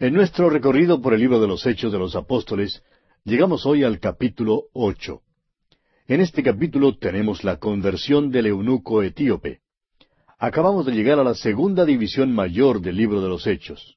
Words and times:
En 0.00 0.14
nuestro 0.14 0.48
recorrido 0.48 1.02
por 1.02 1.12
el 1.12 1.18
libro 1.18 1.40
de 1.40 1.48
los 1.48 1.66
Hechos 1.66 1.90
de 1.90 1.98
los 1.98 2.14
Apóstoles, 2.14 2.84
llegamos 3.24 3.66
hoy 3.66 3.82
al 3.82 3.98
capítulo 3.98 4.66
ocho. 4.72 5.22
En 6.06 6.20
este 6.20 6.44
capítulo 6.44 6.96
tenemos 6.96 7.42
la 7.42 7.56
conversión 7.56 8.30
del 8.30 8.46
eunuco 8.46 9.02
etíope. 9.02 9.58
Acabamos 10.38 10.86
de 10.86 10.92
llegar 10.92 11.18
a 11.18 11.24
la 11.24 11.34
segunda 11.34 11.84
división 11.84 12.32
mayor 12.32 12.80
del 12.80 12.96
libro 12.96 13.20
de 13.20 13.28
los 13.28 13.44
Hechos. 13.48 13.96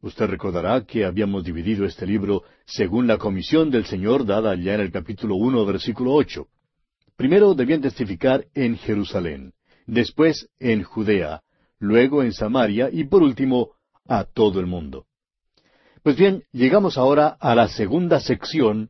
Usted 0.00 0.26
recordará 0.26 0.84
que 0.84 1.04
habíamos 1.04 1.44
dividido 1.44 1.86
este 1.86 2.04
libro 2.04 2.42
según 2.66 3.06
la 3.06 3.18
comisión 3.18 3.70
del 3.70 3.84
Señor 3.84 4.26
dada 4.26 4.56
ya 4.56 4.74
en 4.74 4.80
el 4.80 4.90
capítulo 4.90 5.36
uno, 5.36 5.64
versículo 5.64 6.14
ocho. 6.14 6.48
Primero 7.14 7.54
debían 7.54 7.80
testificar 7.80 8.44
en 8.54 8.76
Jerusalén, 8.76 9.52
después 9.86 10.48
en 10.58 10.82
Judea, 10.82 11.42
luego 11.78 12.24
en 12.24 12.32
Samaria 12.32 12.90
y 12.92 13.04
por 13.04 13.22
último 13.22 13.74
a 14.04 14.24
todo 14.24 14.58
el 14.58 14.66
mundo. 14.66 15.04
Pues 16.08 16.16
bien, 16.16 16.44
llegamos 16.52 16.96
ahora 16.96 17.36
a 17.38 17.54
la 17.54 17.68
segunda 17.68 18.18
sección 18.18 18.88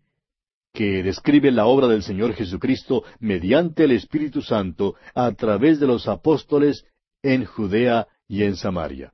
que 0.72 1.02
describe 1.02 1.50
la 1.50 1.66
obra 1.66 1.88
del 1.88 2.04
Señor 2.04 2.32
Jesucristo 2.32 3.02
mediante 3.18 3.82
el 3.82 3.90
Espíritu 3.90 4.40
Santo 4.40 4.94
a 5.16 5.32
través 5.32 5.80
de 5.80 5.88
los 5.88 6.06
apóstoles 6.06 6.84
en 7.24 7.44
Judea 7.44 8.06
y 8.28 8.44
en 8.44 8.54
Samaria. 8.54 9.12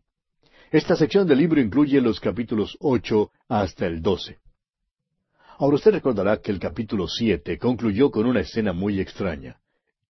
Esta 0.71 0.97
sección 0.97 1.27
del 1.27 1.39
libro 1.39 1.63
incluye 1.63 1.99
los 2.03 2.21
capítulos 2.21 2.77
ocho 2.79 3.31
hasta 3.49 3.87
el 3.87 4.03
doce. 4.03 4.37
Ahora 5.57 5.77
usted 5.77 5.93
recordará 5.93 6.43
que 6.43 6.53
el 6.53 6.59
capítulo 6.59 7.09
siete 7.09 7.57
concluyó 7.57 8.11
con 8.11 8.27
una 8.27 8.41
escena 8.41 8.75
muy 8.75 9.01
extraña. 9.01 9.57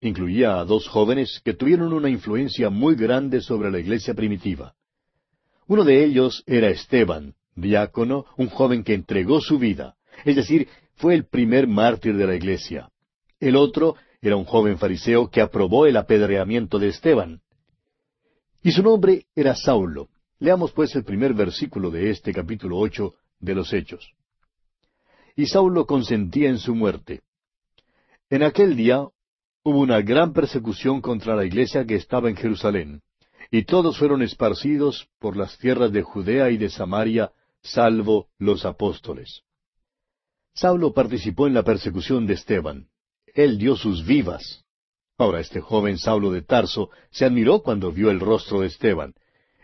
Incluía 0.01 0.59
a 0.59 0.65
dos 0.65 0.88
jóvenes 0.88 1.40
que 1.45 1.54
tuvieron 1.54 1.92
una 1.92 2.10
influencia 2.10 2.70
muy 2.70 2.96
grande 2.96 3.40
sobre 3.40 3.70
la 3.70 3.79
iglesia 3.79 4.15
primitiva. 4.15 4.74
Uno 5.68 5.84
de 5.84 6.04
ellos 6.04 6.42
era 6.45 6.70
Esteban, 6.70 7.37
diácono, 7.54 8.26
un 8.36 8.48
joven 8.48 8.84
que 8.84 8.94
entregó 8.94 9.40
su 9.40 9.58
vida, 9.58 9.96
es 10.24 10.36
decir, 10.36 10.68
fue 10.96 11.15
el 11.15 11.26
primer 11.26 11.66
mártir 11.66 12.16
de 12.16 12.26
la 12.26 12.34
iglesia. 12.34 12.90
El 13.40 13.56
otro 13.56 13.96
era 14.20 14.37
un 14.37 14.45
joven 14.45 14.79
fariseo 14.79 15.29
que 15.30 15.40
aprobó 15.40 15.87
el 15.87 15.96
apedreamiento 15.96 16.79
de 16.79 16.88
Esteban. 16.88 17.40
Y 18.62 18.73
su 18.73 18.82
nombre 18.82 19.26
era 19.34 19.54
Saulo. 19.54 20.09
Leamos 20.38 20.73
pues 20.73 20.95
el 20.96 21.04
primer 21.04 21.34
versículo 21.34 21.90
de 21.90 22.10
este 22.10 22.32
capítulo 22.32 22.79
ocho 22.79 23.14
de 23.38 23.54
los 23.54 23.73
Hechos. 23.73 24.12
Y 25.36 25.46
Saulo 25.46 25.86
consentía 25.86 26.48
en 26.48 26.59
su 26.59 26.74
muerte. 26.74 27.23
En 28.30 28.42
aquel 28.42 28.76
día 28.76 29.07
hubo 29.62 29.79
una 29.79 30.01
gran 30.01 30.32
persecución 30.32 31.01
contra 31.01 31.34
la 31.34 31.45
iglesia 31.45 31.84
que 31.84 31.96
estaba 31.96 32.29
en 32.29 32.36
Jerusalén, 32.36 33.02
y 33.51 33.64
todos 33.64 33.98
fueron 33.98 34.23
esparcidos 34.23 35.09
por 35.18 35.36
las 35.36 35.59
tierras 35.59 35.92
de 35.92 36.02
Judea 36.02 36.51
y 36.51 36.57
de 36.57 36.70
Samaria, 36.70 37.32
salvo 37.65 38.29
los 38.38 38.65
apóstoles. 38.65 39.43
Saulo 40.54 40.93
participó 40.93 41.48
en 41.48 41.54
la 41.54 41.65
persecución 41.65 42.26
de 42.26 42.34
Esteban. 42.34 42.88
Él 43.34 43.59
dio 43.59 43.74
sus 43.74 44.07
vivas. 44.07 44.65
Ahora 45.18 45.40
este 45.40 45.60
joven 45.60 45.98
Saulo 45.98 46.30
de 46.30 46.42
Tarso 46.42 46.90
se 47.10 47.24
admiró 47.24 47.62
cuando 47.62 47.90
vio 47.90 48.10
el 48.10 48.20
rostro 48.20 48.60
de 48.60 48.68
Esteban. 48.68 49.15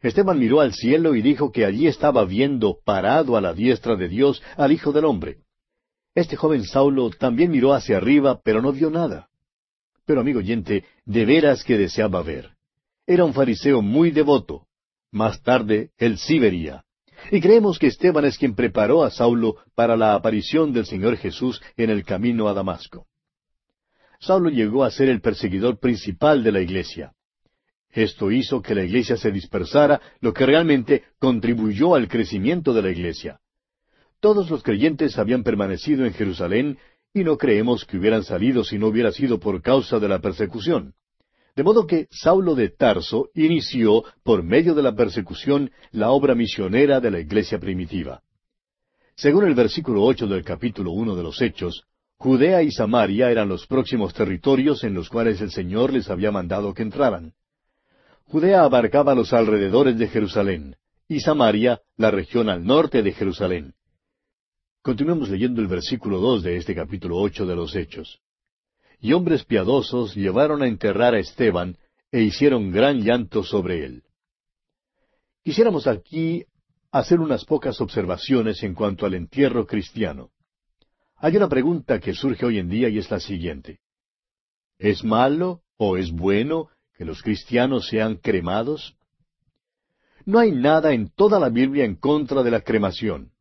Esteban 0.03 0.39
miró 0.39 0.61
al 0.61 0.73
cielo 0.73 1.15
y 1.15 1.23
dijo 1.23 1.53
que 1.53 1.65
allí 1.65 1.87
estaba 1.87 2.25
viendo 2.25 2.79
parado 2.85 3.37
a 3.37 3.41
la 3.41 3.53
diestra 3.53 3.97
de 3.97 4.09
Dios 4.09 4.43
al 4.57 4.73
Hijo 4.73 4.93
del 4.93 5.05
Hombre. 5.05 5.39
Este 6.15 6.37
joven 6.37 6.65
Saulo 6.65 7.11
también 7.11 7.51
miró 7.51 7.75
hacia 7.75 7.99
arriba, 7.99 8.41
pero 8.43 8.63
no 8.63 8.73
vio 8.73 8.91
nada. 8.91 9.29
Pero 10.07 10.23
amigo 10.23 10.39
oyente, 10.41 10.85
de 11.05 11.25
veras 11.25 11.63
que 11.63 11.79
deseaba 11.79 12.23
ver. 12.23 12.51
Era 13.07 13.25
un 13.25 13.35
fariseo 13.35 13.83
muy 13.83 14.11
devoto. 14.11 14.67
Más 15.13 15.43
tarde 15.43 15.91
él 15.99 16.19
sí 16.19 16.39
vería. 16.39 16.85
Y 17.31 17.41
creemos 17.41 17.79
que 17.79 17.87
Esteban 17.87 18.25
es 18.25 18.39
quien 18.39 18.55
preparó 18.55 19.05
a 19.05 19.11
Saulo 19.11 19.57
para 19.75 19.97
la 19.97 20.15
aparición 20.15 20.73
del 20.73 20.87
Señor 20.87 21.17
Jesús 21.17 21.61
en 21.77 21.91
el 21.91 22.05
camino 22.05 22.49
a 22.49 22.55
Damasco. 22.55 23.07
Saulo 24.21 24.51
llegó 24.51 24.85
a 24.85 24.91
ser 24.91 25.09
el 25.09 25.21
perseguidor 25.21 25.79
principal 25.79 26.43
de 26.43 26.53
la 26.53 26.61
iglesia. 26.61 27.13
Esto 27.91 28.31
hizo 28.31 28.63
que 28.63 28.75
la 28.75 28.85
iglesia 28.85 29.17
se 29.17 29.33
dispersara, 29.33 30.01
lo 30.21 30.33
que 30.33 30.47
realmente 30.47 31.05
contribuyó 31.19 31.95
al 31.95 32.09
crecimiento 32.09 32.73
de 32.73 32.83
la 32.83 32.91
iglesia. 32.91 33.41
Todos 34.21 34.51
los 34.51 34.63
creyentes 34.63 35.19
habían 35.19 35.43
permanecido 35.43 36.05
en 36.05 36.13
Jerusalén 36.13 36.79
y 37.13 37.25
no 37.25 37.37
creemos 37.37 37.85
que 37.85 37.97
hubieran 37.97 38.23
salido 38.23 38.63
si 38.63 38.79
no 38.79 38.89
hubiera 38.89 39.11
sido 39.11 39.41
por 39.41 39.63
causa 39.63 39.99
de 39.99 40.09
la 40.09 40.21
persecución. 40.21 40.95
De 41.57 41.63
modo 41.63 41.87
que 41.87 42.07
Saulo 42.11 42.55
de 42.55 42.71
Tarso 42.71 43.29
inició, 43.35 44.05
por 44.23 44.43
medio 44.43 44.75
de 44.75 44.83
la 44.83 44.95
persecución, 44.95 45.71
la 45.91 46.11
obra 46.11 46.35
misionera 46.35 47.01
de 47.01 47.11
la 47.11 47.21
iglesia 47.21 47.59
primitiva. 47.59 48.23
Según 49.17 49.45
el 49.47 49.55
versículo 49.55 50.05
ocho 50.05 50.27
del 50.27 50.45
capítulo 50.45 50.93
uno 50.93 51.17
de 51.17 51.23
los 51.23 51.43
Hechos, 51.43 51.85
Judea 52.17 52.63
y 52.63 52.71
Samaria 52.71 53.31
eran 53.31 53.49
los 53.49 53.67
próximos 53.67 54.15
territorios 54.15 54.85
en 54.85 54.95
los 54.95 55.09
cuales 55.09 55.41
el 55.41 55.51
Señor 55.51 55.93
les 55.93 56.09
había 56.09 56.31
mandado 56.31 56.73
que 56.73 56.83
entraran. 56.83 57.33
Judea 58.27 58.63
abarcaba 58.63 59.15
los 59.15 59.33
alrededores 59.33 59.99
de 59.99 60.07
Jerusalén, 60.07 60.77
y 61.09 61.21
Samaria 61.21 61.81
la 61.97 62.11
región 62.11 62.49
al 62.49 62.65
norte 62.65 63.03
de 63.03 63.13
Jerusalén. 63.13 63.75
Continuemos 64.83 65.29
leyendo 65.29 65.61
el 65.61 65.67
versículo 65.67 66.19
dos 66.19 66.43
de 66.43 66.57
este 66.57 66.75
capítulo 66.75 67.17
ocho 67.19 67.45
de 67.45 67.57
los 67.57 67.75
Hechos 67.75 68.21
y 69.01 69.13
hombres 69.13 69.45
piadosos 69.45 70.15
llevaron 70.15 70.63
a 70.63 70.67
enterrar 70.67 71.15
a 71.15 71.19
Esteban 71.19 71.77
e 72.13 72.23
hicieron 72.23 72.71
gran 72.71 73.03
llanto 73.03 73.43
sobre 73.43 73.85
él. 73.85 74.03
Quisiéramos 75.43 75.87
aquí 75.87 76.45
hacer 76.93 77.21
unas 77.21 77.45
pocas 77.45 77.81
observaciones 77.81 78.63
en 78.63 78.75
cuanto 78.75 79.07
al 79.07 79.15
entierro 79.15 79.67
cristiano. 79.67 80.31
Hay 81.17 81.37
una 81.37 81.49
pregunta 81.49 81.99
que 82.01 82.15
surge 82.15 82.45
hoy 82.45 82.59
en 82.59 82.69
día 82.69 82.89
y 82.89 82.99
es 82.99 83.11
la 83.11 83.21
siguiente. 83.21 83.81
¿Es 84.79 85.05
malo 85.05 85.63
o 85.77 85.97
es 85.97 86.11
bueno 86.11 86.69
que 86.97 87.05
los 87.05 87.23
cristianos 87.23 87.89
sean 87.89 88.17
cremados? 88.17 88.97
No 90.25 90.39
hay 90.39 90.53
nada 90.53 90.93
en 90.93 91.09
toda 91.11 91.39
la 91.39 91.49
Biblia 91.49 91.85
en 91.85 91.97
contra 91.97 92.43
de 92.43 92.51
la 92.51 92.61
cremación. 92.61 93.33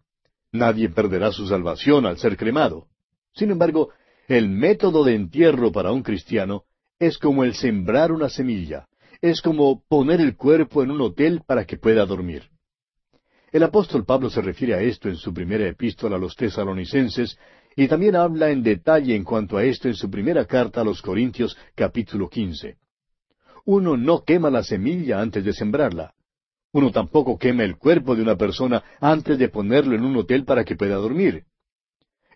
Nadie 0.51 0.89
perderá 0.89 1.31
su 1.31 1.47
salvación 1.47 2.05
al 2.05 2.17
ser 2.17 2.37
cremado. 2.37 2.87
Sin 3.33 3.51
embargo, 3.51 3.89
el 4.29 4.47
método 4.47 5.03
de 5.03 5.15
entierro 5.15 5.71
para 5.71 5.91
un 5.91 6.03
cristiano 6.03 6.65
es 6.99 7.17
como 7.17 7.43
el 7.43 7.55
sembrar 7.55 8.11
una 8.11 8.29
semilla, 8.29 8.87
es 9.21 9.41
como 9.41 9.83
poner 9.87 10.21
el 10.21 10.35
cuerpo 10.35 10.83
en 10.83 10.91
un 10.91 11.01
hotel 11.01 11.41
para 11.47 11.65
que 11.65 11.77
pueda 11.77 12.05
dormir. 12.05 12.43
El 13.51 13.63
apóstol 13.63 14.05
Pablo 14.05 14.29
se 14.29 14.43
refiere 14.43 14.75
a 14.75 14.81
esto 14.81 15.09
en 15.09 15.15
su 15.15 15.33
primera 15.33 15.67
epístola 15.67 16.17
a 16.17 16.19
los 16.19 16.35
tesalonicenses 16.35 17.39
y 17.75 17.87
también 17.87 18.15
habla 18.15 18.51
en 18.51 18.61
detalle 18.61 19.15
en 19.15 19.23
cuanto 19.23 19.57
a 19.57 19.63
esto 19.63 19.87
en 19.87 19.95
su 19.95 20.11
primera 20.11 20.45
carta 20.45 20.81
a 20.81 20.83
los 20.83 21.01
Corintios 21.01 21.57
capítulo 21.73 22.29
quince. 22.29 22.77
Uno 23.65 23.97
no 23.97 24.23
quema 24.23 24.51
la 24.51 24.61
semilla 24.61 25.21
antes 25.21 25.43
de 25.43 25.53
sembrarla. 25.53 26.13
Uno 26.71 26.91
tampoco 26.91 27.39
quema 27.39 27.63
el 27.63 27.77
cuerpo 27.77 28.15
de 28.15 28.21
una 28.21 28.37
persona 28.37 28.83
antes 29.01 29.39
de 29.39 29.49
ponerlo 29.49 29.95
en 29.95 30.03
un 30.03 30.15
hotel 30.17 30.45
para 30.45 30.63
que 30.63 30.75
pueda 30.75 30.97
dormir. 30.97 31.45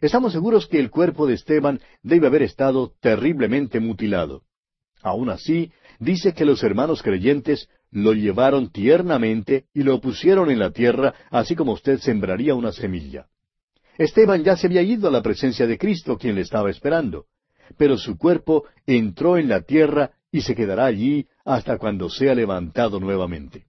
Estamos 0.03 0.33
seguros 0.33 0.67
que 0.67 0.79
el 0.79 0.91
cuerpo 0.91 1.27
de 1.27 1.35
Esteban 1.35 1.79
debe 2.01 2.27
haber 2.27 2.41
estado 2.41 2.91
terriblemente 2.99 3.79
mutilado. 3.79 4.41
Aun 5.01 5.29
así, 5.29 5.71
dice 5.97 6.33
que 6.33 6.43
los 6.43 6.61
hermanos 6.61 7.01
creyentes 7.01 7.69
lo 7.89 8.11
llevaron 8.11 8.69
tiernamente 8.69 9.67
y 9.73 9.83
lo 9.83 10.01
pusieron 10.01 10.51
en 10.51 10.59
la 10.59 10.71
tierra, 10.71 11.13
así 11.31 11.55
como 11.55 11.71
usted 11.71 11.99
sembraría 11.99 12.53
una 12.53 12.73
semilla. 12.73 13.27
Esteban 13.97 14.43
ya 14.43 14.57
se 14.57 14.67
había 14.67 14.81
ido 14.81 15.07
a 15.07 15.11
la 15.11 15.21
presencia 15.21 15.67
de 15.67 15.77
Cristo, 15.77 16.17
quien 16.17 16.35
le 16.35 16.41
estaba 16.41 16.69
esperando, 16.69 17.27
pero 17.77 17.97
su 17.97 18.17
cuerpo 18.17 18.65
entró 18.85 19.37
en 19.37 19.47
la 19.47 19.61
tierra 19.61 20.11
y 20.33 20.41
se 20.41 20.53
quedará 20.53 20.83
allí 20.83 21.27
hasta 21.45 21.77
cuando 21.77 22.09
sea 22.09 22.35
levantado 22.35 22.99
nuevamente. 22.99 23.67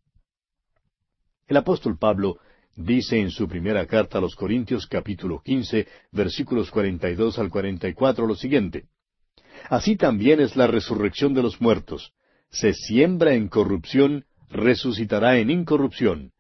El 1.47 1.59
apóstol 1.59 1.97
Pablo 1.97 2.39
dice 2.77 3.21
en 3.21 3.31
su 3.31 3.49
primera 3.49 3.87
carta 3.87 4.19
a 4.19 4.21
los 4.21 4.35
Corintios 4.35 4.87
capítulo 4.87 5.41
quince 5.45 5.87
versículos 6.13 6.71
cuarenta 6.71 7.09
y 7.11 7.15
dos 7.15 7.39
al 7.39 7.51
cuarenta 7.51 7.89
y 7.89 7.95
cuatro 7.95 8.27
lo 8.27 8.35
siguiente. 8.35 8.85
Así 9.69 9.97
también 9.97 10.41
es 10.41 10.57
la 10.57 10.67
resurrección 10.67 11.35
de 11.35 11.43
los 11.43 11.61
muertos. 11.61 12.13
Se 12.51 12.73
siembra 12.73 13.35
en 13.35 13.49
corrupción, 13.49 14.25
resucitará 14.51 15.39
en 15.39 15.51
incorrupción. 15.51 16.33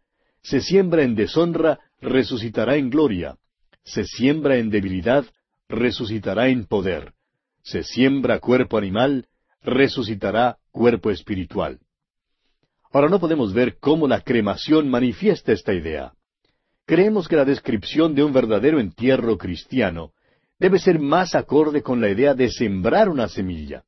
Se 0.42 0.60
siembra 0.60 1.02
en 1.02 1.14
deshonra, 1.14 1.80
resucitará 2.00 2.76
en 2.76 2.90
gloria. 2.90 3.36
Se 3.82 4.04
siembra 4.04 4.56
en 4.56 4.70
debilidad, 4.70 5.24
resucitará 5.68 6.48
en 6.48 6.66
poder. 6.66 7.14
Se 7.62 7.82
siembra 7.82 8.40
cuerpo 8.40 8.76
animal, 8.76 9.26
resucitará 9.62 10.58
cuerpo 10.70 11.10
espiritual. 11.10 11.80
Ahora 12.92 13.08
no 13.08 13.18
podemos 13.18 13.52
ver 13.52 13.78
cómo 13.80 14.06
la 14.06 14.20
cremación 14.20 14.88
manifiesta 14.88 15.52
esta 15.52 15.72
idea. 15.72 16.12
Creemos 16.86 17.28
que 17.28 17.36
la 17.36 17.46
descripción 17.46 18.14
de 18.14 18.22
un 18.22 18.32
verdadero 18.32 18.78
entierro 18.78 19.38
cristiano 19.38 20.12
debe 20.58 20.78
ser 20.78 20.98
más 20.98 21.34
acorde 21.34 21.82
con 21.82 22.00
la 22.00 22.10
idea 22.10 22.34
de 22.34 22.50
sembrar 22.50 23.08
una 23.08 23.28
semilla. 23.28 23.84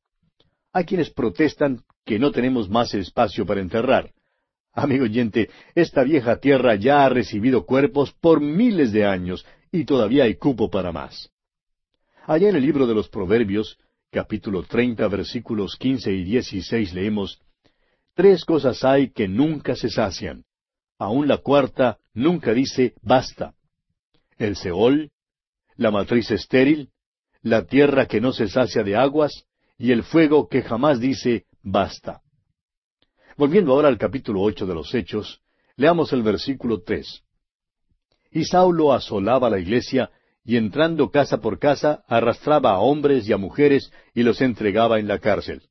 Hay 0.73 0.85
quienes 0.85 1.11
protestan 1.11 1.83
que 2.05 2.19
no 2.19 2.31
tenemos 2.31 2.71
más 2.71 2.95
espacio 2.95 3.45
para 3.45 3.61
enterrar. 3.61 4.13
Amigo 4.73 5.05
oyente, 5.05 5.51
esta 5.75 6.05
vieja 6.05 6.37
tierra 6.37 6.75
ya 6.75 7.05
ha 7.05 7.09
recibido 7.09 7.67
cuerpos 7.67 8.13
por 8.13 8.41
miles 8.41 8.93
de 8.93 9.05
años 9.05 9.45
y 9.71 9.85
todavía 9.85 10.25
hay 10.25 10.37
cupo 10.37 10.71
para 10.71 10.93
más. 10.93 11.31
Allá 12.27 12.49
en 12.49 12.57
el 12.57 12.63
libro 12.63 12.87
de 12.87 12.95
los 12.95 13.09
Proverbios, 13.09 13.79
capítulo 14.11 14.63
treinta, 14.63 15.07
versículos 15.09 15.77
quince 15.77 16.13
y 16.13 16.25
dieciséis, 16.25 16.93
leemos 16.95 17.41
Tres 18.15 18.47
cosas 18.47 18.83
hay 18.85 19.11
que 19.11 19.29
nunca 19.29 19.77
se 19.77 19.91
sacian. 19.91 20.46
Aun 20.99 21.29
la 21.29 21.39
cuarta 21.39 21.99
nunca 22.15 22.53
dice 22.53 22.95
basta. 23.03 23.55
El 24.39 24.57
Seol, 24.57 25.11
la 25.77 25.91
matriz 25.91 26.31
estéril, 26.31 26.91
la 27.43 27.67
tierra 27.67 28.07
que 28.07 28.21
no 28.21 28.33
se 28.33 28.49
sacia 28.49 28.83
de 28.83 28.97
aguas, 28.97 29.45
y 29.79 29.93
el 29.93 30.03
fuego 30.03 30.49
que 30.49 30.63
jamás 30.63 31.01
dice 31.01 31.45
basta. 31.63 32.23
Volviendo 33.37 33.73
ahora 33.73 33.89
al 33.89 33.99
capítulo 33.99 34.41
ocho 34.41 34.67
de 34.67 34.75
los 34.75 34.95
Hechos, 34.95 35.43
leamos 35.77 36.13
el 36.13 36.23
versículo 36.23 36.83
tres. 36.83 37.23
Y 38.31 38.45
Saulo 38.45 38.93
asolaba 38.93 39.51
la 39.51 39.59
iglesia, 39.59 40.11
y 40.45 40.57
entrando 40.57 41.11
casa 41.11 41.39
por 41.39 41.59
casa, 41.59 42.05
arrastraba 42.07 42.71
a 42.71 42.79
hombres 42.79 43.29
y 43.29 43.33
a 43.33 43.37
mujeres 43.37 43.93
y 44.15 44.23
los 44.23 44.41
entregaba 44.41 44.99
en 44.99 45.09
la 45.09 45.19
cárcel. 45.19 45.63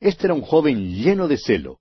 Este 0.00 0.26
era 0.26 0.34
un 0.34 0.42
joven 0.42 0.94
lleno 0.94 1.28
de 1.28 1.38
celo. 1.38 1.78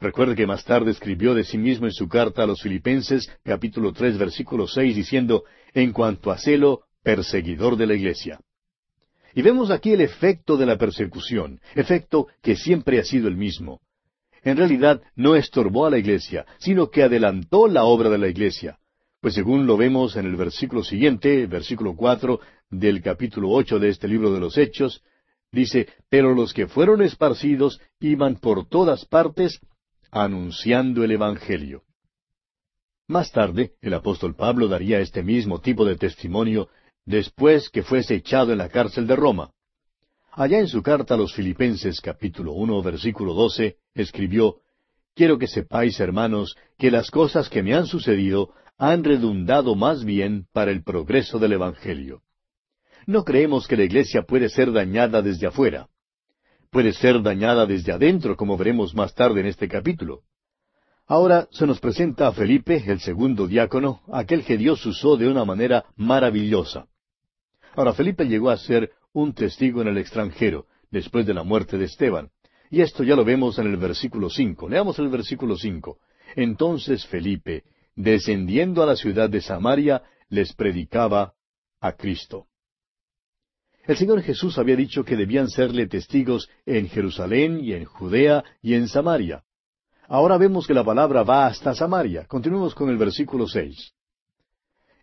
Recuerde 0.00 0.36
que 0.36 0.46
más 0.46 0.64
tarde 0.64 0.92
escribió 0.92 1.34
de 1.34 1.42
sí 1.42 1.58
mismo 1.58 1.86
en 1.86 1.92
su 1.92 2.08
carta 2.08 2.44
a 2.44 2.46
los 2.46 2.62
Filipenses, 2.62 3.28
capítulo 3.42 3.92
tres, 3.92 4.16
versículo 4.16 4.68
seis, 4.68 4.94
diciendo, 4.94 5.42
en 5.74 5.92
cuanto 5.92 6.30
a 6.30 6.38
celo, 6.38 6.82
perseguidor 7.02 7.76
de 7.76 7.88
la 7.88 7.94
iglesia. 7.94 8.38
Y 9.34 9.42
vemos 9.42 9.72
aquí 9.72 9.92
el 9.92 10.00
efecto 10.00 10.56
de 10.56 10.66
la 10.66 10.78
persecución, 10.78 11.60
efecto 11.74 12.28
que 12.42 12.54
siempre 12.54 13.00
ha 13.00 13.04
sido 13.04 13.26
el 13.26 13.36
mismo. 13.36 13.80
En 14.44 14.56
realidad 14.56 15.02
no 15.16 15.34
estorbó 15.34 15.86
a 15.86 15.90
la 15.90 15.98
iglesia, 15.98 16.46
sino 16.58 16.90
que 16.90 17.02
adelantó 17.02 17.66
la 17.66 17.82
obra 17.82 18.08
de 18.08 18.18
la 18.18 18.28
iglesia. 18.28 18.78
Pues 19.20 19.34
según 19.34 19.66
lo 19.66 19.76
vemos 19.76 20.14
en 20.14 20.26
el 20.26 20.36
versículo 20.36 20.84
siguiente, 20.84 21.46
versículo 21.46 21.96
cuatro 21.96 22.40
del 22.70 23.02
capítulo 23.02 23.50
ocho 23.50 23.80
de 23.80 23.88
este 23.88 24.06
libro 24.06 24.32
de 24.32 24.38
los 24.38 24.56
Hechos, 24.58 25.02
dice, 25.50 25.88
Pero 26.08 26.34
los 26.34 26.54
que 26.54 26.68
fueron 26.68 27.02
esparcidos 27.02 27.80
iban 27.98 28.36
por 28.36 28.68
todas 28.68 29.04
partes 29.04 29.60
anunciando 30.10 31.04
el 31.04 31.12
Evangelio. 31.12 31.82
Más 33.06 33.32
tarde, 33.32 33.72
el 33.80 33.94
apóstol 33.94 34.34
Pablo 34.34 34.68
daría 34.68 35.00
este 35.00 35.22
mismo 35.22 35.60
tipo 35.60 35.84
de 35.84 35.96
testimonio 35.96 36.68
después 37.06 37.70
que 37.70 37.82
fuese 37.82 38.16
echado 38.16 38.52
en 38.52 38.58
la 38.58 38.68
cárcel 38.68 39.06
de 39.06 39.16
Roma. 39.16 39.50
Allá 40.32 40.58
en 40.58 40.68
su 40.68 40.82
carta 40.82 41.14
a 41.14 41.16
los 41.16 41.34
Filipenses 41.34 42.00
capítulo 42.00 42.52
uno 42.52 42.82
versículo 42.82 43.34
doce 43.34 43.78
escribió 43.94 44.56
Quiero 45.14 45.38
que 45.38 45.48
sepáis, 45.48 45.98
hermanos, 45.98 46.56
que 46.76 46.90
las 46.90 47.10
cosas 47.10 47.48
que 47.48 47.62
me 47.62 47.74
han 47.74 47.86
sucedido 47.86 48.54
han 48.76 49.02
redundado 49.02 49.74
más 49.74 50.04
bien 50.04 50.46
para 50.52 50.70
el 50.70 50.84
progreso 50.84 51.40
del 51.40 51.54
Evangelio. 51.54 52.22
No 53.06 53.24
creemos 53.24 53.66
que 53.66 53.76
la 53.76 53.84
iglesia 53.84 54.22
puede 54.22 54.48
ser 54.48 54.70
dañada 54.70 55.22
desde 55.22 55.48
afuera. 55.48 55.88
Puede 56.70 56.92
ser 56.92 57.22
dañada 57.22 57.66
desde 57.66 57.92
adentro, 57.92 58.36
como 58.36 58.56
veremos 58.56 58.94
más 58.94 59.14
tarde 59.14 59.40
en 59.40 59.46
este 59.46 59.68
capítulo. 59.68 60.22
Ahora 61.06 61.48
se 61.50 61.66
nos 61.66 61.80
presenta 61.80 62.28
a 62.28 62.32
Felipe, 62.32 62.84
el 62.86 63.00
segundo 63.00 63.46
diácono, 63.46 64.02
aquel 64.12 64.44
que 64.44 64.58
Dios 64.58 64.84
usó 64.84 65.16
de 65.16 65.26
una 65.28 65.46
manera 65.46 65.86
maravillosa. 65.96 66.86
Ahora 67.74 67.94
Felipe 67.94 68.26
llegó 68.26 68.50
a 68.50 68.58
ser 68.58 68.90
un 69.14 69.32
testigo 69.32 69.80
en 69.80 69.88
el 69.88 69.96
extranjero, 69.96 70.66
después 70.90 71.24
de 71.24 71.32
la 71.32 71.44
muerte 71.44 71.78
de 71.78 71.86
Esteban. 71.86 72.28
Y 72.70 72.82
esto 72.82 73.02
ya 73.04 73.16
lo 73.16 73.24
vemos 73.24 73.58
en 73.58 73.68
el 73.68 73.78
versículo 73.78 74.28
cinco. 74.28 74.68
Leamos 74.68 74.98
el 74.98 75.08
versículo 75.08 75.56
cinco. 75.56 75.98
Entonces 76.36 77.06
Felipe, 77.06 77.64
descendiendo 77.96 78.82
a 78.82 78.86
la 78.86 78.96
ciudad 78.96 79.30
de 79.30 79.40
Samaria, 79.40 80.02
les 80.28 80.52
predicaba 80.52 81.32
a 81.80 81.92
Cristo. 81.92 82.47
El 83.88 83.96
Señor 83.96 84.20
Jesús 84.20 84.58
había 84.58 84.76
dicho 84.76 85.02
que 85.02 85.16
debían 85.16 85.48
serle 85.48 85.86
testigos 85.86 86.50
en 86.66 86.90
Jerusalén 86.90 87.64
y 87.64 87.72
en 87.72 87.86
Judea 87.86 88.44
y 88.60 88.74
en 88.74 88.86
Samaria. 88.86 89.44
Ahora 90.08 90.36
vemos 90.36 90.66
que 90.66 90.74
la 90.74 90.84
palabra 90.84 91.22
va 91.22 91.46
hasta 91.46 91.74
Samaria. 91.74 92.26
Continuemos 92.26 92.74
con 92.74 92.90
el 92.90 92.98
versículo 92.98 93.48
seis. 93.48 93.94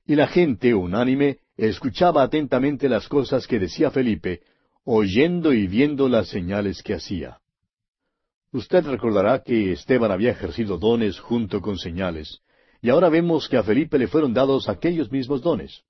Y 0.06 0.14
la 0.14 0.28
gente 0.28 0.76
unánime 0.76 1.40
escuchaba 1.58 2.22
atentamente 2.22 2.88
las 2.88 3.08
cosas 3.08 3.48
que 3.48 3.58
decía 3.58 3.90
Felipe, 3.90 4.42
oyendo 4.84 5.52
y 5.52 5.66
viendo 5.66 6.08
las 6.08 6.28
señales 6.28 6.84
que 6.84 6.94
hacía. 6.94 7.40
Usted 8.52 8.86
recordará 8.86 9.42
que 9.42 9.72
Esteban 9.72 10.12
había 10.12 10.30
ejercido 10.30 10.78
dones 10.78 11.20
junto 11.20 11.60
con 11.60 11.80
señales, 11.80 12.42
y 12.84 12.92
ahora 12.92 13.10
vemos 13.10 13.50
que 13.50 13.58
a 13.58 13.64
Felipe 13.64 13.98
le 13.98 14.08
fueron 14.08 14.36
dados 14.36 14.70
aquellos 14.70 15.12
mismos 15.12 15.42
dones. 15.42 15.82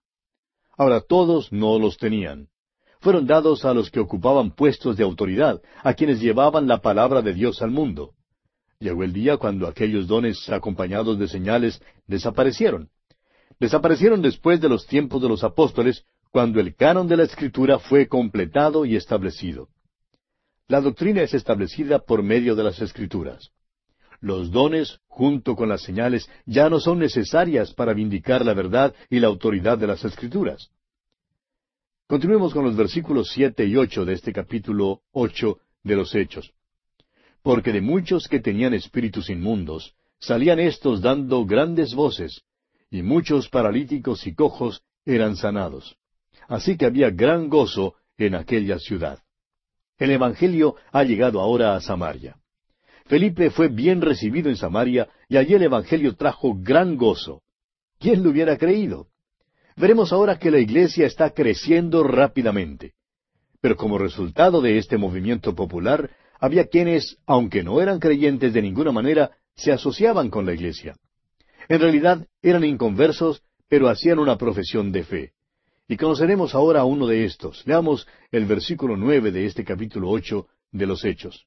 Ahora 0.78 1.02
todos 1.02 1.52
no 1.52 1.78
los 1.78 1.98
tenían. 1.98 2.48
Fueron 3.06 3.28
dados 3.28 3.64
a 3.66 3.74
los 3.76 3.92
que 3.92 4.00
ocupaban 4.00 4.50
puestos 4.50 4.98
de 4.98 5.04
autoridad, 5.04 5.62
a 5.84 5.94
quienes 5.94 6.20
llevaban 6.20 6.68
la 6.68 6.82
palabra 6.82 7.22
de 7.22 7.36
Dios 7.36 7.62
al 7.62 7.70
mundo. 7.70 8.16
Llegó 8.80 9.04
el 9.04 9.14
día 9.14 9.38
cuando 9.38 9.68
aquellos 9.68 10.08
dones 10.08 10.50
acompañados 10.50 11.20
de 11.20 11.28
señales 11.28 11.80
desaparecieron. 12.08 12.90
Desaparecieron 13.60 14.24
después 14.24 14.60
de 14.60 14.70
los 14.70 14.88
tiempos 14.88 15.22
de 15.22 15.30
los 15.30 15.44
apóstoles, 15.44 16.04
cuando 16.32 16.60
el 16.60 16.74
canon 16.74 17.08
de 17.08 17.18
la 17.18 17.26
Escritura 17.26 17.78
fue 17.78 18.08
completado 18.08 18.86
y 18.86 18.96
establecido. 18.96 19.70
La 20.68 20.82
doctrina 20.82 21.22
es 21.22 21.36
establecida 21.36 22.00
por 22.00 22.24
medio 22.24 22.56
de 22.56 22.64
las 22.64 22.82
Escrituras. 22.82 23.52
Los 24.20 24.50
dones, 24.50 25.00
junto 25.06 25.56
con 25.56 25.70
las 25.70 25.84
señales, 25.84 26.28
ya 26.48 26.72
no 26.72 26.80
son 26.80 26.98
necesarias 26.98 27.72
para 27.72 27.94
vindicar 27.94 28.44
la 28.44 28.56
verdad 28.56 28.96
y 29.12 29.20
la 29.20 29.28
autoridad 29.28 29.78
de 29.78 29.86
las 29.86 30.04
Escrituras. 30.04 30.72
Continuemos 32.08 32.54
con 32.54 32.64
los 32.64 32.76
versículos 32.76 33.32
siete 33.32 33.66
y 33.66 33.76
ocho 33.76 34.06
de 34.06 34.14
este 34.14 34.32
capítulo 34.32 35.02
ocho 35.12 35.58
de 35.84 35.96
los 35.96 36.14
Hechos. 36.14 36.54
Porque 37.42 37.72
de 37.72 37.82
muchos 37.82 38.28
que 38.28 38.40
tenían 38.40 38.76
espíritus 38.76 39.32
inmundos, 39.32 39.96
salían 40.20 40.60
éstos 40.60 41.02
dando 41.02 41.46
grandes 41.48 41.96
voces, 41.96 42.44
y 42.92 43.02
muchos 43.02 43.50
paralíticos 43.50 44.28
y 44.28 44.36
cojos 44.36 44.84
eran 45.04 45.36
sanados. 45.36 45.98
Así 46.48 46.78
que 46.78 46.86
había 46.86 47.10
gran 47.10 47.50
gozo 47.50 47.96
en 48.20 48.36
aquella 48.36 48.78
ciudad. 48.78 49.18
El 49.98 50.12
Evangelio 50.12 50.76
ha 50.92 51.04
llegado 51.04 51.42
ahora 51.42 51.76
a 51.76 51.82
Samaria. 51.82 52.38
Felipe 53.08 53.50
fue 53.50 53.68
bien 53.68 54.02
recibido 54.02 54.50
en 54.50 54.58
Samaria 54.58 55.10
y 55.28 55.38
allí 55.38 55.56
el 55.56 55.64
Evangelio 55.64 56.16
trajo 56.16 56.54
gran 56.56 56.98
gozo. 56.98 57.42
¿Quién 57.98 58.24
lo 58.24 58.30
hubiera 58.30 58.58
creído? 58.58 59.08
Veremos 59.76 60.14
ahora 60.14 60.40
que 60.40 60.52
la 60.52 60.60
iglesia 60.60 61.06
está 61.06 61.32
creciendo 61.32 62.04
rápidamente. 62.04 62.94
Pero 63.60 63.76
como 63.76 63.98
resultado 63.98 64.62
de 64.62 64.78
este 64.78 64.98
movimiento 64.98 65.54
popular, 65.54 66.10
había 66.40 66.68
quienes, 66.68 67.18
aunque 67.26 67.64
no 67.64 67.82
eran 67.82 68.00
creyentes 68.00 68.54
de 68.54 68.62
ninguna 68.62 68.92
manera, 68.92 69.32
se 69.56 69.72
asociaban 69.72 70.30
con 70.30 70.46
la 70.46 70.54
iglesia. 70.54 70.96
En 71.68 71.80
realidad 71.80 72.28
eran 72.42 72.64
inconversos, 72.64 73.42
pero 73.68 73.90
hacían 73.90 74.20
una 74.20 74.38
profesión 74.38 74.92
de 74.92 75.04
fe. 75.04 75.32
Y 75.88 75.98
conoceremos 75.98 76.56
ahora 76.56 76.82
a 76.82 76.86
uno 76.86 77.08
de 77.08 77.26
estos. 77.26 77.64
Veamos 77.66 78.08
el 78.32 78.46
versículo 78.46 78.96
nueve 78.96 79.32
de 79.32 79.46
este 79.46 79.64
capítulo 79.64 80.10
ocho 80.10 80.48
de 80.72 80.86
los 80.86 81.04
Hechos. 81.04 81.46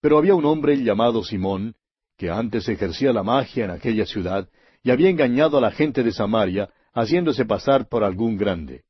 Pero 0.00 0.18
había 0.18 0.34
un 0.34 0.46
hombre 0.46 0.76
llamado 0.82 1.22
Simón, 1.22 1.74
que 2.16 2.30
antes 2.30 2.68
ejercía 2.68 3.12
la 3.12 3.22
magia 3.22 3.64
en 3.64 3.70
aquella 3.70 4.06
ciudad, 4.06 4.48
y 4.82 4.90
había 4.90 5.10
engañado 5.10 5.58
a 5.58 5.60
la 5.60 5.70
gente 5.70 6.02
de 6.02 6.12
Samaria, 6.12 6.70
haciéndose 6.92 7.44
pasar 7.44 7.88
por 7.88 8.04
algún 8.04 8.36
grande. 8.36 8.84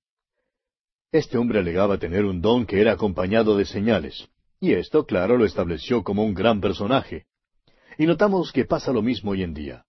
Este 1.13 1.39
hombre 1.39 1.59
alegaba 1.59 1.99
tener 1.99 2.25
un 2.25 2.41
don 2.41 2.67
que 2.67 2.81
era 2.81 2.93
acompañado 2.93 3.57
de 3.57 3.65
señales, 3.65 4.29
y 4.61 4.73
esto, 4.73 5.07
claro, 5.07 5.37
lo 5.37 5.45
estableció 5.45 6.03
como 6.05 6.25
un 6.25 6.35
gran 6.35 6.61
personaje. 6.61 7.27
Y 7.99 8.07
notamos 8.07 8.53
que 8.53 8.65
pasa 8.65 8.93
lo 8.93 9.03
mismo 9.03 9.33
hoy 9.33 9.43
en 9.43 9.55
día. 9.55 9.85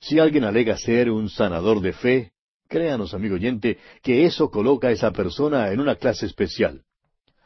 Si 0.00 0.18
alguien 0.18 0.44
alega 0.44 0.76
ser 0.76 1.10
un 1.10 1.28
sanador 1.28 1.80
de 1.80 1.92
fe, 1.92 2.34
Créanos, 2.68 3.14
amigo 3.14 3.34
oyente, 3.34 3.78
que 4.02 4.24
eso 4.24 4.50
coloca 4.50 4.88
a 4.88 4.90
esa 4.90 5.12
persona 5.12 5.70
en 5.70 5.80
una 5.80 5.96
clase 5.96 6.26
especial. 6.26 6.82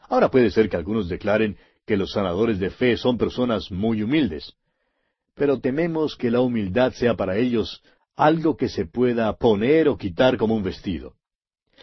Ahora 0.07 0.31
puede 0.31 0.49
ser 0.49 0.69
que 0.69 0.77
algunos 0.77 1.09
declaren 1.09 1.57
que 1.85 1.97
los 1.97 2.13
sanadores 2.13 2.59
de 2.59 2.69
fe 2.69 2.97
son 2.97 3.17
personas 3.17 3.71
muy 3.71 4.01
humildes, 4.01 4.53
pero 5.35 5.59
tememos 5.59 6.15
que 6.15 6.31
la 6.31 6.41
humildad 6.41 6.93
sea 6.93 7.15
para 7.15 7.37
ellos 7.37 7.83
algo 8.19 8.57
que 8.57 8.67
se 8.67 8.85
pueda 8.85 9.31
poner 9.37 9.87
o 9.87 9.97
quitar 9.97 10.37
como 10.37 10.53
un 10.53 10.61
vestido. 10.61 11.13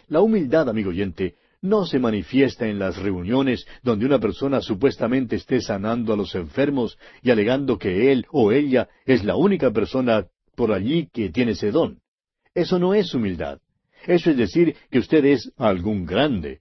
La 0.08 0.20
humildad, 0.20 0.68
amigo 0.68 0.90
oyente, 0.90 1.34
no 1.62 1.86
se 1.86 1.98
manifiesta 1.98 2.68
en 2.68 2.78
las 2.78 2.98
reuniones 2.98 3.66
donde 3.82 4.04
una 4.04 4.20
persona 4.20 4.60
supuestamente 4.60 5.36
esté 5.36 5.62
sanando 5.62 6.12
a 6.12 6.16
los 6.16 6.34
enfermos 6.34 6.98
y 7.22 7.30
alegando 7.30 7.78
que 7.78 8.12
él 8.12 8.26
o 8.30 8.52
ella 8.52 8.86
es 9.06 9.24
la 9.24 9.34
única 9.34 9.70
persona 9.70 10.26
por 10.54 10.72
allí 10.72 11.08
que 11.10 11.30
tiene 11.30 11.52
ese 11.52 11.70
don. 11.70 12.00
Eso 12.54 12.78
no 12.78 12.92
es 12.92 13.14
humildad. 13.14 13.58
Eso 14.06 14.30
es 14.30 14.36
decir 14.36 14.76
que 14.90 14.98
usted 14.98 15.24
es 15.24 15.50
algún 15.56 16.04
grande. 16.04 16.60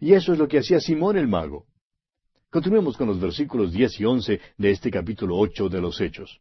Y 0.00 0.14
eso 0.14 0.32
es 0.32 0.38
lo 0.38 0.48
que 0.48 0.58
hacía 0.58 0.80
Simón 0.80 1.18
el 1.18 1.28
mago. 1.28 1.66
Continuemos 2.48 2.96
con 2.96 3.06
los 3.06 3.20
versículos 3.20 3.70
diez 3.70 4.00
y 4.00 4.06
once 4.06 4.40
de 4.56 4.70
este 4.70 4.90
capítulo 4.90 5.36
ocho 5.36 5.68
de 5.68 5.80
los 5.82 6.00
Hechos. 6.00 6.40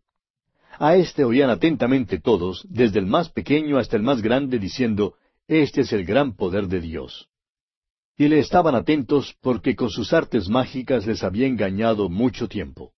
A 0.77 0.95
éste 0.95 1.23
oían 1.23 1.49
atentamente 1.49 2.19
todos, 2.19 2.65
desde 2.69 2.99
el 2.99 3.05
más 3.05 3.29
pequeño 3.29 3.77
hasta 3.77 3.97
el 3.97 4.03
más 4.03 4.21
grande, 4.21 4.59
diciendo, 4.59 5.15
Este 5.47 5.81
es 5.81 5.91
el 5.93 6.05
gran 6.05 6.35
poder 6.35 6.67
de 6.67 6.79
Dios. 6.79 7.29
Y 8.17 8.27
le 8.27 8.39
estaban 8.39 8.75
atentos 8.75 9.35
porque 9.41 9.75
con 9.75 9.89
sus 9.89 10.13
artes 10.13 10.49
mágicas 10.49 11.07
les 11.07 11.23
había 11.23 11.47
engañado 11.47 12.09
mucho 12.09 12.47
tiempo. 12.47 12.93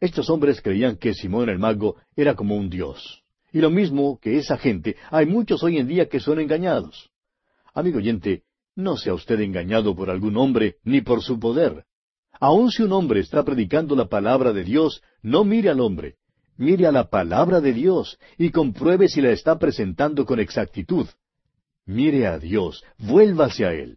Estos 0.00 0.30
hombres 0.30 0.60
creían 0.60 0.96
que 0.96 1.14
Simón 1.14 1.48
el 1.48 1.58
mago 1.58 1.96
era 2.14 2.34
como 2.34 2.56
un 2.56 2.68
dios. 2.68 3.22
Y 3.52 3.60
lo 3.60 3.70
mismo 3.70 4.18
que 4.20 4.36
esa 4.36 4.56
gente, 4.56 4.96
hay 5.10 5.26
muchos 5.26 5.62
hoy 5.62 5.78
en 5.78 5.88
día 5.88 6.08
que 6.08 6.20
son 6.20 6.38
engañados. 6.38 7.10
Amigo 7.74 7.98
oyente, 7.98 8.42
no 8.76 8.96
sea 8.96 9.14
usted 9.14 9.40
engañado 9.40 9.96
por 9.96 10.10
algún 10.10 10.36
hombre 10.36 10.76
ni 10.84 11.00
por 11.00 11.22
su 11.22 11.40
poder. 11.40 11.84
Aun 12.40 12.70
si 12.70 12.82
un 12.82 12.92
hombre 12.92 13.20
está 13.20 13.44
predicando 13.44 13.96
la 13.96 14.06
palabra 14.06 14.52
de 14.52 14.62
Dios, 14.62 15.02
no 15.22 15.44
mire 15.44 15.70
al 15.70 15.80
hombre, 15.80 16.17
mire 16.58 16.86
a 16.86 16.92
la 16.92 17.08
palabra 17.08 17.60
de 17.60 17.72
Dios 17.72 18.18
y 18.36 18.50
compruebe 18.50 19.08
si 19.08 19.22
la 19.22 19.30
está 19.30 19.58
presentando 19.58 20.26
con 20.26 20.40
exactitud. 20.40 21.06
Mire 21.86 22.26
a 22.26 22.38
Dios, 22.38 22.84
vuélvase 22.98 23.64
a 23.64 23.72
Él. 23.72 23.96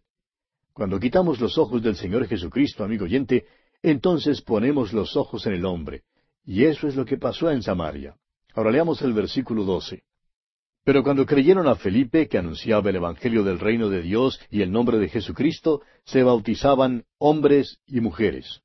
Cuando 0.72 1.00
quitamos 1.00 1.41
los 1.41 1.58
ojos 1.58 1.84
del 1.84 1.98
Señor 1.98 2.25
Jesucristo, 2.27 2.86
amigo 2.86 3.03
oyente, 3.03 3.46
entonces 3.84 4.41
ponemos 4.41 4.94
los 4.94 5.18
ojos 5.18 5.46
en 5.48 5.53
el 5.53 5.65
hombre. 5.65 6.03
Y 6.46 6.63
eso 6.63 6.88
es 6.88 6.96
lo 6.96 7.06
que 7.06 7.18
pasó 7.18 7.51
en 7.51 7.62
Samaria. 7.62 8.15
Ahora 8.53 8.72
leamos 8.72 9.01
el 9.01 9.13
versículo 9.13 9.63
12. 9.63 10.03
Pero 10.84 11.03
cuando 11.03 11.25
creyeron 11.25 11.68
a 11.68 11.75
Felipe, 11.75 12.27
que 12.27 12.38
anunciaba 12.38 12.89
el 12.89 12.96
Evangelio 12.96 13.44
del 13.44 13.60
reino 13.60 13.89
de 13.89 14.01
Dios 14.01 14.39
y 14.50 14.62
el 14.62 14.72
nombre 14.72 14.98
de 14.98 15.10
Jesucristo, 15.10 15.82
se 16.06 16.24
bautizaban 16.24 17.06
hombres 17.20 17.80
y 17.86 18.01
mujeres. 18.01 18.62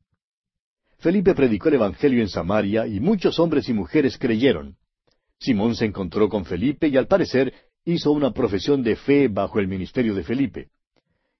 Felipe 0.98 1.34
predicó 1.34 1.68
el 1.68 1.74
Evangelio 1.74 2.22
en 2.22 2.28
Samaria 2.28 2.86
y 2.86 3.00
muchos 3.00 3.38
hombres 3.38 3.68
y 3.68 3.74
mujeres 3.74 4.18
creyeron. 4.18 4.76
Simón 5.38 5.74
se 5.74 5.84
encontró 5.84 6.28
con 6.28 6.44
Felipe 6.44 6.88
y 6.88 6.96
al 6.96 7.06
parecer 7.06 7.52
hizo 7.84 8.12
una 8.12 8.32
profesión 8.32 8.82
de 8.82 8.96
fe 8.96 9.28
bajo 9.28 9.60
el 9.60 9.68
ministerio 9.68 10.14
de 10.14 10.24
Felipe. 10.24 10.68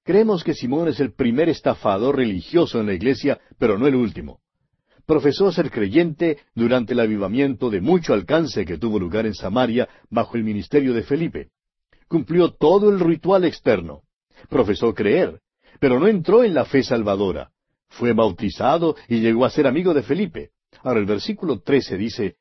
Creemos 0.04 0.44
que 0.44 0.54
Simón 0.54 0.88
es 0.88 1.00
el 1.00 1.12
primer 1.14 1.48
estafador 1.48 2.16
religioso 2.16 2.78
en 2.80 2.86
la 2.86 2.94
iglesia, 2.94 3.40
pero 3.58 3.78
no 3.78 3.86
el 3.86 3.96
último. 3.96 4.40
Profesó 5.04 5.50
ser 5.50 5.70
creyente 5.70 6.38
durante 6.54 6.92
el 6.92 7.00
avivamiento 7.00 7.70
de 7.70 7.80
mucho 7.80 8.12
alcance 8.12 8.64
que 8.64 8.78
tuvo 8.78 8.98
lugar 8.98 9.26
en 9.26 9.34
Samaria 9.34 9.88
bajo 10.10 10.36
el 10.36 10.44
ministerio 10.44 10.92
de 10.92 11.02
Felipe. 11.02 11.48
Cumplió 12.08 12.52
todo 12.52 12.90
el 12.90 13.00
ritual 13.00 13.44
externo. 13.44 14.02
Profesó 14.48 14.94
creer, 14.94 15.40
pero 15.80 15.98
no 15.98 16.06
entró 16.06 16.44
en 16.44 16.54
la 16.54 16.64
fe 16.64 16.82
salvadora. 16.82 17.50
Fue 17.88 18.12
bautizado 18.12 18.96
y 19.08 19.20
llegó 19.20 19.44
a 19.44 19.50
ser 19.50 19.66
amigo 19.66 19.94
de 19.94 20.02
Felipe. 20.02 20.50
Ahora 20.82 21.00
el 21.00 21.06
versículo 21.06 21.60
13 21.60 21.96
dice, 21.96 22.36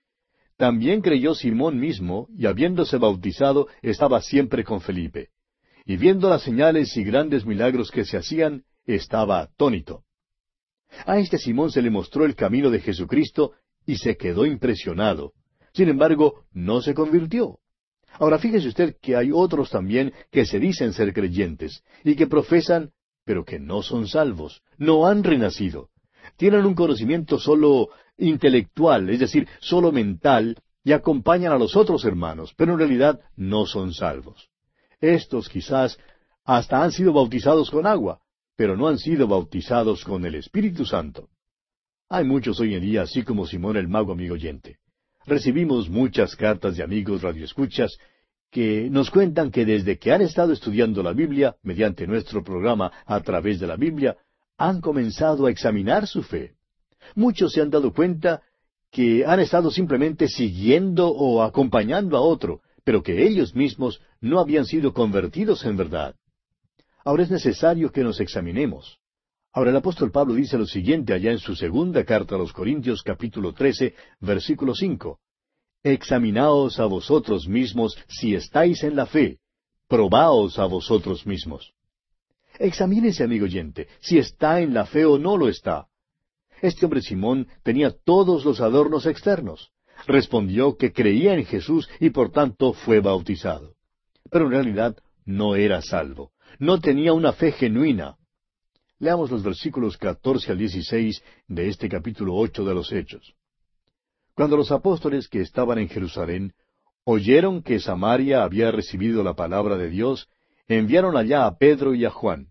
También 0.58 1.02
creyó 1.02 1.36
Simón 1.36 1.80
mismo, 1.80 2.28
y 2.38 2.46
habiéndose 2.46 2.98
bautizado, 2.98 3.68
estaba 3.82 4.22
siempre 4.22 4.64
con 4.64 4.82
Felipe 4.82 5.30
y 5.86 5.98
viendo 5.98 6.30
las 6.30 6.42
señales 6.42 6.98
y 6.98 7.04
grandes 7.04 7.46
milagros 7.46 7.92
que 7.92 8.06
se 8.06 8.18
hacían, 8.18 8.64
estaba 8.86 9.40
atónito. 9.40 10.04
A 11.06 11.20
este 11.20 11.38
Simón 11.38 11.72
se 11.72 11.82
le 11.82 11.92
mostró 11.92 12.26
el 12.26 12.36
camino 12.36 12.72
de 12.72 12.80
Jesucristo 12.80 13.54
y 13.86 13.98
se 13.98 14.18
quedó 14.18 14.46
impresionado. 14.46 15.34
Sin 15.74 15.90
embargo, 15.90 16.46
no 16.52 16.82
se 16.82 16.94
convirtió. 16.94 17.60
Ahora 18.14 18.40
fíjese 18.40 18.70
usted 18.70 18.96
que 19.02 19.16
hay 19.16 19.30
otros 19.32 19.70
también 19.70 20.14
que 20.32 20.46
se 20.46 20.60
dicen 20.60 20.94
ser 20.94 21.14
creyentes 21.14 21.84
y 22.04 22.16
que 22.16 22.28
profesan, 22.28 22.92
pero 23.26 23.44
que 23.44 23.60
no 23.60 23.82
son 23.82 24.08
salvos, 24.08 24.62
no 24.78 25.08
han 25.08 25.24
renacido. 25.24 25.90
Tienen 26.38 26.66
un 26.66 26.76
conocimiento 26.76 27.40
solo 27.40 27.90
intelectual, 28.18 29.10
es 29.10 29.20
decir, 29.20 29.48
solo 29.60 29.92
mental, 29.92 30.58
y 30.84 30.92
acompañan 30.92 31.52
a 31.52 31.58
los 31.58 31.76
otros 31.76 32.06
hermanos, 32.06 32.54
pero 32.56 32.74
en 32.74 32.80
realidad 32.80 33.20
no 33.36 33.66
son 33.66 33.94
salvos. 33.94 34.50
Estos 35.02 35.50
quizás 35.50 35.98
hasta 36.46 36.84
han 36.84 36.92
sido 36.92 37.12
bautizados 37.12 37.72
con 37.72 37.88
agua, 37.88 38.20
pero 38.56 38.78
no 38.78 38.88
han 38.88 39.00
sido 39.00 39.28
bautizados 39.28 40.06
con 40.06 40.26
el 40.26 40.36
Espíritu 40.36 40.86
Santo. 40.86 41.30
Hay 42.08 42.24
muchos 42.24 42.60
hoy 42.60 42.76
en 42.76 42.82
día, 42.82 43.02
así 43.02 43.24
como 43.24 43.48
Simón 43.48 43.78
el 43.78 43.88
mago 43.88 44.14
amigo 44.14 44.36
oyente. 44.36 44.78
Recibimos 45.26 45.90
muchas 45.90 46.36
cartas 46.36 46.78
de 46.78 46.84
amigos 46.84 47.24
radioescuchas 47.24 47.98
que 48.56 48.90
nos 48.90 49.12
cuentan 49.12 49.52
que 49.52 49.66
desde 49.66 50.00
que 50.00 50.14
han 50.14 50.22
estado 50.22 50.54
estudiando 50.54 51.04
la 51.04 51.12
Biblia, 51.12 51.58
mediante 51.62 52.08
nuestro 52.08 52.42
programa 52.42 52.90
a 53.06 53.20
través 53.20 53.60
de 53.60 53.68
la 53.68 53.76
Biblia, 53.76 54.16
han 54.58 54.80
comenzado 54.80 55.46
a 55.46 55.52
examinar 55.52 56.08
su 56.08 56.24
fe. 56.24 56.54
Muchos 57.16 57.52
se 57.52 57.60
han 57.60 57.70
dado 57.70 57.92
cuenta 57.92 58.44
que 58.90 59.26
han 59.26 59.42
estado 59.42 59.72
simplemente 59.72 60.30
siguiendo 60.30 61.10
o 61.10 61.44
acompañando 61.44 62.16
a 62.16 62.22
otro, 62.22 62.62
pero 62.86 63.04
que 63.04 63.28
ellos 63.28 63.54
mismos 63.56 64.00
no 64.22 64.40
habían 64.40 64.64
sido 64.64 64.94
convertidos 64.94 65.66
en 65.66 65.76
verdad. 65.76 66.16
Ahora 67.04 67.24
es 67.24 67.32
necesario 67.32 67.92
que 67.92 68.06
nos 68.06 68.22
examinemos. 68.22 69.00
Ahora 69.52 69.72
el 69.72 69.76
apóstol 69.76 70.12
Pablo 70.12 70.34
dice 70.34 70.58
lo 70.58 70.66
siguiente 70.66 71.12
allá 71.12 71.34
en 71.34 71.40
su 71.40 71.58
segunda 71.58 72.06
carta 72.06 72.36
a 72.36 72.38
los 72.38 72.54
Corintios 72.54 73.04
capítulo 73.04 73.52
13, 73.54 73.94
versículo 74.22 74.74
5. 74.74 75.20
Examinaos 75.86 76.80
a 76.80 76.86
vosotros 76.86 77.48
mismos 77.48 77.98
si 78.08 78.36
estáis 78.36 78.84
en 78.84 78.96
la 78.96 79.06
fe, 79.06 79.38
probaos 79.88 80.58
a 80.60 80.66
vosotros 80.66 81.26
mismos. 81.26 81.74
Examínese, 82.60 83.24
amigo 83.24 83.46
oyente, 83.46 83.88
si 84.02 84.18
está 84.18 84.62
en 84.62 84.74
la 84.74 84.86
fe 84.86 85.06
o 85.06 85.18
no 85.18 85.38
lo 85.38 85.48
está. 85.48 85.88
Este 86.62 86.86
hombre 86.86 87.02
Simón 87.02 87.48
tenía 87.64 87.92
todos 87.92 88.44
los 88.46 88.62
adornos 88.62 89.06
externos 89.06 89.72
respondió 90.08 90.78
que 90.78 90.92
creía 90.92 91.34
en 91.34 91.46
Jesús 91.46 91.90
y 92.00 92.10
por 92.10 92.32
tanto 92.32 92.74
fue 92.74 93.00
bautizado. 93.00 93.76
Pero 94.30 94.46
en 94.46 94.52
realidad 94.52 94.98
no 95.26 95.56
era 95.56 95.82
salvo, 95.82 96.32
no 96.60 96.80
tenía 96.80 97.14
una 97.14 97.34
fe 97.34 97.52
genuina. 97.52 98.18
Leamos 99.00 99.30
los 99.30 99.44
versículos 99.44 99.98
catorce 99.98 100.52
al 100.52 100.58
dieciséis 100.58 101.22
de 101.48 101.68
este 101.68 101.90
capítulo 101.90 102.36
ocho 102.36 102.64
de 102.64 102.74
los 102.74 102.92
Hechos. 102.92 103.36
Cuando 104.36 104.58
los 104.58 104.72
apóstoles 104.72 105.28
que 105.28 105.42
estaban 105.42 105.80
en 105.80 105.90
Jerusalén 105.90 106.54
oyeron 107.04 107.64
que 107.64 107.80
Samaria 107.80 108.44
había 108.44 108.72
recibido 108.72 109.24
la 109.24 109.34
palabra 109.34 109.78
de 109.78 109.90
Dios, 109.90 110.28
enviaron 110.68 111.18
allá 111.18 111.46
a 111.46 111.58
Pedro 111.58 111.96
y 111.96 112.06
a 112.06 112.10
Juan, 112.10 112.48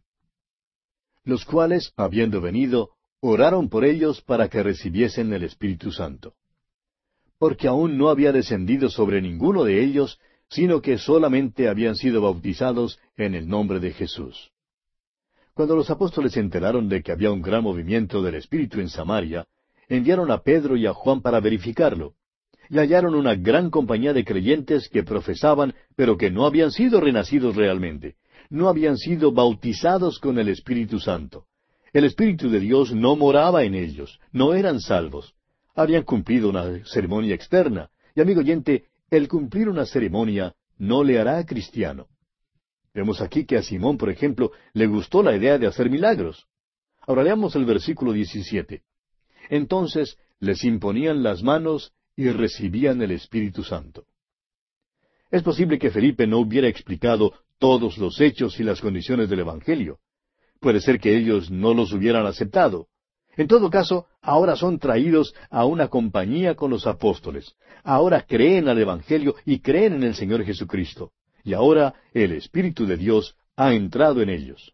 los 1.24 1.44
cuales, 1.44 1.92
habiendo 1.96 2.40
venido, 2.40 2.90
oraron 3.20 3.68
por 3.68 3.84
ellos 3.84 4.20
para 4.22 4.48
que 4.48 4.62
recibiesen 4.62 5.32
el 5.32 5.44
Espíritu 5.44 5.92
Santo 5.92 6.34
porque 7.44 7.68
aún 7.68 7.98
no 7.98 8.08
había 8.08 8.32
descendido 8.32 8.88
sobre 8.88 9.20
ninguno 9.20 9.64
de 9.64 9.84
ellos, 9.84 10.18
sino 10.48 10.80
que 10.80 10.96
solamente 10.96 11.68
habían 11.68 11.96
sido 11.96 12.22
bautizados 12.22 12.98
en 13.16 13.34
el 13.34 13.48
nombre 13.48 13.80
de 13.80 13.92
Jesús. 13.92 14.50
Cuando 15.52 15.76
los 15.76 15.90
apóstoles 15.90 16.32
se 16.32 16.40
enteraron 16.40 16.88
de 16.88 17.02
que 17.02 17.12
había 17.12 17.30
un 17.30 17.42
gran 17.42 17.62
movimiento 17.62 18.22
del 18.22 18.36
Espíritu 18.36 18.80
en 18.80 18.88
Samaria, 18.88 19.46
enviaron 19.88 20.30
a 20.30 20.42
Pedro 20.42 20.76
y 20.76 20.86
a 20.86 20.92
Juan 20.92 21.20
para 21.20 21.40
verificarlo, 21.40 22.14
y 22.70 22.78
hallaron 22.78 23.14
una 23.14 23.34
gran 23.34 23.70
compañía 23.70 24.12
de 24.12 24.24
creyentes 24.24 24.88
que 24.88 25.02
profesaban, 25.02 25.74
pero 25.96 26.16
que 26.16 26.30
no 26.30 26.46
habían 26.46 26.70
sido 26.70 27.00
renacidos 27.00 27.56
realmente, 27.56 28.16
no 28.50 28.68
habían 28.68 28.96
sido 28.96 29.32
bautizados 29.32 30.18
con 30.18 30.38
el 30.38 30.48
Espíritu 30.48 31.00
Santo. 31.00 31.46
El 31.92 32.04
Espíritu 32.04 32.50
de 32.50 32.60
Dios 32.60 32.92
no 32.92 33.16
moraba 33.16 33.64
en 33.64 33.74
ellos, 33.74 34.18
no 34.32 34.54
eran 34.54 34.80
salvos 34.80 35.34
habían 35.74 36.04
cumplido 36.04 36.48
una 36.48 36.84
ceremonia 36.84 37.34
externa. 37.34 37.90
Y 38.14 38.20
amigo 38.20 38.40
oyente, 38.40 38.84
el 39.10 39.28
cumplir 39.28 39.68
una 39.68 39.86
ceremonia 39.86 40.54
no 40.78 41.02
le 41.02 41.18
hará 41.18 41.44
cristiano. 41.44 42.06
Vemos 42.94 43.20
aquí 43.20 43.44
que 43.44 43.56
a 43.56 43.62
Simón, 43.62 43.98
por 43.98 44.08
ejemplo, 44.08 44.52
le 44.72 44.86
gustó 44.86 45.22
la 45.22 45.36
idea 45.36 45.58
de 45.58 45.66
hacer 45.66 45.90
milagros. 45.90 46.46
Ahora 47.06 47.24
leamos 47.24 47.56
el 47.56 47.64
versículo 47.64 48.12
17. 48.12 48.82
Entonces 49.48 50.18
les 50.40 50.64
imponían 50.64 51.22
las 51.22 51.42
manos 51.42 51.92
y 52.16 52.28
recibían 52.30 53.02
el 53.02 53.10
Espíritu 53.10 53.64
Santo. 53.64 54.04
Es 55.30 55.42
posible 55.42 55.78
que 55.78 55.90
Felipe 55.90 56.26
no 56.26 56.38
hubiera 56.38 56.68
explicado 56.68 57.32
todos 57.58 57.98
los 57.98 58.20
hechos 58.20 58.60
y 58.60 58.62
las 58.62 58.80
condiciones 58.80 59.28
del 59.28 59.40
Evangelio. 59.40 59.98
Puede 60.60 60.80
ser 60.80 61.00
que 61.00 61.16
ellos 61.16 61.50
no 61.50 61.74
los 61.74 61.92
hubieran 61.92 62.26
aceptado. 62.26 62.88
En 63.36 63.48
todo 63.48 63.68
caso, 63.68 64.06
ahora 64.22 64.54
son 64.54 64.78
traídos 64.78 65.34
a 65.50 65.64
una 65.64 65.88
compañía 65.88 66.54
con 66.54 66.70
los 66.70 66.86
apóstoles. 66.86 67.56
Ahora 67.82 68.22
creen 68.22 68.68
al 68.68 68.78
Evangelio 68.78 69.34
y 69.44 69.58
creen 69.58 69.94
en 69.94 70.04
el 70.04 70.14
Señor 70.14 70.44
Jesucristo. 70.44 71.12
Y 71.42 71.52
ahora 71.52 71.94
el 72.12 72.32
Espíritu 72.32 72.86
de 72.86 72.96
Dios 72.96 73.36
ha 73.56 73.74
entrado 73.74 74.22
en 74.22 74.30
ellos. 74.30 74.72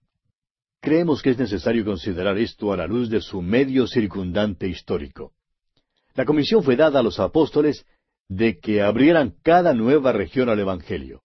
Creemos 0.80 1.20
que 1.20 1.30
es 1.30 1.38
necesario 1.38 1.84
considerar 1.84 2.38
esto 2.38 2.72
a 2.72 2.76
la 2.76 2.86
luz 2.86 3.10
de 3.10 3.20
su 3.20 3.42
medio 3.42 3.86
circundante 3.86 4.66
histórico. 4.66 5.32
La 6.14 6.24
comisión 6.24 6.62
fue 6.62 6.74
dada 6.74 7.00
a 7.00 7.02
los 7.02 7.20
apóstoles 7.20 7.84
de 8.28 8.58
que 8.58 8.80
abrieran 8.80 9.34
cada 9.42 9.74
nueva 9.74 10.12
región 10.12 10.48
al 10.48 10.58
Evangelio. 10.58 11.22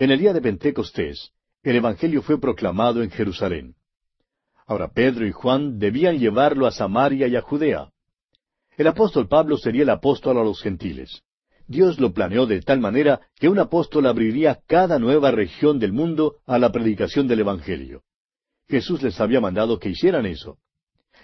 En 0.00 0.10
el 0.10 0.18
día 0.18 0.32
de 0.32 0.40
Pentecostés, 0.40 1.30
el 1.62 1.76
Evangelio 1.76 2.22
fue 2.22 2.40
proclamado 2.40 3.04
en 3.04 3.10
Jerusalén. 3.10 3.76
Ahora 4.66 4.88
Pedro 4.88 5.26
y 5.26 5.32
Juan 5.32 5.78
debían 5.78 6.18
llevarlo 6.18 6.66
a 6.66 6.72
Samaria 6.72 7.28
y 7.28 7.36
a 7.36 7.40
Judea. 7.40 7.90
El 8.76 8.88
apóstol 8.88 9.28
Pablo 9.28 9.58
sería 9.58 9.82
el 9.82 9.90
apóstol 9.90 10.38
a 10.38 10.42
los 10.42 10.60
gentiles. 10.60 11.22
Dios 11.68 12.00
lo 12.00 12.12
planeó 12.12 12.46
de 12.46 12.60
tal 12.62 12.80
manera 12.80 13.20
que 13.36 13.48
un 13.48 13.60
apóstol 13.60 14.06
abriría 14.06 14.60
cada 14.66 14.98
nueva 14.98 15.30
región 15.30 15.78
del 15.78 15.92
mundo 15.92 16.38
a 16.46 16.58
la 16.58 16.72
predicación 16.72 17.28
del 17.28 17.40
Evangelio. 17.40 18.02
Jesús 18.72 19.02
les 19.02 19.20
había 19.20 19.38
mandado 19.38 19.78
que 19.78 19.90
hicieran 19.90 20.24
eso. 20.24 20.56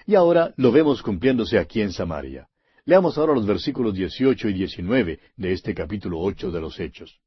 Y 0.04 0.16
ahora 0.16 0.52
lo 0.58 0.70
vemos 0.70 1.00
cumpliéndose 1.00 1.58
aquí 1.58 1.80
en 1.80 1.92
Samaria. 1.92 2.46
Leamos 2.84 3.16
ahora 3.16 3.32
los 3.32 3.46
versículos 3.46 3.94
18 3.94 4.50
y 4.50 4.52
19 4.52 5.18
de 5.34 5.52
este 5.52 5.74
capítulo 5.74 6.20
8 6.20 6.50
de 6.50 6.60
los 6.60 6.78
Hechos. 6.78 7.18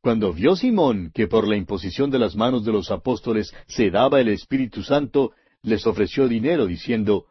Cuando 0.00 0.32
vio 0.32 0.56
Simón 0.56 1.12
que 1.14 1.28
por 1.28 1.46
la 1.46 1.54
imposición 1.54 2.10
de 2.10 2.18
las 2.18 2.34
manos 2.34 2.64
de 2.64 2.72
los 2.72 2.90
apóstoles 2.90 3.54
se 3.68 3.92
daba 3.92 4.20
el 4.20 4.26
Espíritu 4.26 4.82
Santo, 4.82 5.30
les 5.62 5.86
ofreció 5.86 6.26
dinero, 6.26 6.66
diciendo, 6.66 7.26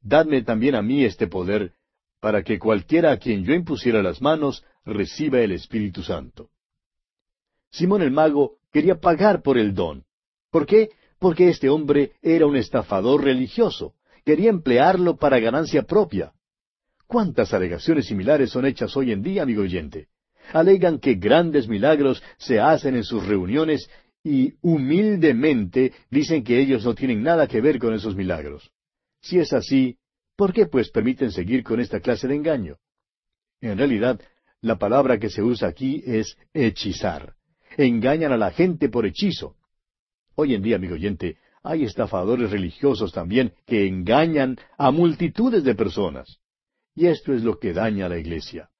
Dadme 0.00 0.42
también 0.42 0.76
a 0.76 0.82
mí 0.82 1.04
este 1.04 1.26
poder, 1.26 1.72
para 2.20 2.44
que 2.44 2.60
cualquiera 2.60 3.10
a 3.10 3.16
quien 3.16 3.42
yo 3.42 3.54
impusiera 3.54 4.04
las 4.04 4.22
manos 4.22 4.64
reciba 4.84 5.40
el 5.40 5.50
Espíritu 5.50 6.04
Santo. 6.04 6.50
Simón 7.72 8.02
el 8.02 8.12
mago 8.12 8.58
quería 8.70 9.00
pagar 9.00 9.42
por 9.42 9.58
el 9.58 9.74
don. 9.74 10.04
¿Por 10.52 10.64
qué? 10.66 10.90
Porque 11.20 11.50
este 11.50 11.68
hombre 11.68 12.12
era 12.22 12.46
un 12.46 12.56
estafador 12.56 13.22
religioso. 13.22 13.94
Quería 14.24 14.50
emplearlo 14.50 15.16
para 15.16 15.38
ganancia 15.38 15.82
propia. 15.82 16.32
¿Cuántas 17.06 17.52
alegaciones 17.52 18.06
similares 18.06 18.50
son 18.50 18.64
hechas 18.64 18.96
hoy 18.96 19.12
en 19.12 19.22
día, 19.22 19.42
amigo 19.42 19.62
oyente? 19.62 20.08
Alegan 20.52 20.98
que 20.98 21.14
grandes 21.14 21.68
milagros 21.68 22.22
se 22.38 22.58
hacen 22.58 22.96
en 22.96 23.04
sus 23.04 23.24
reuniones 23.26 23.88
y 24.24 24.54
humildemente 24.62 25.92
dicen 26.10 26.42
que 26.42 26.58
ellos 26.58 26.84
no 26.84 26.94
tienen 26.94 27.22
nada 27.22 27.46
que 27.46 27.60
ver 27.60 27.78
con 27.78 27.94
esos 27.94 28.16
milagros. 28.16 28.70
Si 29.20 29.38
es 29.38 29.52
así, 29.52 29.98
¿por 30.36 30.52
qué 30.52 30.66
pues 30.66 30.90
permiten 30.90 31.30
seguir 31.30 31.62
con 31.62 31.80
esta 31.80 32.00
clase 32.00 32.28
de 32.28 32.36
engaño? 32.36 32.76
En 33.60 33.76
realidad, 33.76 34.20
la 34.62 34.78
palabra 34.78 35.18
que 35.18 35.28
se 35.28 35.42
usa 35.42 35.68
aquí 35.68 36.02
es 36.06 36.36
hechizar. 36.54 37.34
Engañan 37.76 38.32
a 38.32 38.38
la 38.38 38.50
gente 38.50 38.88
por 38.88 39.04
hechizo. 39.04 39.56
Hoy 40.42 40.54
en 40.54 40.62
día, 40.62 40.76
amigo 40.76 40.94
oyente, 40.94 41.36
hay 41.62 41.84
estafadores 41.84 42.50
religiosos 42.50 43.12
también 43.12 43.52
que 43.66 43.86
engañan 43.86 44.56
a 44.78 44.90
multitudes 44.90 45.64
de 45.64 45.74
personas. 45.74 46.38
Y 46.94 47.08
esto 47.08 47.34
es 47.34 47.44
lo 47.44 47.58
que 47.58 47.74
daña 47.74 48.06
a 48.06 48.08
la 48.08 48.16
iglesia. 48.16 48.70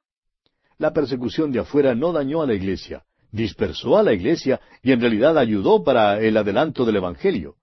La 0.79 0.95
persecución 0.95 1.53
de 1.53 1.59
afuera 1.59 1.95
no 1.95 2.15
dañó 2.15 2.41
a 2.41 2.47
la 2.47 2.55
iglesia, 2.55 3.05
dispersó 3.31 3.99
a 3.99 4.03
la 4.03 4.15
iglesia 4.15 4.59
y 4.83 4.93
en 4.93 5.03
realidad 5.03 5.37
ayudó 5.37 5.85
para 5.85 6.19
el 6.23 6.35
adelanto 6.39 6.87
del 6.87 6.97
Evangelio. 6.97 7.57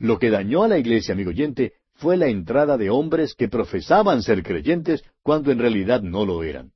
Lo 0.00 0.18
que 0.18 0.30
dañó 0.30 0.64
a 0.64 0.68
la 0.68 0.78
iglesia, 0.78 1.14
amigo 1.14 1.30
oyente, 1.30 1.74
fue 1.92 2.16
la 2.16 2.26
entrada 2.26 2.76
de 2.76 2.90
hombres 2.90 3.36
que 3.36 3.46
profesaban 3.46 4.20
ser 4.24 4.42
creyentes 4.42 5.04
cuando 5.22 5.52
en 5.52 5.60
realidad 5.60 6.02
no 6.02 6.26
lo 6.26 6.42
eran. 6.42 6.72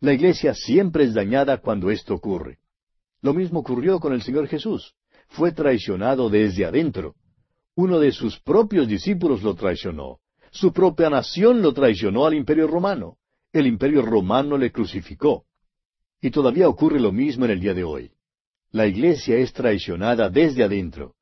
La 0.00 0.12
iglesia 0.12 0.54
siempre 0.54 1.04
es 1.04 1.14
dañada 1.14 1.58
cuando 1.58 1.92
esto 1.92 2.14
ocurre. 2.14 2.58
Lo 3.20 3.32
mismo 3.32 3.60
ocurrió 3.60 4.00
con 4.00 4.12
el 4.12 4.22
Señor 4.22 4.48
Jesús. 4.48 4.96
Fue 5.32 5.52
traicionado 5.52 6.28
desde 6.28 6.64
adentro. 6.66 7.14
Uno 7.74 7.98
de 7.98 8.12
sus 8.12 8.38
propios 8.40 8.86
discípulos 8.86 9.42
lo 9.42 9.54
traicionó. 9.54 10.18
Su 10.50 10.72
propia 10.72 11.08
nación 11.08 11.62
lo 11.62 11.72
traicionó 11.72 12.26
al 12.26 12.34
imperio 12.34 12.66
romano. 12.66 13.16
El 13.50 13.66
imperio 13.66 14.02
romano 14.02 14.58
le 14.58 14.70
crucificó. 14.70 15.44
Y 16.20 16.30
todavía 16.30 16.68
ocurre 16.68 17.00
lo 17.00 17.12
mismo 17.12 17.46
en 17.46 17.52
el 17.52 17.60
día 17.60 17.72
de 17.72 17.82
hoy. 17.82 18.10
La 18.72 18.86
iglesia 18.86 19.36
es 19.38 19.54
traicionada 19.54 20.28
desde 20.28 20.64
adentro. 20.64 21.14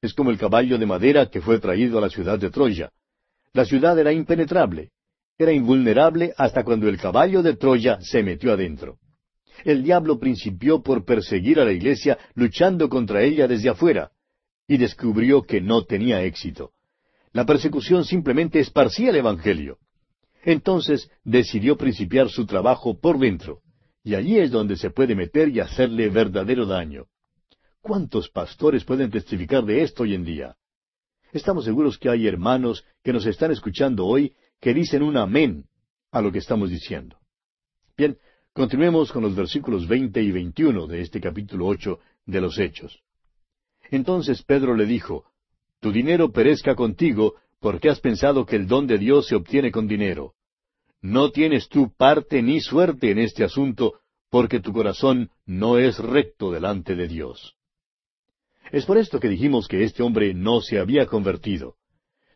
Es 0.00 0.14
como 0.14 0.30
el 0.30 0.38
caballo 0.38 0.78
de 0.78 0.86
madera 0.86 1.26
que 1.26 1.40
fue 1.40 1.58
traído 1.58 1.98
a 1.98 2.00
la 2.02 2.08
ciudad 2.08 2.38
de 2.38 2.50
Troya. 2.50 2.90
La 3.52 3.64
ciudad 3.64 3.98
era 3.98 4.12
impenetrable, 4.12 4.90
era 5.38 5.52
invulnerable 5.52 6.32
hasta 6.36 6.62
cuando 6.62 6.88
el 6.88 6.98
caballo 6.98 7.42
de 7.42 7.56
Troya 7.56 7.98
se 8.00 8.22
metió 8.22 8.52
adentro. 8.52 8.98
El 9.64 9.82
diablo 9.82 10.18
principió 10.18 10.82
por 10.82 11.04
perseguir 11.04 11.60
a 11.60 11.64
la 11.64 11.72
iglesia 11.72 12.18
luchando 12.34 12.88
contra 12.88 13.22
ella 13.22 13.48
desde 13.48 13.68
afuera, 13.68 14.10
y 14.68 14.76
descubrió 14.76 15.42
que 15.42 15.60
no 15.60 15.84
tenía 15.84 16.22
éxito. 16.22 16.72
La 17.32 17.44
persecución 17.44 18.04
simplemente 18.04 18.60
esparcía 18.60 19.10
el 19.10 19.16
Evangelio. 19.16 19.78
Entonces 20.42 21.10
decidió 21.24 21.76
principiar 21.76 22.28
su 22.28 22.46
trabajo 22.46 22.98
por 22.98 23.18
dentro, 23.18 23.60
y 24.02 24.14
allí 24.14 24.38
es 24.38 24.50
donde 24.50 24.76
se 24.76 24.90
puede 24.90 25.14
meter 25.14 25.48
y 25.48 25.60
hacerle 25.60 26.08
verdadero 26.08 26.66
daño. 26.66 27.06
¿Cuántos 27.80 28.28
pastores 28.28 28.84
pueden 28.84 29.10
testificar 29.10 29.64
de 29.64 29.82
esto 29.82 30.04
hoy 30.04 30.14
en 30.14 30.24
día? 30.24 30.56
Estamos 31.32 31.64
seguros 31.64 31.98
que 31.98 32.08
hay 32.08 32.26
hermanos 32.26 32.84
que 33.02 33.12
nos 33.12 33.26
están 33.26 33.50
escuchando 33.50 34.06
hoy 34.06 34.34
que 34.60 34.72
dicen 34.72 35.02
un 35.02 35.16
amén 35.16 35.66
a 36.10 36.20
lo 36.20 36.32
que 36.32 36.38
estamos 36.38 36.70
diciendo. 36.70 37.18
Bien, 37.96 38.16
continuemos 38.56 39.12
con 39.12 39.22
los 39.22 39.36
versículos 39.36 39.86
veinte 39.86 40.22
y 40.22 40.32
veintiuno 40.32 40.86
de 40.86 41.02
este 41.02 41.20
capítulo 41.20 41.66
ocho 41.66 41.98
de 42.24 42.40
los 42.40 42.58
Hechos. 42.58 43.02
Entonces 43.90 44.42
Pedro 44.44 44.74
le 44.74 44.86
dijo, 44.86 45.26
Tu 45.80 45.92
dinero 45.92 46.32
perezca 46.32 46.74
contigo, 46.74 47.34
porque 47.60 47.90
has 47.90 48.00
pensado 48.00 48.46
que 48.46 48.56
el 48.56 48.66
don 48.66 48.86
de 48.86 48.96
Dios 48.96 49.26
se 49.26 49.36
obtiene 49.36 49.70
con 49.70 49.86
dinero. 49.86 50.32
No 51.02 51.32
tienes 51.32 51.68
tú 51.68 51.92
parte 51.94 52.40
ni 52.40 52.62
suerte 52.62 53.10
en 53.10 53.18
este 53.18 53.44
asunto, 53.44 54.00
porque 54.30 54.60
tu 54.60 54.72
corazón 54.72 55.30
no 55.44 55.76
es 55.76 55.98
recto 55.98 56.50
delante 56.50 56.96
de 56.96 57.08
Dios. 57.08 57.56
Es 58.72 58.86
por 58.86 58.96
esto 58.96 59.20
que 59.20 59.28
dijimos 59.28 59.68
que 59.68 59.84
este 59.84 60.02
hombre 60.02 60.32
no 60.32 60.62
se 60.62 60.78
había 60.78 61.04
convertido. 61.04 61.74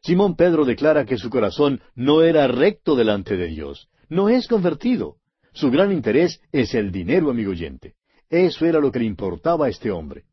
Simón 0.03 0.37
Pedro 0.37 0.67
declara 0.67 1.07
que 1.07 1.17
su 1.17 1.31
corazón 1.31 1.81
no 1.95 2.21
era 2.21 2.47
recto 2.47 2.95
delante 2.95 3.39
de 3.39 3.47
Dios, 3.47 3.89
no 4.11 4.29
es 4.29 4.49
convertido. 4.49 5.20
Su 5.53 5.71
gran 5.71 5.93
interés 5.93 6.41
es 6.53 6.75
el 6.75 6.93
dinero, 6.93 7.31
amigo 7.31 7.51
oyente. 7.51 7.95
Eso 8.29 8.67
era 8.67 8.79
lo 8.81 8.93
que 8.93 9.01
le 9.01 9.07
importaba 9.07 9.67
a 9.67 9.69
este 9.69 9.91
hombre. 9.91 10.25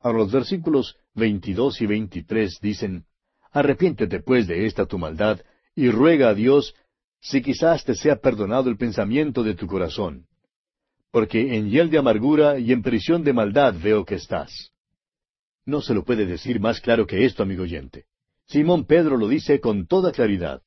Ahora 0.00 0.18
los 0.18 0.32
versículos 0.32 0.96
22 1.14 1.80
y 1.80 1.86
23 1.86 2.58
dicen, 2.60 3.04
Arrepiéntete 3.50 4.20
pues 4.20 4.46
de 4.46 4.66
esta 4.66 4.86
tu 4.86 4.98
maldad, 4.98 5.40
y 5.74 5.90
ruega 5.90 6.28
a 6.28 6.34
Dios 6.34 6.74
si 7.20 7.40
quizás 7.40 7.84
te 7.84 7.94
sea 7.94 8.16
perdonado 8.16 8.68
el 8.68 8.76
pensamiento 8.76 9.42
de 9.42 9.54
tu 9.54 9.66
corazón. 9.66 10.26
Porque 11.10 11.56
en 11.56 11.70
hiel 11.70 11.90
de 11.90 11.98
amargura 11.98 12.58
y 12.58 12.72
en 12.72 12.82
prisión 12.82 13.24
de 13.24 13.32
maldad 13.32 13.74
veo 13.82 14.04
que 14.04 14.16
estás. 14.16 14.72
No 15.64 15.80
se 15.80 15.94
lo 15.94 16.04
puede 16.04 16.26
decir 16.26 16.60
más 16.60 16.80
claro 16.80 17.06
que 17.06 17.24
esto, 17.24 17.42
amigo 17.42 17.62
oyente. 17.62 18.04
Simón 18.46 18.84
Pedro 18.84 19.16
lo 19.16 19.28
dice 19.28 19.60
con 19.60 19.86
toda 19.86 20.12
claridad. 20.12 20.62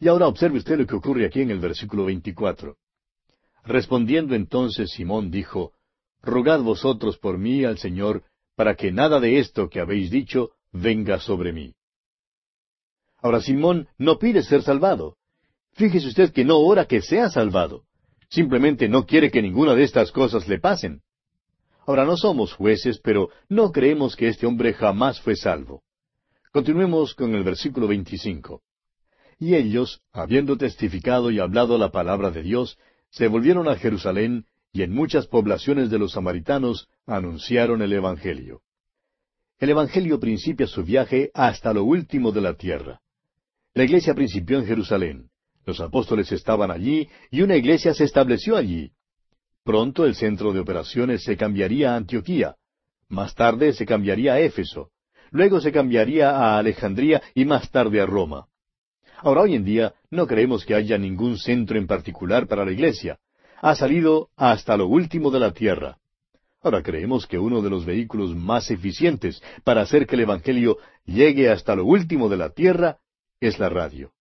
Y 0.00 0.08
ahora 0.08 0.26
observe 0.26 0.58
usted 0.58 0.78
lo 0.78 0.86
que 0.86 0.96
ocurre 0.96 1.26
aquí 1.26 1.42
en 1.42 1.50
el 1.50 1.60
versículo 1.60 2.06
24. 2.06 2.76
Respondiendo 3.64 4.34
entonces 4.34 4.90
Simón 4.90 5.30
dijo, 5.30 5.72
Rogad 6.22 6.60
vosotros 6.60 7.18
por 7.18 7.38
mí 7.38 7.64
al 7.64 7.78
Señor, 7.78 8.24
para 8.54 8.74
que 8.74 8.92
nada 8.92 9.20
de 9.20 9.38
esto 9.38 9.68
que 9.68 9.80
habéis 9.80 10.10
dicho 10.10 10.50
venga 10.72 11.18
sobre 11.18 11.52
mí. 11.52 11.74
Ahora 13.22 13.40
Simón 13.40 13.88
no 13.98 14.18
pide 14.18 14.42
ser 14.42 14.62
salvado. 14.62 15.16
Fíjese 15.72 16.08
usted 16.08 16.32
que 16.32 16.44
no 16.44 16.58
ora 16.58 16.86
que 16.86 17.02
sea 17.02 17.30
salvado. 17.30 17.84
Simplemente 18.28 18.88
no 18.88 19.06
quiere 19.06 19.30
que 19.30 19.42
ninguna 19.42 19.74
de 19.74 19.82
estas 19.82 20.12
cosas 20.12 20.46
le 20.48 20.58
pasen. 20.58 21.02
Ahora 21.86 22.04
no 22.04 22.16
somos 22.16 22.52
jueces, 22.52 23.00
pero 23.02 23.30
no 23.48 23.72
creemos 23.72 24.14
que 24.14 24.28
este 24.28 24.46
hombre 24.46 24.72
jamás 24.72 25.20
fue 25.20 25.36
salvo. 25.36 25.82
Continuemos 26.52 27.14
con 27.14 27.34
el 27.34 27.42
versículo 27.42 27.88
25. 27.88 28.62
Y 29.38 29.54
ellos, 29.54 30.02
habiendo 30.12 30.56
testificado 30.56 31.30
y 31.30 31.40
hablado 31.40 31.78
la 31.78 31.90
palabra 31.90 32.30
de 32.30 32.42
Dios, 32.42 32.78
se 33.10 33.28
volvieron 33.28 33.68
a 33.68 33.76
Jerusalén 33.76 34.46
y 34.72 34.82
en 34.82 34.92
muchas 34.92 35.26
poblaciones 35.26 35.90
de 35.90 35.98
los 35.98 36.12
samaritanos 36.12 36.88
anunciaron 37.06 37.82
el 37.82 37.92
Evangelio. 37.92 38.62
El 39.58 39.70
Evangelio 39.70 40.18
principia 40.18 40.66
su 40.66 40.84
viaje 40.84 41.30
hasta 41.34 41.74
lo 41.74 41.84
último 41.84 42.32
de 42.32 42.40
la 42.40 42.54
tierra. 42.54 43.00
La 43.74 43.84
iglesia 43.84 44.14
principió 44.14 44.58
en 44.58 44.66
Jerusalén. 44.66 45.30
Los 45.66 45.80
apóstoles 45.80 46.32
estaban 46.32 46.70
allí 46.70 47.08
y 47.30 47.42
una 47.42 47.56
iglesia 47.56 47.92
se 47.92 48.04
estableció 48.04 48.56
allí. 48.56 48.92
Pronto 49.64 50.06
el 50.06 50.14
centro 50.14 50.52
de 50.52 50.60
operaciones 50.60 51.22
se 51.22 51.36
cambiaría 51.36 51.92
a 51.92 51.96
Antioquía. 51.96 52.56
Más 53.08 53.34
tarde 53.34 53.72
se 53.72 53.84
cambiaría 53.84 54.34
a 54.34 54.40
Éfeso. 54.40 54.90
Luego 55.30 55.60
se 55.60 55.72
cambiaría 55.72 56.30
a 56.30 56.58
Alejandría 56.58 57.22
y 57.34 57.44
más 57.44 57.70
tarde 57.70 58.00
a 58.00 58.06
Roma. 58.06 58.46
Ahora 59.22 59.42
hoy 59.42 59.54
en 59.54 59.64
día 59.64 59.94
no 60.10 60.26
creemos 60.26 60.64
que 60.64 60.74
haya 60.74 60.96
ningún 60.96 61.36
centro 61.36 61.76
en 61.76 61.86
particular 61.86 62.46
para 62.46 62.64
la 62.64 62.72
iglesia. 62.72 63.18
Ha 63.60 63.74
salido 63.74 64.30
hasta 64.36 64.76
lo 64.76 64.86
último 64.86 65.30
de 65.30 65.40
la 65.40 65.52
tierra. 65.52 65.98
Ahora 66.62 66.82
creemos 66.82 67.26
que 67.26 67.38
uno 67.38 67.60
de 67.60 67.70
los 67.70 67.84
vehículos 67.84 68.34
más 68.34 68.70
eficientes 68.70 69.42
para 69.62 69.82
hacer 69.82 70.06
que 70.06 70.16
el 70.16 70.22
Evangelio 70.22 70.78
llegue 71.04 71.50
hasta 71.50 71.74
lo 71.74 71.84
último 71.84 72.28
de 72.28 72.36
la 72.38 72.50
tierra 72.50 72.98
es 73.40 73.58
la 73.58 73.68
radio. 73.68 74.12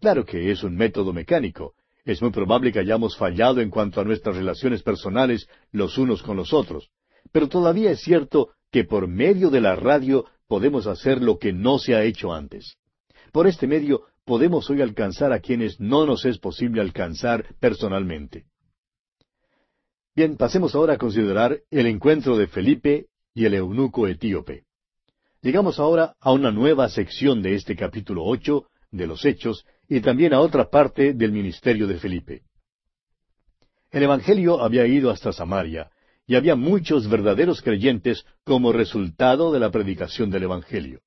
Claro 0.00 0.24
que 0.24 0.50
es 0.50 0.64
un 0.64 0.76
método 0.76 1.12
mecánico, 1.12 1.74
es 2.04 2.20
muy 2.20 2.30
probable 2.30 2.72
que 2.72 2.80
hayamos 2.80 3.16
fallado 3.16 3.60
en 3.60 3.70
cuanto 3.70 4.00
a 4.00 4.04
nuestras 4.04 4.36
relaciones 4.36 4.82
personales 4.82 5.48
los 5.72 5.96
unos 5.96 6.22
con 6.22 6.36
los 6.36 6.52
otros, 6.52 6.90
pero 7.32 7.48
todavía 7.48 7.92
es 7.92 8.00
cierto 8.00 8.50
que 8.70 8.84
por 8.84 9.08
medio 9.08 9.50
de 9.50 9.60
la 9.60 9.76
radio 9.76 10.26
podemos 10.46 10.86
hacer 10.86 11.22
lo 11.22 11.38
que 11.38 11.52
no 11.52 11.78
se 11.78 11.94
ha 11.94 12.02
hecho 12.02 12.32
antes. 12.32 12.76
Por 13.32 13.46
este 13.46 13.66
medio 13.66 14.02
podemos 14.24 14.68
hoy 14.70 14.82
alcanzar 14.82 15.32
a 15.32 15.40
quienes 15.40 15.80
no 15.80 16.06
nos 16.06 16.24
es 16.24 16.38
posible 16.38 16.80
alcanzar 16.80 17.54
personalmente. 17.60 18.46
Bien, 20.16 20.36
pasemos 20.36 20.74
ahora 20.74 20.94
a 20.94 20.98
considerar 20.98 21.60
el 21.70 21.86
encuentro 21.86 22.36
de 22.36 22.46
Felipe 22.46 23.06
y 23.34 23.44
el 23.44 23.54
eunuco 23.54 24.06
etíope. 24.06 24.64
Llegamos 25.42 25.78
ahora 25.78 26.14
a 26.20 26.32
una 26.32 26.50
nueva 26.50 26.88
sección 26.88 27.42
de 27.42 27.54
este 27.54 27.76
capítulo 27.76 28.24
ocho 28.24 28.66
de 28.90 29.06
los 29.06 29.24
Hechos 29.24 29.66
y 29.88 30.00
también 30.00 30.32
a 30.32 30.40
otra 30.40 30.70
parte 30.70 31.12
del 31.12 31.32
ministerio 31.32 31.86
de 31.86 31.98
Felipe. 31.98 32.42
El 33.90 34.04
Evangelio 34.04 34.62
había 34.62 34.86
ido 34.86 35.10
hasta 35.10 35.32
Samaria, 35.32 35.90
y 36.26 36.36
había 36.36 36.56
muchos 36.56 37.08
verdaderos 37.08 37.60
creyentes 37.60 38.24
como 38.44 38.72
resultado 38.72 39.52
de 39.52 39.60
la 39.60 39.70
predicación 39.70 40.30
del 40.30 40.44
Evangelio. 40.44 41.00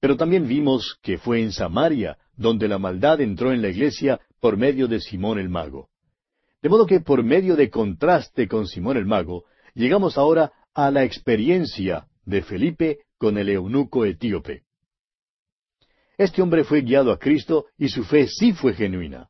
Pero 0.00 0.16
también 0.16 0.46
vimos 0.46 0.98
que 1.02 1.16
fue 1.16 1.40
en 1.40 1.52
Samaria 1.52 2.18
donde 2.36 2.68
la 2.68 2.78
maldad 2.78 3.20
entró 3.20 3.52
en 3.52 3.62
la 3.62 3.68
iglesia 3.68 4.20
por 4.40 4.56
medio 4.56 4.88
de 4.88 5.00
Simón 5.00 5.38
el 5.38 5.48
mago. 5.48 5.88
De 6.62 6.68
modo 6.68 6.86
que 6.86 7.00
por 7.00 7.22
medio 7.22 7.56
de 7.56 7.70
contraste 7.70 8.48
con 8.48 8.66
Simón 8.66 8.96
el 8.96 9.06
mago, 9.06 9.44
llegamos 9.74 10.18
ahora 10.18 10.52
a 10.74 10.90
la 10.90 11.04
experiencia 11.04 12.06
de 12.24 12.42
Felipe 12.42 12.98
con 13.18 13.38
el 13.38 13.48
eunuco 13.48 14.04
etíope. 14.04 14.64
Este 16.18 16.42
hombre 16.42 16.64
fue 16.64 16.80
guiado 16.80 17.12
a 17.12 17.18
Cristo 17.18 17.66
y 17.76 17.88
su 17.88 18.04
fe 18.04 18.26
sí 18.26 18.52
fue 18.52 18.74
genuina. 18.74 19.28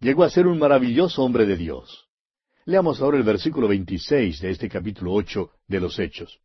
Llegó 0.00 0.24
a 0.24 0.30
ser 0.30 0.46
un 0.46 0.58
maravilloso 0.58 1.22
hombre 1.22 1.46
de 1.46 1.56
Dios. 1.56 2.08
Leamos 2.64 3.00
ahora 3.00 3.18
el 3.18 3.22
versículo 3.22 3.68
26 3.68 4.40
de 4.40 4.50
este 4.50 4.68
capítulo 4.68 5.12
ocho 5.12 5.50
de 5.66 5.80
los 5.80 5.98
Hechos. 5.98 6.40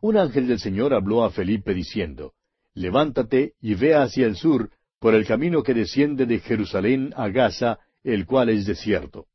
Un 0.00 0.16
ángel 0.16 0.46
del 0.46 0.60
Señor 0.60 0.94
habló 0.94 1.24
a 1.24 1.30
Felipe 1.30 1.74
diciendo, 1.74 2.34
Levántate 2.74 3.54
y 3.60 3.74
ve 3.74 3.94
hacia 3.94 4.26
el 4.26 4.36
sur, 4.36 4.70
por 4.98 5.14
el 5.14 5.26
camino 5.26 5.62
que 5.62 5.74
desciende 5.74 6.26
de 6.26 6.40
Jerusalén 6.40 7.12
a 7.16 7.28
Gaza, 7.28 7.78
el 8.02 8.26
cual 8.26 8.48
es 8.48 8.66
desierto. 8.66 9.26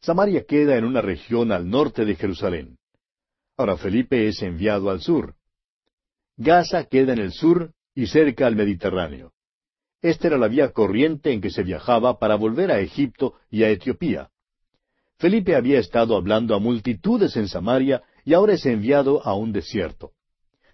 Samaria 0.00 0.44
queda 0.44 0.76
en 0.76 0.84
una 0.84 1.00
región 1.00 1.52
al 1.52 1.68
norte 1.68 2.04
de 2.04 2.14
Jerusalén. 2.14 2.78
Ahora 3.56 3.76
Felipe 3.76 4.28
es 4.28 4.42
enviado 4.42 4.90
al 4.90 5.00
sur. 5.00 5.34
Gaza 6.36 6.84
queda 6.84 7.12
en 7.12 7.18
el 7.18 7.32
sur 7.32 7.72
y 7.94 8.06
cerca 8.06 8.46
al 8.46 8.54
Mediterráneo. 8.54 9.32
Esta 10.00 10.28
era 10.28 10.38
la 10.38 10.46
vía 10.46 10.70
corriente 10.72 11.32
en 11.32 11.40
que 11.40 11.50
se 11.50 11.64
viajaba 11.64 12.18
para 12.20 12.36
volver 12.36 12.70
a 12.70 12.78
Egipto 12.78 13.34
y 13.50 13.64
a 13.64 13.70
Etiopía. 13.70 14.30
Felipe 15.18 15.56
había 15.56 15.80
estado 15.80 16.16
hablando 16.16 16.54
a 16.54 16.60
multitudes 16.60 17.36
en 17.36 17.48
Samaria 17.48 18.02
y 18.24 18.34
ahora 18.34 18.54
es 18.54 18.64
enviado 18.66 19.26
a 19.26 19.34
un 19.34 19.52
desierto. 19.52 20.12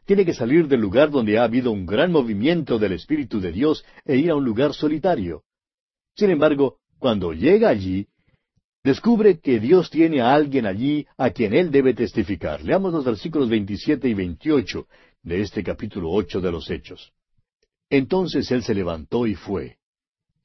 Tiene 0.04 0.24
que 0.24 0.34
salir 0.34 0.68
del 0.68 0.80
lugar 0.80 1.10
donde 1.10 1.38
ha 1.38 1.44
habido 1.44 1.70
un 1.70 1.86
gran 1.86 2.12
movimiento 2.12 2.78
del 2.78 2.92
Espíritu 2.92 3.40
de 3.40 3.52
Dios 3.52 3.84
e 4.04 4.16
ir 4.16 4.30
a 4.30 4.36
un 4.36 4.44
lugar 4.44 4.74
solitario. 4.74 5.42
Sin 6.14 6.30
embargo, 6.30 6.78
cuando 6.98 7.32
llega 7.32 7.70
allí, 7.70 8.06
descubre 8.82 9.40
que 9.40 9.58
Dios 9.60 9.90
tiene 9.90 10.20
a 10.20 10.34
alguien 10.34 10.66
allí 10.66 11.06
a 11.16 11.30
quien 11.30 11.54
él 11.54 11.70
debe 11.70 11.94
testificar. 11.94 12.62
Leamos 12.62 12.92
los 12.92 13.04
versículos 13.04 13.48
27 13.48 14.08
y 14.08 14.14
28 14.14 14.86
de 15.22 15.40
este 15.40 15.64
capítulo 15.64 16.10
ocho 16.10 16.40
de 16.40 16.52
los 16.52 16.70
Hechos. 16.70 17.12
Entonces 17.88 18.50
él 18.50 18.62
se 18.62 18.74
levantó 18.74 19.26
y 19.26 19.34
fue. 19.34 19.78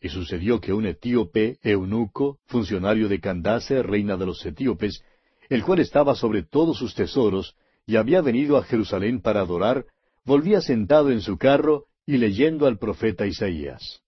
Y 0.01 0.07
sucedió 0.07 0.61
que 0.61 0.71
un 0.71 0.85
etíope, 0.85 1.57
eunuco, 1.61 2.39
funcionario 2.45 3.09
de 3.09 3.19
Candace, 3.19 3.83
reina 3.83 4.15
de 4.15 4.25
los 4.25 4.45
etíopes, 4.45 5.03
el 5.49 5.63
cual 5.63 5.79
estaba 5.79 6.15
sobre 6.15 6.43
todos 6.43 6.77
sus 6.77 6.95
tesoros, 6.95 7.55
y 7.89 7.95
había 7.95 8.21
venido 8.21 8.55
a 8.55 8.63
Jerusalén 8.63 9.19
para 9.19 9.41
adorar, 9.41 9.87
volvía 10.23 10.61
sentado 10.61 11.09
en 11.09 11.21
su 11.21 11.39
carro 11.39 11.85
y 12.05 12.17
leyendo 12.17 12.67
al 12.67 12.77
profeta 12.77 13.25
Isaías. 13.25 14.03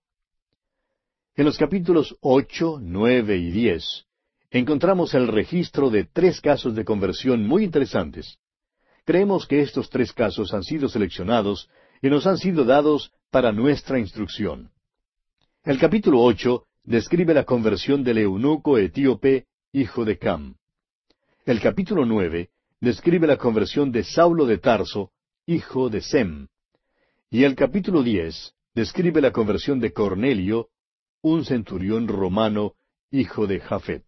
En 1.36 1.46
los 1.46 1.58
capítulos 1.58 2.16
ocho, 2.22 2.78
nueve 2.80 3.38
y 3.38 3.50
diez 3.50 4.06
encontramos 4.52 5.16
el 5.16 5.28
registro 5.28 5.90
de 5.90 6.04
tres 6.04 6.42
casos 6.42 6.76
de 6.76 6.86
conversión 6.86 7.48
muy 7.48 7.64
interesantes. 7.64 8.38
Creemos 9.04 9.48
que 9.48 9.62
estos 9.62 9.90
tres 9.90 10.14
casos 10.14 10.54
han 10.54 10.64
sido 10.64 10.88
seleccionados 10.88 11.68
y 12.04 12.10
nos 12.10 12.28
han 12.28 12.38
sido 12.38 12.66
dados 12.66 13.12
para 13.32 13.52
nuestra 13.52 13.98
instrucción. 13.98 14.70
El 15.64 15.80
capítulo 15.80 16.22
ocho 16.22 16.66
describe 16.84 17.34
la 17.34 17.46
conversión 17.46 18.04
del 18.04 18.20
eunuco 18.20 18.78
etíope, 18.78 19.48
hijo 19.74 20.06
de 20.06 20.20
Cam. 20.20 20.54
El 21.48 21.60
capítulo 21.60 22.06
nueve 22.06 22.52
describe 22.82 23.28
la 23.28 23.38
conversión 23.38 23.92
de 23.92 24.04
Saulo 24.04 24.46
de 24.46 24.58
Tarso, 24.58 25.12
hijo 25.46 25.90
de 25.90 26.02
Sem. 26.02 26.48
Y 27.30 27.44
el 27.44 27.56
capítulo 27.56 28.02
diez 28.02 28.54
describe 28.74 29.22
la 29.22 29.32
conversión 29.32 29.80
de 29.80 29.94
Cornelio, 29.94 30.70
un 31.22 31.46
centurión 31.46 32.08
romano, 32.08 32.74
hijo 33.12 33.46
de 33.46 33.60
Jafet. 33.60 34.04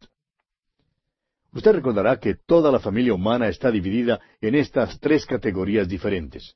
Usted 1.54 1.72
recordará 1.72 2.20
que 2.20 2.34
toda 2.34 2.72
la 2.72 2.80
familia 2.80 3.14
humana 3.14 3.48
está 3.48 3.70
dividida 3.70 4.20
en 4.42 4.56
estas 4.56 5.00
tres 5.00 5.28
categorías 5.28 5.88
diferentes. 5.88 6.56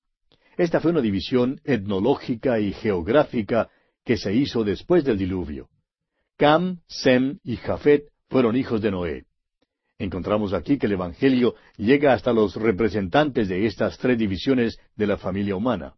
Esta 0.58 0.80
fue 0.80 0.90
una 0.90 1.02
división 1.02 1.62
etnológica 1.64 2.60
y 2.60 2.74
geográfica 2.74 3.70
que 4.04 4.18
se 4.18 4.34
hizo 4.34 4.64
después 4.64 5.04
del 5.04 5.20
diluvio. 5.20 5.70
Cam, 6.36 6.80
Sem 6.88 7.38
y 7.44 7.58
Jafet 7.58 8.10
fueron 8.28 8.56
hijos 8.56 8.82
de 8.82 8.90
Noé. 8.90 9.26
Encontramos 10.00 10.54
aquí 10.54 10.78
que 10.78 10.86
el 10.86 10.92
Evangelio 10.92 11.56
llega 11.76 12.14
hasta 12.14 12.32
los 12.32 12.56
representantes 12.56 13.48
de 13.48 13.66
estas 13.66 13.98
tres 13.98 14.18
divisiones 14.18 14.78
de 14.96 15.08
la 15.08 15.18
familia 15.18 15.56
humana. 15.56 15.96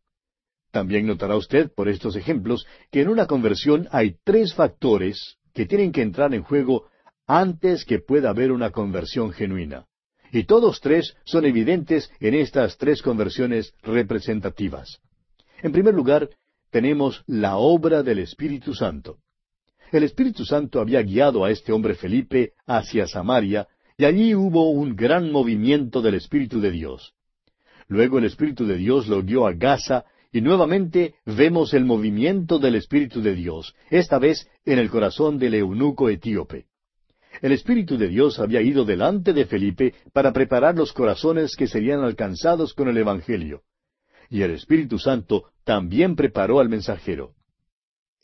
También 0.72 1.06
notará 1.06 1.36
usted 1.36 1.72
por 1.76 1.90
estos 1.90 2.16
ejemplos 2.16 2.66
que 2.92 3.02
en 3.02 3.10
una 3.10 3.26
conversión 3.26 3.90
hay 3.92 4.16
tres 4.24 4.54
factores 4.54 5.38
que 5.54 5.66
tienen 5.66 5.92
que 5.92 6.02
entrar 6.02 6.34
en 6.34 6.44
juego 6.44 6.88
antes 7.28 7.84
que 7.84 8.00
pueda 8.00 8.30
haber 8.30 8.54
una 8.54 8.72
conversión 8.72 9.34
genuina. 9.34 9.86
Y 10.32 10.44
todos 10.44 10.80
tres 10.80 11.18
son 11.26 11.46
evidentes 11.46 12.10
en 12.22 12.36
estas 12.36 12.78
tres 12.78 13.02
conversiones 13.02 13.74
representativas. 13.82 15.02
En 15.62 15.74
primer 15.74 15.94
lugar, 15.94 16.30
tenemos 16.70 17.24
la 17.28 17.58
obra 17.58 18.02
del 18.02 18.20
Espíritu 18.20 18.74
Santo. 18.74 19.18
El 19.92 20.04
Espíritu 20.04 20.46
Santo 20.46 20.80
había 20.80 21.02
guiado 21.02 21.44
a 21.44 21.52
este 21.52 21.74
hombre 21.74 21.96
Felipe 21.96 22.54
hacia 22.68 23.08
Samaria, 23.08 23.68
y 24.00 24.06
allí 24.06 24.34
hubo 24.34 24.72
un 24.72 24.96
gran 24.96 25.30
movimiento 25.30 26.02
del 26.02 26.16
Espíritu 26.16 26.62
de 26.62 26.72
Dios. 26.72 27.14
Luego 27.88 28.18
el 28.18 28.24
Espíritu 28.24 28.66
de 28.66 28.78
Dios 28.78 29.08
lo 29.08 29.22
guió 29.22 29.46
a 29.46 29.54
Gaza, 29.54 30.06
y 30.32 30.42
nuevamente 30.42 31.16
vemos 31.26 31.74
el 31.74 31.86
movimiento 31.86 32.60
del 32.60 32.76
Espíritu 32.76 33.22
de 33.22 33.36
Dios, 33.36 33.76
esta 33.90 34.18
vez 34.18 34.48
en 34.64 34.80
el 34.80 34.90
corazón 34.90 35.38
del 35.38 35.56
eunuco 35.56 36.10
etíope. 36.10 36.66
El 37.42 37.52
Espíritu 37.52 37.98
de 37.98 38.08
Dios 38.08 38.40
había 38.40 38.62
ido 38.62 38.86
delante 38.86 39.34
de 39.34 39.46
Felipe 39.46 39.94
para 40.14 40.32
preparar 40.32 40.76
los 40.76 40.94
corazones 40.94 41.56
que 41.56 41.68
serían 41.68 42.00
alcanzados 42.00 42.74
con 42.74 42.88
el 42.88 42.98
Evangelio 42.98 43.64
y 44.30 44.44
el 44.44 44.52
Espíritu 44.52 45.00
Santo 45.00 45.52
también 45.64 46.16
preparó 46.16 46.60
al 46.60 46.70
mensajero. 46.70 47.34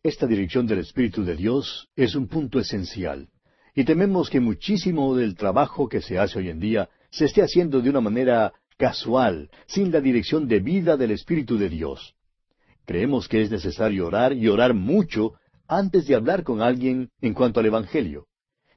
Esta 0.04 0.28
dirección 0.28 0.68
del 0.68 0.80
Espíritu 0.80 1.26
de 1.26 1.36
Dios 1.36 1.90
es 1.96 2.16
un 2.16 2.28
punto 2.28 2.60
esencial, 2.60 3.30
y 3.76 3.84
tememos 3.84 4.30
que 4.30 4.40
muchísimo 4.40 5.16
del 5.16 5.36
trabajo 5.36 5.90
que 5.90 6.02
se 6.02 6.18
hace 6.18 6.40
hoy 6.40 6.50
en 6.50 6.62
día 6.62 6.90
se 7.12 7.26
esté 7.26 7.42
haciendo 7.42 7.82
de 7.82 7.90
una 7.90 8.00
manera 8.00 8.54
casual, 8.78 9.50
sin 9.68 9.92
la 9.92 10.00
dirección 10.00 10.48
debida 10.48 10.96
del 10.96 11.12
Espíritu 11.12 11.58
de 11.58 11.70
Dios. 11.70 12.16
Creemos 12.86 13.28
que 13.28 13.42
es 13.42 13.52
necesario 13.52 14.08
orar 14.08 14.34
y 14.34 14.48
orar 14.48 14.74
mucho 14.74 15.34
antes 15.68 16.08
de 16.08 16.16
hablar 16.16 16.44
con 16.44 16.62
alguien 16.62 17.10
en 17.20 17.34
cuanto 17.34 17.60
al 17.60 17.66
Evangelio. 17.66 18.28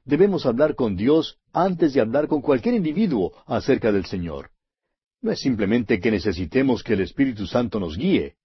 Debemos 0.03 0.45
hablar 0.45 0.75
con 0.75 0.95
Dios 0.95 1.37
antes 1.53 1.93
de 1.93 2.01
hablar 2.01 2.27
con 2.27 2.41
cualquier 2.41 2.75
individuo 2.75 3.31
acerca 3.45 3.91
del 3.91 4.05
Señor. 4.05 4.49
No 5.21 5.31
es 5.31 5.39
simplemente 5.39 5.99
que 5.99 6.11
necesitemos 6.11 6.83
que 6.83 6.93
el 6.93 7.01
Espíritu 7.01 7.45
Santo 7.45 7.79
nos 7.79 7.97
guíe. 7.97 8.35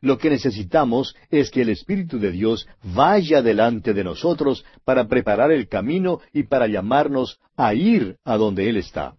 Lo 0.00 0.16
que 0.16 0.30
necesitamos 0.30 1.14
es 1.30 1.50
que 1.50 1.60
el 1.60 1.68
Espíritu 1.68 2.18
de 2.18 2.32
Dios 2.32 2.66
vaya 2.82 3.42
delante 3.42 3.92
de 3.92 4.02
nosotros 4.02 4.64
para 4.84 5.08
preparar 5.08 5.52
el 5.52 5.68
camino 5.68 6.20
y 6.32 6.44
para 6.44 6.66
llamarnos 6.66 7.38
a 7.56 7.74
ir 7.74 8.16
a 8.24 8.38
donde 8.38 8.70
Él 8.70 8.78
está. 8.78 9.14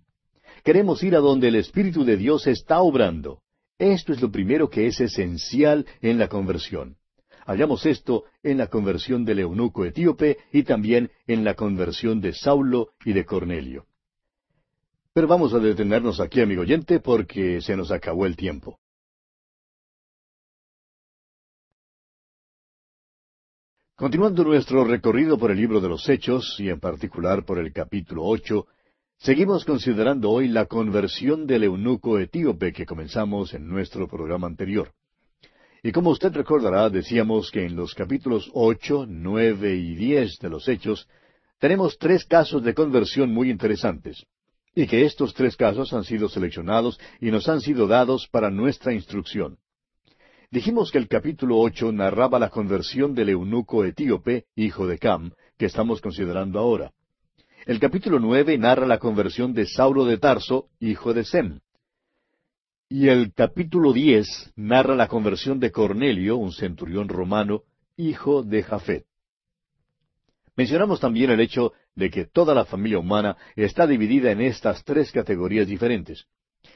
Queremos 0.63 1.04
ir 1.04 1.15
a 1.15 1.20
donde 1.20 1.50
el 1.50 1.56
Espíritu 1.56 2.04
de 2.04 2.17
Dios 2.17 2.48
está 2.48 2.82
obrando. 2.82 3.41
Esto 3.78 4.13
es 4.13 4.22
lo 4.22 4.32
primero 4.32 4.70
que 4.70 4.88
es 4.88 5.00
esencial 5.00 5.86
en 6.02 6.17
la 6.17 6.28
conversión. 6.28 6.98
Hallamos 7.46 7.86
esto 7.86 8.26
en 8.44 8.58
la 8.58 8.67
conversión 8.67 9.26
del 9.26 9.39
eunuco 9.39 9.86
etíope 9.86 10.38
y 10.52 10.63
también 10.63 11.12
en 11.28 11.44
la 11.44 11.56
conversión 11.56 12.22
de 12.22 12.34
Saulo 12.34 12.89
y 13.04 13.13
de 13.13 13.26
Cornelio. 13.26 13.86
Pero 15.13 15.28
vamos 15.28 15.54
a 15.54 15.60
detenernos 15.60 16.20
aquí, 16.20 16.41
amigo 16.41 16.62
oyente, 16.62 17.00
porque 17.00 17.62
se 17.62 17.76
nos 17.76 17.91
acabó 17.91 18.26
el 18.26 18.36
tiempo. 18.36 18.80
Continuando 24.02 24.44
nuestro 24.44 24.84
recorrido 24.84 25.38
por 25.38 25.52
el 25.52 25.58
libro 25.58 25.80
de 25.80 25.88
los 25.88 26.10
Hechos, 26.10 26.56
y 26.58 26.70
en 26.70 26.80
particular 26.80 27.46
por 27.46 27.60
el 27.60 27.72
capítulo 27.72 28.24
ocho, 28.24 28.66
Seguimos 29.20 29.64
considerando 29.64 30.32
hoy 30.32 30.48
la 30.48 30.66
conversión 30.66 31.46
del 31.46 31.66
eunuco 31.66 32.18
etíope 32.18 32.74
que 32.74 32.88
comenzamos 32.88 33.54
en 33.54 33.68
nuestro 33.68 34.08
programa 34.08 34.48
anterior. 34.48 34.92
Y 35.84 35.92
como 35.92 36.10
usted 36.10 36.34
recordará, 36.34 36.90
decíamos 36.90 37.52
que 37.52 37.64
en 37.64 37.76
los 37.76 37.94
capítulos 37.94 38.50
ocho, 38.56 39.06
nueve 39.08 39.76
y 39.76 39.94
diez 39.94 40.40
de 40.40 40.50
los 40.50 40.68
Hechos 40.68 41.08
tenemos 41.60 42.00
tres 42.00 42.26
casos 42.26 42.64
de 42.64 42.74
conversión 42.74 43.32
muy 43.32 43.52
interesantes, 43.52 44.26
y 44.74 44.88
que 44.88 45.06
estos 45.06 45.36
tres 45.36 45.56
casos 45.56 45.94
han 45.94 46.06
sido 46.06 46.28
seleccionados 46.28 47.00
y 47.20 47.30
nos 47.30 47.48
han 47.48 47.62
sido 47.62 47.86
dados 47.86 48.28
para 48.32 48.50
nuestra 48.50 48.94
instrucción. 48.94 49.60
Dijimos 50.54 50.92
que 50.92 50.98
el 50.98 51.08
capítulo 51.08 51.60
ocho 51.60 51.94
narraba 51.94 52.38
la 52.38 52.50
conversión 52.50 53.16
del 53.16 53.30
eunuco 53.30 53.86
etíope, 53.86 54.48
hijo 54.54 54.86
de 54.86 55.00
Cam, 55.00 55.32
que 55.58 55.66
estamos 55.66 56.02
considerando 56.02 56.60
ahora. 56.60 56.92
El 57.66 57.80
capítulo 57.80 58.20
nueve 58.20 58.58
narra 58.58 58.86
la 58.86 59.00
conversión 59.00 59.54
de 59.54 59.66
Saulo 59.66 60.04
de 60.04 60.18
Tarso, 60.18 60.68
hijo 60.82 61.14
de 61.14 61.24
Sem. 61.24 61.62
Y 62.90 63.08
el 63.08 63.32
capítulo 63.34 63.94
diez 63.94 64.52
narra 64.58 64.94
la 64.98 65.08
conversión 65.08 65.62
de 65.62 65.72
Cornelio, 65.72 66.36
un 66.36 66.52
centurión 66.52 67.08
romano, 67.08 67.62
hijo 67.96 68.44
de 68.44 68.64
Jafet. 68.64 69.06
Mencionamos 70.58 71.00
también 71.00 71.32
el 71.32 71.40
hecho 71.40 71.72
de 71.96 72.10
que 72.10 72.26
toda 72.26 72.54
la 72.54 72.66
familia 72.66 73.00
humana 73.00 73.38
está 73.56 73.88
dividida 73.88 74.32
en 74.32 74.42
estas 74.42 74.84
tres 74.84 75.14
categorías 75.14 75.66
diferentes. 75.66 76.28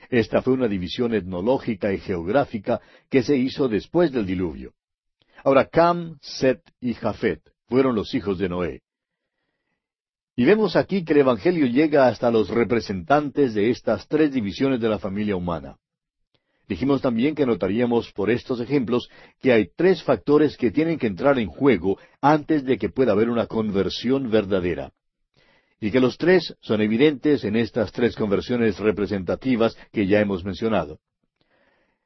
Esta 0.09 0.41
fue 0.41 0.53
una 0.53 0.67
división 0.67 1.13
etnológica 1.13 1.93
y 1.93 1.99
geográfica 1.99 2.81
que 3.09 3.23
se 3.23 3.35
hizo 3.37 3.67
después 3.67 4.11
del 4.11 4.25
diluvio. 4.25 4.73
Ahora 5.43 5.65
Cam, 5.65 6.17
Set 6.21 6.61
y 6.79 6.93
Jafet 6.93 7.41
fueron 7.67 7.95
los 7.95 8.13
hijos 8.13 8.37
de 8.37 8.49
Noé. 8.49 8.81
Y 10.35 10.43
vemos 10.43 10.75
aquí 10.75 11.05
que 11.05 11.13
el 11.13 11.19
Evangelio 11.19 11.65
llega 11.65 12.07
hasta 12.07 12.29
los 12.29 12.49
representantes 12.49 13.53
de 13.53 13.69
estas 13.69 14.07
tres 14.07 14.33
divisiones 14.33 14.81
de 14.81 14.89
la 14.89 14.99
familia 14.99 15.35
humana. 15.35 15.77
Dijimos 16.67 17.01
también 17.01 17.35
que 17.35 17.45
notaríamos 17.45 18.11
por 18.11 18.29
estos 18.31 18.59
ejemplos 18.59 19.07
que 19.39 19.53
hay 19.53 19.69
tres 19.75 20.03
factores 20.03 20.57
que 20.57 20.71
tienen 20.71 20.97
que 20.97 21.07
entrar 21.07 21.37
en 21.39 21.47
juego 21.47 21.97
antes 22.21 22.65
de 22.65 22.77
que 22.77 22.89
pueda 22.89 23.11
haber 23.11 23.29
una 23.29 23.45
conversión 23.45 24.29
verdadera. 24.29 24.91
Y 25.79 25.91
que 25.91 25.99
los 25.99 26.17
tres 26.17 26.55
son 26.61 26.81
evidentes 26.81 27.43
en 27.43 27.55
estas 27.55 27.91
tres 27.91 28.15
conversiones 28.15 28.79
representativas 28.79 29.77
que 29.91 30.07
ya 30.07 30.19
hemos 30.19 30.43
mencionado. 30.43 30.99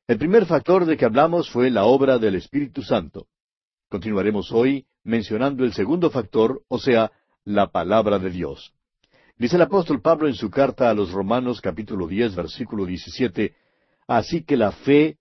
El 0.08 0.18
primer 0.18 0.46
factor 0.46 0.86
de 0.86 0.98
que 0.98 1.06
hablamos 1.06 1.50
fue 1.52 1.70
la 1.70 1.86
obra 1.86 2.18
del 2.18 2.36
Espíritu 2.36 2.82
Santo. 2.82 3.28
Continuaremos 3.90 4.52
hoy 4.52 4.88
mencionando 5.04 5.64
el 5.64 5.74
segundo 5.74 6.10
factor, 6.10 6.64
o 6.68 6.80
sea, 6.80 7.12
la 7.44 7.68
palabra 7.68 8.20
de 8.20 8.32
Dios. 8.32 8.74
Dice 9.38 9.56
el 9.56 9.62
apóstol 9.62 10.02
Pablo 10.02 10.28
en 10.28 10.34
su 10.34 10.50
carta 10.50 10.90
a 10.90 10.94
los 10.94 11.12
Romanos 11.12 11.62
capítulo 11.62 12.08
diez 12.08 12.36
versículo 12.36 12.86
diecisiete, 12.86 13.56
Así 14.08 14.44
que 14.44 14.58
la 14.58 14.72
fe 14.72 15.20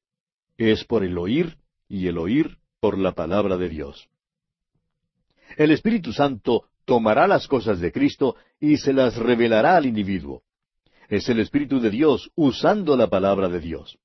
es 0.56 0.84
por 0.84 1.04
el 1.04 1.18
oír 1.18 1.58
y 1.88 2.06
el 2.06 2.16
oír 2.16 2.56
por 2.80 2.96
la 2.96 3.12
palabra 3.12 3.58
de 3.58 3.68
Dios. 3.68 4.08
El 5.58 5.70
Espíritu 5.70 6.14
Santo 6.14 6.64
tomará 6.88 7.26
las 7.26 7.46
cosas 7.46 7.80
de 7.80 7.92
Cristo 7.92 8.36
y 8.58 8.78
se 8.78 8.94
las 8.94 9.14
revelará 9.16 9.76
al 9.76 9.84
individuo. 9.84 10.42
Es 11.10 11.28
el 11.28 11.38
Espíritu 11.38 11.80
de 11.80 11.90
Dios 11.90 12.30
usando 12.34 12.96
la 12.96 13.08
palabra 13.08 13.50
de 13.50 13.60
Dios. 13.60 13.98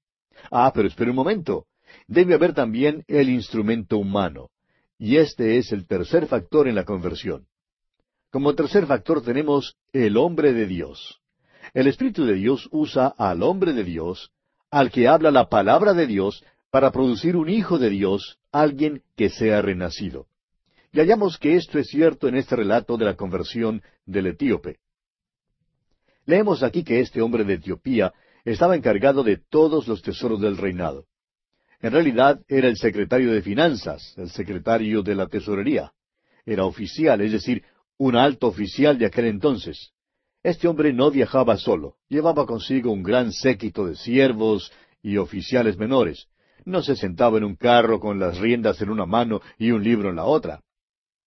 Ah, 0.51 0.69
pero 0.75 0.89
espere 0.89 1.09
un 1.09 1.15
momento. 1.15 1.65
Debe 2.07 2.33
haber 2.33 2.53
también 2.53 3.05
el 3.07 3.29
instrumento 3.29 3.97
humano. 3.97 4.49
Y 4.99 5.15
este 5.15 5.57
es 5.57 5.71
el 5.71 5.87
tercer 5.87 6.27
factor 6.27 6.67
en 6.67 6.75
la 6.75 6.83
conversión. 6.83 7.47
Como 8.29 8.53
tercer 8.53 8.85
factor 8.85 9.23
tenemos 9.23 9.77
el 9.93 10.17
hombre 10.17 10.51
de 10.51 10.67
Dios. 10.67 11.21
El 11.73 11.87
Espíritu 11.87 12.25
de 12.25 12.33
Dios 12.33 12.67
usa 12.71 13.07
al 13.17 13.43
hombre 13.43 13.71
de 13.71 13.85
Dios, 13.85 14.33
al 14.69 14.91
que 14.91 15.07
habla 15.07 15.31
la 15.31 15.47
palabra 15.47 15.93
de 15.93 16.05
Dios, 16.05 16.43
para 16.69 16.91
producir 16.91 17.37
un 17.37 17.47
hijo 17.47 17.79
de 17.79 17.89
Dios, 17.89 18.39
alguien 18.51 19.03
que 19.15 19.29
sea 19.29 19.61
renacido. 19.61 20.27
Y 20.93 20.99
hallamos 20.99 21.39
que 21.39 21.55
esto 21.55 21.79
es 21.79 21.87
cierto 21.87 22.27
en 22.27 22.35
este 22.35 22.55
relato 22.55 22.97
de 22.97 23.05
la 23.05 23.15
conversión 23.15 23.81
del 24.05 24.27
etíope. 24.27 24.77
Leemos 26.27 26.61
aquí 26.61 26.83
que 26.83 26.99
este 26.99 27.19
hombre 27.19 27.43
de 27.43 27.55
Etiopía 27.55 28.13
estaba 28.45 28.75
encargado 28.75 29.23
de 29.23 29.37
todos 29.37 29.87
los 29.87 30.03
tesoros 30.03 30.39
del 30.39 30.55
reinado. 30.55 31.07
En 31.81 31.91
realidad 31.91 32.41
era 32.47 32.67
el 32.67 32.77
secretario 32.77 33.33
de 33.33 33.41
Finanzas, 33.41 34.13
el 34.17 34.29
secretario 34.29 35.01
de 35.01 35.15
la 35.15 35.25
Tesorería. 35.27 35.91
Era 36.45 36.63
oficial, 36.65 37.21
es 37.21 37.31
decir, 37.31 37.63
un 37.97 38.15
alto 38.15 38.47
oficial 38.47 38.99
de 38.99 39.07
aquel 39.07 39.25
entonces. 39.25 39.93
Este 40.43 40.67
hombre 40.67 40.93
no 40.93 41.09
viajaba 41.09 41.57
solo, 41.57 41.95
llevaba 42.07 42.45
consigo 42.45 42.91
un 42.91 43.01
gran 43.01 43.31
séquito 43.31 43.87
de 43.87 43.95
siervos 43.95 44.71
y 45.01 45.17
oficiales 45.17 45.75
menores. 45.75 46.27
No 46.65 46.83
se 46.83 46.95
sentaba 46.95 47.39
en 47.39 47.45
un 47.45 47.55
carro 47.55 47.99
con 47.99 48.19
las 48.19 48.37
riendas 48.37 48.79
en 48.81 48.91
una 48.91 49.07
mano 49.07 49.41
y 49.57 49.71
un 49.71 49.83
libro 49.83 50.11
en 50.11 50.17
la 50.17 50.25
otra. 50.25 50.61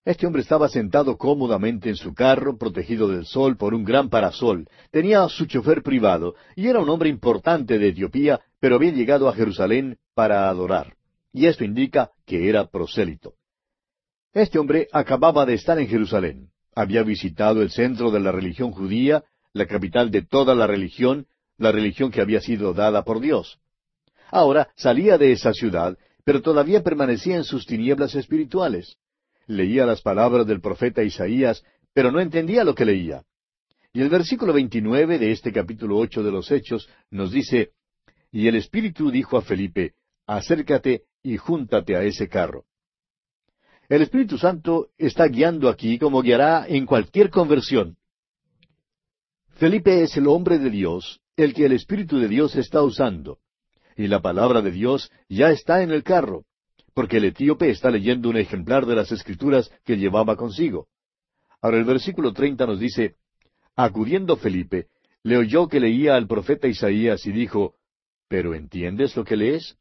Este 0.07 0.27
hombre 0.27 0.41
estaba 0.41 0.71
sentado 0.71 1.19
cómodamente 1.19 1.91
en 1.91 1.97
su 1.97 2.15
carro, 2.15 2.57
protegido 2.57 3.09
del 3.09 3.27
sol 3.27 3.59
por 3.59 3.75
un 3.75 3.85
gran 3.85 4.09
parasol. 4.09 4.67
Tenía 4.91 5.29
su 5.29 5.45
chofer 5.45 5.83
privado, 5.83 6.35
y 6.55 6.69
era 6.69 6.81
un 6.81 6.89
hombre 6.89 7.11
importante 7.11 7.79
de 7.79 7.89
Etiopía, 7.89 8.41
pero 8.59 8.77
había 8.77 8.93
llegado 8.93 9.29
a 9.29 9.35
Jerusalén 9.35 9.99
para 10.15 10.49
adorar. 10.49 10.95
Y 11.35 11.45
esto 11.45 11.65
indica 11.65 12.13
que 12.25 12.49
era 12.49 12.67
prosélito. 12.71 13.35
Este 14.33 14.59
hombre 14.59 14.89
acababa 14.91 15.45
de 15.45 15.53
estar 15.53 15.79
en 15.79 15.89
Jerusalén 15.89 16.51
había 16.77 17.03
visitado 17.03 17.63
el 17.63 17.71
centro 17.71 18.11
de 18.11 18.21
la 18.21 18.31
religión 18.31 18.71
judía, 18.71 19.25
la 19.55 19.67
capital 19.67 20.11
de 20.11 20.23
toda 20.23 20.55
la 20.55 20.67
religión, 20.67 21.27
la 21.57 21.73
religión 21.73 22.11
que 22.11 22.21
había 22.21 22.43
sido 22.43 22.75
dada 22.75 23.03
por 23.03 23.19
Dios. 23.21 23.59
Ahora 24.31 24.69
salía 24.77 25.17
de 25.17 25.33
esa 25.33 25.55
ciudad, 25.55 25.97
pero 26.23 26.43
todavía 26.43 26.83
permanecía 26.83 27.37
en 27.37 27.45
sus 27.45 27.65
tinieblas 27.65 28.15
espirituales. 28.15 28.99
Leía 29.47 29.87
las 29.87 30.03
palabras 30.03 30.47
del 30.47 30.61
profeta 30.61 31.03
Isaías, 31.03 31.65
pero 31.93 32.11
no 32.11 32.21
entendía 32.21 32.65
lo 32.65 32.75
que 32.75 32.85
leía. 32.85 33.23
Y 33.93 34.03
el 34.03 34.11
versículo 34.11 34.53
29 34.53 35.19
de 35.19 35.31
este 35.31 35.53
capítulo 35.53 35.97
ocho 35.99 36.23
de 36.23 36.31
los 36.31 36.51
Hechos 36.51 36.89
nos 37.11 37.33
dice, 37.33 37.71
Y 38.31 38.49
el 38.49 38.57
Espíritu 38.57 39.11
dijo 39.11 39.39
a 39.39 39.43
Felipe, 39.43 39.95
Acércate 40.27 41.05
y 41.23 41.37
júntate 41.37 41.97
a 41.97 42.03
ese 42.03 42.29
carro. 42.29 42.65
El 43.89 44.03
Espíritu 44.03 44.37
Santo 44.37 44.89
está 44.99 45.27
guiando 45.29 45.69
aquí 45.69 45.99
como 45.99 46.21
guiará 46.21 46.67
en 46.69 46.85
cualquier 46.87 47.31
conversión. 47.31 47.97
Felipe 49.55 50.03
es 50.03 50.17
el 50.17 50.27
hombre 50.27 50.59
de 50.59 50.71
Dios, 50.71 51.21
el 51.37 51.55
que 51.55 51.67
el 51.67 51.73
Espíritu 51.73 52.19
de 52.19 52.29
Dios 52.29 52.57
está 52.57 52.83
usando. 52.83 53.39
Y 53.97 54.09
la 54.09 54.21
palabra 54.21 54.61
de 54.61 54.73
Dios 54.73 55.11
ya 55.29 55.51
está 55.51 55.83
en 55.83 55.93
el 55.93 56.03
carro, 56.03 56.45
porque 56.97 57.19
el 57.19 57.27
etíope 57.27 57.69
está 57.69 57.91
leyendo 57.91 58.31
un 58.31 58.39
ejemplar 58.39 58.87
de 58.87 58.95
las 58.95 59.13
escrituras 59.13 59.71
que 59.85 59.99
llevaba 59.99 60.35
consigo. 60.35 60.89
Ahora 61.61 61.77
el 61.77 61.85
versículo 61.85 62.33
treinta 62.33 62.65
nos 62.65 62.81
dice, 62.81 63.17
Acudiendo 63.77 64.39
Felipe, 64.39 64.87
le 65.23 65.37
oyó 65.37 65.69
que 65.69 65.79
leía 65.79 66.17
al 66.17 66.27
profeta 66.27 66.69
Isaías 66.69 67.27
y 67.27 67.33
dijo, 67.33 67.75
¿Pero 68.29 68.55
entiendes 68.55 69.15
lo 69.15 69.25
que 69.25 69.37
lees? 69.37 69.77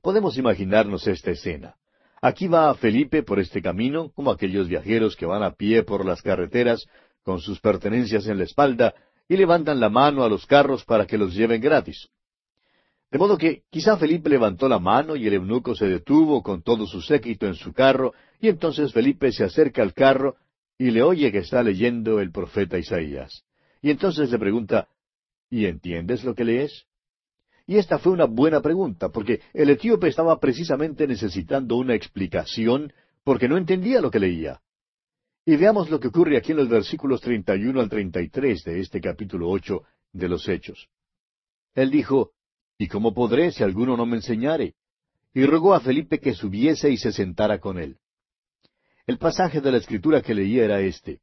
Podemos 0.00 0.38
imaginarnos 0.38 1.08
esta 1.08 1.32
escena. 1.32 1.74
Aquí 2.20 2.46
va 2.46 2.72
Felipe 2.76 3.24
por 3.24 3.40
este 3.40 3.60
camino, 3.60 4.12
como 4.12 4.30
aquellos 4.30 4.68
viajeros 4.68 5.16
que 5.16 5.26
van 5.26 5.42
a 5.42 5.54
pie 5.54 5.82
por 5.82 6.06
las 6.06 6.22
carreteras, 6.22 6.86
con 7.24 7.40
sus 7.40 7.58
pertenencias 7.58 8.28
en 8.28 8.38
la 8.38 8.44
espalda, 8.44 8.94
y 9.28 9.36
levantan 9.36 9.80
la 9.80 9.88
mano 9.88 10.22
a 10.22 10.28
los 10.28 10.46
carros 10.46 10.84
para 10.84 11.08
que 11.08 11.18
los 11.18 11.34
lleven 11.34 11.60
gratis. 11.60 12.08
De 13.12 13.18
modo 13.18 13.38
que 13.38 13.62
quizá 13.70 13.96
Felipe 13.98 14.30
levantó 14.30 14.68
la 14.68 14.78
mano 14.78 15.14
y 15.14 15.26
el 15.26 15.34
eunuco 15.34 15.74
se 15.74 15.86
detuvo 15.86 16.42
con 16.42 16.62
todo 16.62 16.86
su 16.86 17.02
séquito 17.02 17.46
en 17.46 17.54
su 17.54 17.72
carro, 17.72 18.14
y 18.40 18.48
entonces 18.48 18.92
Felipe 18.92 19.30
se 19.30 19.44
acerca 19.44 19.82
al 19.82 19.92
carro 19.92 20.36
y 20.78 20.90
le 20.90 21.02
oye 21.02 21.30
que 21.30 21.38
está 21.38 21.62
leyendo 21.62 22.18
el 22.18 22.32
profeta 22.32 22.78
Isaías. 22.78 23.44
Y 23.82 23.90
entonces 23.90 24.30
le 24.30 24.38
pregunta, 24.38 24.88
¿Y 25.52 25.66
entiendes 25.66 26.24
lo 26.24 26.34
que 26.34 26.44
lees? 26.44 26.86
Y 27.66 27.76
esta 27.76 27.98
fue 27.98 28.12
una 28.12 28.24
buena 28.24 28.62
pregunta, 28.62 29.10
porque 29.10 29.42
el 29.52 29.68
etíope 29.68 30.08
estaba 30.08 30.40
precisamente 30.40 31.06
necesitando 31.06 31.76
una 31.76 31.94
explicación 31.94 32.94
porque 33.22 33.48
no 33.48 33.58
entendía 33.58 34.00
lo 34.00 34.10
que 34.10 34.18
leía. 34.18 34.62
Y 35.44 35.56
veamos 35.56 35.90
lo 35.90 36.00
que 36.00 36.08
ocurre 36.08 36.38
aquí 36.38 36.52
en 36.52 36.56
los 36.56 36.70
versículos 36.70 37.20
31 37.20 37.78
al 37.78 37.90
33 37.90 38.64
de 38.64 38.80
este 38.80 39.02
capítulo 39.02 39.50
8 39.50 39.82
de 40.12 40.28
los 40.30 40.48
Hechos. 40.48 40.88
Él 41.74 41.90
dijo, 41.90 42.32
¿Y 42.82 42.88
cómo 42.88 43.14
podré 43.14 43.52
si 43.52 43.62
alguno 43.62 43.96
no 43.96 44.06
me 44.06 44.16
enseñare? 44.16 44.74
Y 45.32 45.46
rogó 45.46 45.72
a 45.72 45.78
Felipe 45.78 46.18
que 46.18 46.34
subiese 46.34 46.90
y 46.90 46.96
se 46.96 47.12
sentara 47.12 47.60
con 47.60 47.78
él. 47.78 47.98
El 49.06 49.18
pasaje 49.18 49.60
de 49.60 49.70
la 49.70 49.78
escritura 49.78 50.20
que 50.20 50.34
leía 50.34 50.64
era 50.64 50.80
este. 50.80 51.20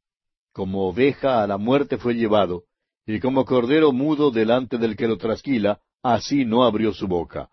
Como 0.52 0.88
oveja 0.88 1.42
a 1.42 1.46
la 1.46 1.58
muerte 1.58 1.98
fue 1.98 2.14
llevado, 2.14 2.64
y 3.04 3.20
como 3.20 3.44
cordero 3.44 3.92
mudo 3.92 4.30
delante 4.30 4.78
del 4.78 4.96
que 4.96 5.06
lo 5.06 5.18
trasquila, 5.18 5.82
así 6.02 6.46
no 6.46 6.64
abrió 6.64 6.94
su 6.94 7.06
boca. 7.06 7.50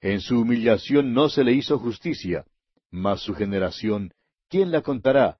En 0.00 0.20
su 0.20 0.40
humillación 0.40 1.12
no 1.12 1.28
se 1.28 1.44
le 1.44 1.52
hizo 1.52 1.78
justicia, 1.78 2.44
mas 2.90 3.20
su 3.20 3.34
generación, 3.34 4.14
¿quién 4.48 4.72
la 4.72 4.82
contará? 4.82 5.38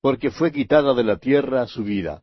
Porque 0.00 0.30
fue 0.30 0.52
quitada 0.52 0.94
de 0.94 1.02
la 1.02 1.16
tierra 1.16 1.66
su 1.66 1.82
vida. 1.82 2.22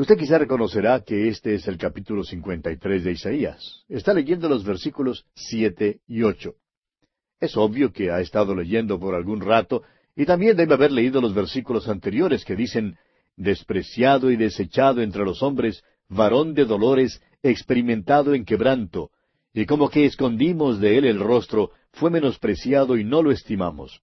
Usted 0.00 0.16
quizá 0.16 0.38
reconocerá 0.38 1.00
que 1.00 1.28
este 1.28 1.54
es 1.54 1.68
el 1.68 1.76
capítulo 1.76 2.24
53 2.24 3.04
de 3.04 3.12
Isaías. 3.12 3.84
Está 3.86 4.14
leyendo 4.14 4.48
los 4.48 4.64
versículos 4.64 5.26
siete 5.34 6.00
y 6.08 6.22
ocho. 6.22 6.54
Es 7.38 7.54
obvio 7.54 7.92
que 7.92 8.10
ha 8.10 8.22
estado 8.22 8.54
leyendo 8.54 8.98
por 8.98 9.14
algún 9.14 9.42
rato 9.42 9.82
y 10.16 10.24
también 10.24 10.56
debe 10.56 10.72
haber 10.72 10.90
leído 10.90 11.20
los 11.20 11.34
versículos 11.34 11.86
anteriores 11.86 12.46
que 12.46 12.56
dicen, 12.56 12.96
despreciado 13.36 14.30
y 14.30 14.36
desechado 14.36 15.02
entre 15.02 15.22
los 15.22 15.42
hombres, 15.42 15.84
varón 16.08 16.54
de 16.54 16.64
dolores, 16.64 17.20
experimentado 17.42 18.32
en 18.32 18.46
quebranto, 18.46 19.10
y 19.52 19.66
como 19.66 19.90
que 19.90 20.06
escondimos 20.06 20.80
de 20.80 20.96
él 20.96 21.04
el 21.04 21.20
rostro, 21.20 21.72
fue 21.92 22.08
menospreciado 22.08 22.96
y 22.96 23.04
no 23.04 23.22
lo 23.22 23.32
estimamos. 23.32 24.00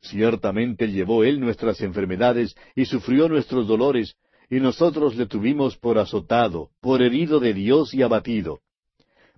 Ciertamente 0.00 0.88
llevó 0.88 1.22
él 1.22 1.38
nuestras 1.38 1.80
enfermedades 1.80 2.56
y 2.74 2.86
sufrió 2.86 3.28
nuestros 3.28 3.68
dolores, 3.68 4.16
y 4.50 4.60
nosotros 4.60 5.16
le 5.16 5.26
tuvimos 5.26 5.76
por 5.76 5.98
azotado, 5.98 6.70
por 6.80 7.02
herido 7.02 7.40
de 7.40 7.52
Dios 7.52 7.92
y 7.92 8.02
abatido. 8.02 8.60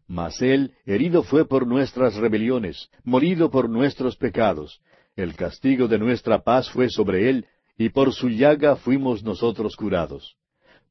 Mas 0.06 0.40
él 0.42 0.74
herido 0.86 1.22
fue 1.22 1.46
por 1.46 1.66
nuestras 1.66 2.16
rebeliones, 2.16 2.90
morido 3.04 3.50
por 3.50 3.68
nuestros 3.68 4.16
pecados. 4.16 4.80
El 5.16 5.34
castigo 5.34 5.88
de 5.88 5.98
nuestra 5.98 6.42
paz 6.42 6.70
fue 6.70 6.88
sobre 6.88 7.30
él, 7.30 7.46
y 7.76 7.90
por 7.90 8.12
su 8.12 8.28
llaga 8.28 8.76
fuimos 8.76 9.22
nosotros 9.22 9.76
curados. 9.76 10.36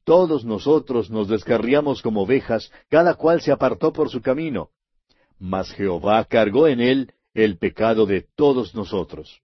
Todos 0.04 0.44
nosotros 0.44 1.10
nos 1.10 1.28
descarriamos 1.28 2.02
como 2.02 2.22
ovejas, 2.22 2.72
cada 2.88 3.14
cual 3.14 3.40
se 3.40 3.52
apartó 3.52 3.92
por 3.92 4.10
su 4.10 4.20
camino. 4.20 4.70
Mas 5.38 5.70
Jehová 5.72 6.24
cargó 6.24 6.66
en 6.66 6.80
él 6.80 7.12
el 7.34 7.58
pecado 7.58 8.06
de 8.06 8.26
todos 8.34 8.74
nosotros. 8.74 9.40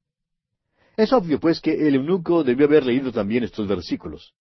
Es 0.96 1.12
obvio, 1.12 1.38
pues, 1.38 1.60
que 1.60 1.86
el 1.86 1.94
eunuco 1.94 2.42
debió 2.42 2.66
haber 2.66 2.84
leído 2.84 3.12
también 3.12 3.44
estos 3.44 3.68
versículos. 3.68 4.34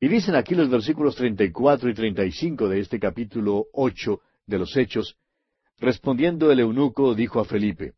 Y 0.00 0.08
dicen 0.08 0.34
aquí 0.34 0.54
los 0.54 0.68
versículos 0.68 1.16
treinta 1.16 1.44
y 1.44 1.52
cuatro 1.52 1.88
y 1.88 1.94
treinta 1.94 2.24
y 2.24 2.32
cinco 2.32 2.68
de 2.68 2.80
este 2.80 2.98
capítulo 2.98 3.66
ocho 3.72 4.20
de 4.46 4.58
los 4.58 4.76
Hechos, 4.76 5.16
respondiendo 5.78 6.50
el 6.50 6.60
eunuco 6.60 7.14
dijo 7.14 7.40
a 7.40 7.44
Felipe, 7.44 7.92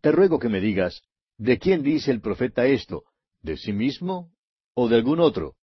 Te 0.00 0.12
ruego 0.12 0.38
que 0.38 0.48
me 0.48 0.60
digas, 0.60 1.02
¿de 1.38 1.58
quién 1.58 1.82
dice 1.82 2.10
el 2.10 2.20
profeta 2.20 2.66
esto? 2.66 3.04
¿De 3.42 3.56
sí 3.56 3.72
mismo 3.72 4.30
o 4.74 4.88
de 4.88 4.96
algún 4.96 5.20
otro? 5.20 5.54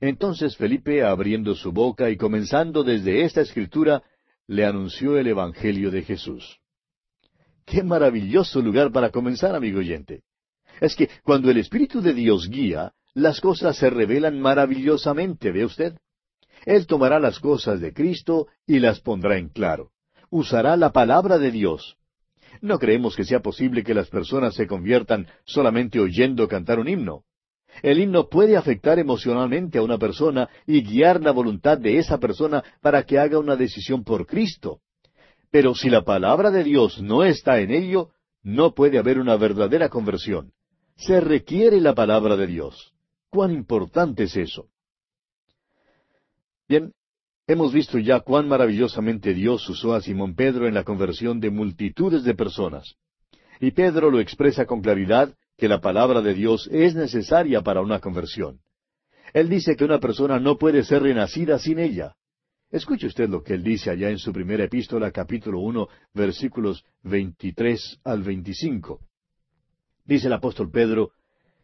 Entonces 0.00 0.56
Felipe, 0.56 1.02
abriendo 1.02 1.54
su 1.54 1.72
boca 1.72 2.10
y 2.10 2.16
comenzando 2.16 2.84
desde 2.84 3.22
esta 3.22 3.40
escritura, 3.40 4.02
le 4.46 4.64
anunció 4.64 5.16
el 5.16 5.26
Evangelio 5.26 5.90
de 5.90 6.02
Jesús. 6.02 6.58
Qué 7.64 7.82
maravilloso 7.82 8.60
lugar 8.60 8.92
para 8.92 9.10
comenzar, 9.10 9.54
amigo 9.54 9.78
oyente. 9.78 10.22
Es 10.80 10.94
que 10.94 11.08
cuando 11.22 11.50
el 11.50 11.58
Espíritu 11.58 12.02
de 12.02 12.12
Dios 12.12 12.48
guía, 12.50 12.92
las 13.14 13.40
cosas 13.40 13.76
se 13.76 13.90
revelan 13.90 14.40
maravillosamente, 14.40 15.52
¿ve 15.52 15.64
usted? 15.64 15.96
Él 16.66 16.86
tomará 16.86 17.20
las 17.20 17.38
cosas 17.38 17.80
de 17.80 17.92
Cristo 17.92 18.48
y 18.66 18.80
las 18.80 19.00
pondrá 19.00 19.38
en 19.38 19.48
claro. 19.48 19.90
Usará 20.30 20.76
la 20.76 20.90
palabra 20.90 21.38
de 21.38 21.50
Dios. 21.50 21.96
No 22.60 22.78
creemos 22.78 23.14
que 23.14 23.24
sea 23.24 23.40
posible 23.40 23.84
que 23.84 23.94
las 23.94 24.08
personas 24.08 24.54
se 24.54 24.66
conviertan 24.66 25.28
solamente 25.44 26.00
oyendo 26.00 26.48
cantar 26.48 26.78
un 26.78 26.88
himno. 26.88 27.24
El 27.82 28.00
himno 28.00 28.28
puede 28.28 28.56
afectar 28.56 28.98
emocionalmente 28.98 29.78
a 29.78 29.82
una 29.82 29.98
persona 29.98 30.48
y 30.66 30.82
guiar 30.82 31.20
la 31.20 31.32
voluntad 31.32 31.78
de 31.78 31.98
esa 31.98 32.18
persona 32.18 32.62
para 32.80 33.02
que 33.04 33.18
haga 33.18 33.38
una 33.38 33.56
decisión 33.56 34.04
por 34.04 34.26
Cristo. 34.26 34.80
Pero 35.50 35.74
si 35.74 35.90
la 35.90 36.02
palabra 36.02 36.50
de 36.50 36.64
Dios 36.64 37.02
no 37.02 37.24
está 37.24 37.60
en 37.60 37.70
ello, 37.70 38.10
no 38.42 38.74
puede 38.74 38.98
haber 38.98 39.18
una 39.18 39.36
verdadera 39.36 39.88
conversión. 39.88 40.52
Se 40.96 41.20
requiere 41.20 41.80
la 41.80 41.94
palabra 41.94 42.36
de 42.36 42.46
Dios. 42.46 42.93
¿Cuán 43.34 43.50
importante 43.50 44.22
es 44.22 44.36
eso? 44.36 44.68
Bien, 46.68 46.92
hemos 47.48 47.72
visto 47.72 47.98
ya 47.98 48.20
cuán 48.20 48.46
maravillosamente 48.46 49.34
Dios 49.34 49.68
usó 49.68 49.92
a 49.92 50.00
Simón 50.00 50.36
Pedro 50.36 50.68
en 50.68 50.74
la 50.74 50.84
conversión 50.84 51.40
de 51.40 51.50
multitudes 51.50 52.22
de 52.22 52.36
personas. 52.36 52.94
Y 53.58 53.72
Pedro 53.72 54.12
lo 54.12 54.20
expresa 54.20 54.66
con 54.66 54.82
claridad 54.82 55.34
que 55.56 55.66
la 55.66 55.80
palabra 55.80 56.22
de 56.22 56.32
Dios 56.32 56.68
es 56.70 56.94
necesaria 56.94 57.60
para 57.60 57.80
una 57.80 57.98
conversión. 57.98 58.60
Él 59.32 59.48
dice 59.48 59.74
que 59.74 59.84
una 59.84 59.98
persona 59.98 60.38
no 60.38 60.56
puede 60.56 60.84
ser 60.84 61.02
renacida 61.02 61.58
sin 61.58 61.80
ella. 61.80 62.14
Escuche 62.70 63.08
usted 63.08 63.28
lo 63.28 63.42
que 63.42 63.54
él 63.54 63.64
dice 63.64 63.90
allá 63.90 64.10
en 64.10 64.18
su 64.18 64.32
primera 64.32 64.62
epístola, 64.62 65.10
capítulo 65.10 65.58
uno, 65.58 65.88
versículos 66.12 66.84
veintitrés 67.02 67.98
al 68.04 68.22
veinticinco. 68.22 69.00
Dice 70.04 70.28
el 70.28 70.34
apóstol 70.34 70.70
Pedro, 70.70 71.10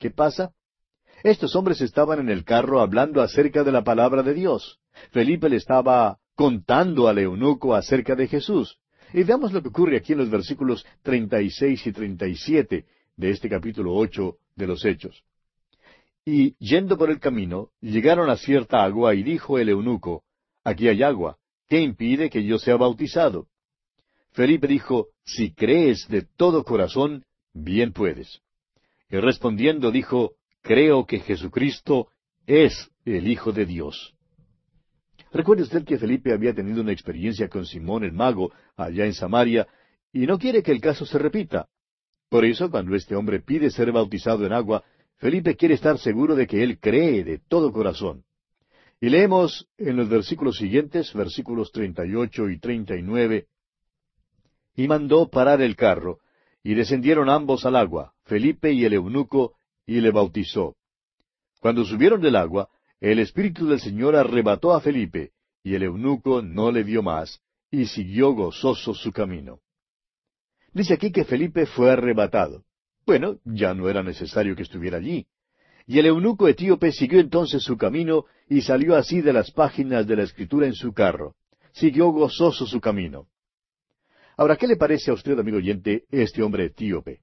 ¿qué 0.00 0.10
pasa? 0.10 0.52
Estos 1.22 1.54
hombres 1.54 1.80
estaban 1.82 2.18
en 2.18 2.30
el 2.30 2.44
carro 2.44 2.80
hablando 2.80 3.20
acerca 3.20 3.62
de 3.62 3.70
la 3.70 3.84
palabra 3.84 4.22
de 4.22 4.34
Dios. 4.34 4.80
Felipe 5.12 5.48
le 5.48 5.56
estaba 5.56 6.18
contando 6.34 7.06
al 7.06 7.18
eunuco 7.18 7.74
acerca 7.74 8.16
de 8.16 8.26
Jesús. 8.26 8.78
Y 9.12 9.22
veamos 9.22 9.52
lo 9.52 9.60
que 9.62 9.68
ocurre 9.68 9.98
aquí 9.98 10.12
en 10.12 10.18
los 10.18 10.30
versículos 10.30 10.86
36 11.02 11.86
y 11.86 11.92
37 11.92 12.86
de 13.16 13.30
este 13.30 13.48
capítulo 13.48 13.94
8 13.94 14.36
de 14.56 14.66
los 14.66 14.84
Hechos. 14.84 15.22
Y 16.24 16.54
yendo 16.58 16.96
por 16.96 17.10
el 17.10 17.20
camino, 17.20 17.70
llegaron 17.80 18.30
a 18.30 18.36
cierta 18.36 18.82
agua 18.82 19.14
y 19.14 19.22
dijo 19.22 19.58
el 19.58 19.68
eunuco, 19.68 20.24
Aquí 20.64 20.88
hay 20.88 21.02
agua, 21.02 21.36
¿qué 21.68 21.80
impide 21.80 22.30
que 22.30 22.44
yo 22.44 22.58
sea 22.58 22.76
bautizado? 22.76 23.48
Felipe 24.32 24.66
dijo, 24.66 25.08
Si 25.24 25.52
crees 25.52 26.08
de 26.08 26.22
todo 26.22 26.64
corazón, 26.64 27.24
bien 27.52 27.92
puedes. 27.92 28.40
Y 29.10 29.18
respondiendo 29.18 29.90
dijo, 29.90 30.32
Creo 30.62 31.06
que 31.06 31.20
Jesucristo 31.20 32.08
es 32.46 32.90
el 33.04 33.28
Hijo 33.28 33.52
de 33.52 33.66
Dios. 33.66 34.14
Recuerde 35.32 35.62
usted 35.62 35.84
que 35.84 35.98
Felipe 35.98 36.32
había 36.32 36.54
tenido 36.54 36.82
una 36.82 36.92
experiencia 36.92 37.48
con 37.48 37.64
Simón 37.64 38.04
el 38.04 38.12
mago 38.12 38.52
allá 38.76 39.06
en 39.06 39.14
Samaria 39.14 39.66
y 40.12 40.26
no 40.26 40.38
quiere 40.38 40.62
que 40.62 40.72
el 40.72 40.80
caso 40.80 41.06
se 41.06 41.18
repita. 41.18 41.68
Por 42.28 42.44
eso, 42.44 42.70
cuando 42.70 42.94
este 42.94 43.16
hombre 43.16 43.40
pide 43.40 43.70
ser 43.70 43.92
bautizado 43.92 44.44
en 44.44 44.52
agua, 44.52 44.84
Felipe 45.16 45.56
quiere 45.56 45.74
estar 45.74 45.98
seguro 45.98 46.34
de 46.34 46.46
que 46.46 46.62
él 46.62 46.78
cree 46.80 47.24
de 47.24 47.38
todo 47.38 47.72
corazón. 47.72 48.24
Y 49.00 49.08
leemos 49.08 49.68
en 49.78 49.96
los 49.96 50.08
versículos 50.08 50.56
siguientes, 50.56 51.12
versículos 51.14 51.72
treinta 51.72 52.04
y 52.04 52.14
ocho 52.14 52.48
y 52.48 52.58
treinta 52.58 52.96
y 52.96 53.02
nueve, 53.02 53.46
y 54.76 54.88
mandó 54.88 55.28
parar 55.28 55.62
el 55.62 55.76
carro, 55.76 56.18
y 56.62 56.74
descendieron 56.74 57.28
ambos 57.28 57.64
al 57.64 57.76
agua, 57.76 58.14
Felipe 58.30 58.72
y 58.72 58.84
el 58.84 58.92
eunuco, 58.92 59.56
y 59.84 60.00
le 60.00 60.12
bautizó. 60.12 60.76
Cuando 61.58 61.84
subieron 61.84 62.20
del 62.20 62.36
agua, 62.36 62.68
el 63.00 63.18
Espíritu 63.18 63.66
del 63.66 63.80
Señor 63.80 64.14
arrebató 64.14 64.72
a 64.72 64.80
Felipe, 64.80 65.32
y 65.64 65.74
el 65.74 65.82
eunuco 65.82 66.40
no 66.40 66.70
le 66.70 66.84
vio 66.84 67.02
más, 67.02 67.40
y 67.72 67.86
siguió 67.86 68.30
gozoso 68.30 68.94
su 68.94 69.10
camino. 69.10 69.58
Dice 70.72 70.94
aquí 70.94 71.10
que 71.10 71.24
Felipe 71.24 71.66
fue 71.66 71.90
arrebatado. 71.90 72.62
Bueno, 73.04 73.40
ya 73.44 73.74
no 73.74 73.88
era 73.88 74.04
necesario 74.04 74.54
que 74.54 74.62
estuviera 74.62 74.98
allí. 74.98 75.26
Y 75.88 75.98
el 75.98 76.06
eunuco 76.06 76.46
etíope 76.46 76.92
siguió 76.92 77.18
entonces 77.18 77.64
su 77.64 77.76
camino 77.76 78.26
y 78.48 78.62
salió 78.62 78.94
así 78.94 79.22
de 79.22 79.32
las 79.32 79.50
páginas 79.50 80.06
de 80.06 80.14
la 80.14 80.22
escritura 80.22 80.68
en 80.68 80.74
su 80.74 80.92
carro. 80.92 81.34
Siguió 81.72 82.06
gozoso 82.12 82.64
su 82.64 82.80
camino. 82.80 83.26
Ahora, 84.36 84.54
¿qué 84.54 84.68
le 84.68 84.76
parece 84.76 85.10
a 85.10 85.14
usted, 85.14 85.36
amigo 85.36 85.56
oyente, 85.56 86.04
este 86.12 86.44
hombre 86.44 86.66
etíope? 86.66 87.22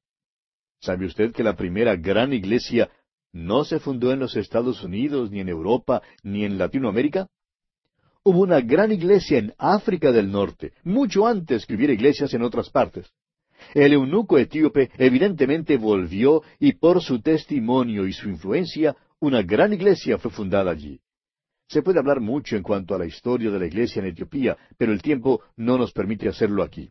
¿Sabe 0.80 1.06
usted 1.06 1.34
que 1.34 1.44
la 1.44 1.56
primera 1.56 1.96
gran 1.96 2.34
iglesia 2.34 2.90
no 3.38 3.64
se 3.64 3.80
fundó 3.80 4.12
en 4.12 4.20
los 4.20 4.36
Estados 4.36 4.84
Unidos, 4.84 5.32
ni 5.32 5.40
en 5.40 5.50
Europa, 5.50 6.02
ni 6.24 6.44
en 6.44 6.58
Latinoamérica. 6.58 7.28
Hubo 8.24 8.42
una 8.42 8.62
gran 8.62 8.92
iglesia 8.92 9.38
en 9.38 9.54
África 9.58 10.12
del 10.12 10.32
Norte, 10.32 10.74
mucho 10.84 11.28
antes 11.28 11.66
que 11.66 11.76
hubiera 11.76 11.94
iglesias 11.94 12.34
en 12.34 12.42
otras 12.42 12.70
partes. 12.70 13.10
El 13.74 13.94
eunuco 13.94 14.38
etíope 14.38 14.92
evidentemente 14.98 15.78
volvió 15.78 16.44
y 16.60 16.74
por 16.74 17.02
su 17.02 17.22
testimonio 17.22 18.06
y 18.06 18.14
su 18.14 18.30
influencia, 18.30 18.96
una 19.20 19.42
gran 19.42 19.74
iglesia 19.74 20.18
fue 20.18 20.32
fundada 20.32 20.72
allí. 20.72 21.00
Se 21.68 21.82
puede 21.82 22.00
hablar 22.00 22.22
mucho 22.22 22.56
en 22.56 22.64
cuanto 22.64 22.96
a 22.96 23.00
la 23.00 23.06
historia 23.06 23.52
de 23.52 23.60
la 23.60 23.66
iglesia 23.66 24.02
en 24.02 24.08
Etiopía, 24.08 24.58
pero 24.78 24.94
el 24.94 25.02
tiempo 25.02 25.42
no 25.56 25.78
nos 25.78 25.92
permite 25.92 26.30
hacerlo 26.30 26.64
aquí. 26.64 26.90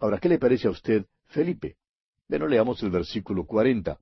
Ahora, 0.00 0.18
¿qué 0.18 0.28
le 0.28 0.38
parece 0.38 0.68
a 0.68 0.70
usted, 0.70 1.04
Felipe? 1.26 1.76
Bueno, 2.28 2.46
leamos 2.46 2.82
el 2.82 2.90
versículo 2.90 3.44
cuarenta. 3.46 3.98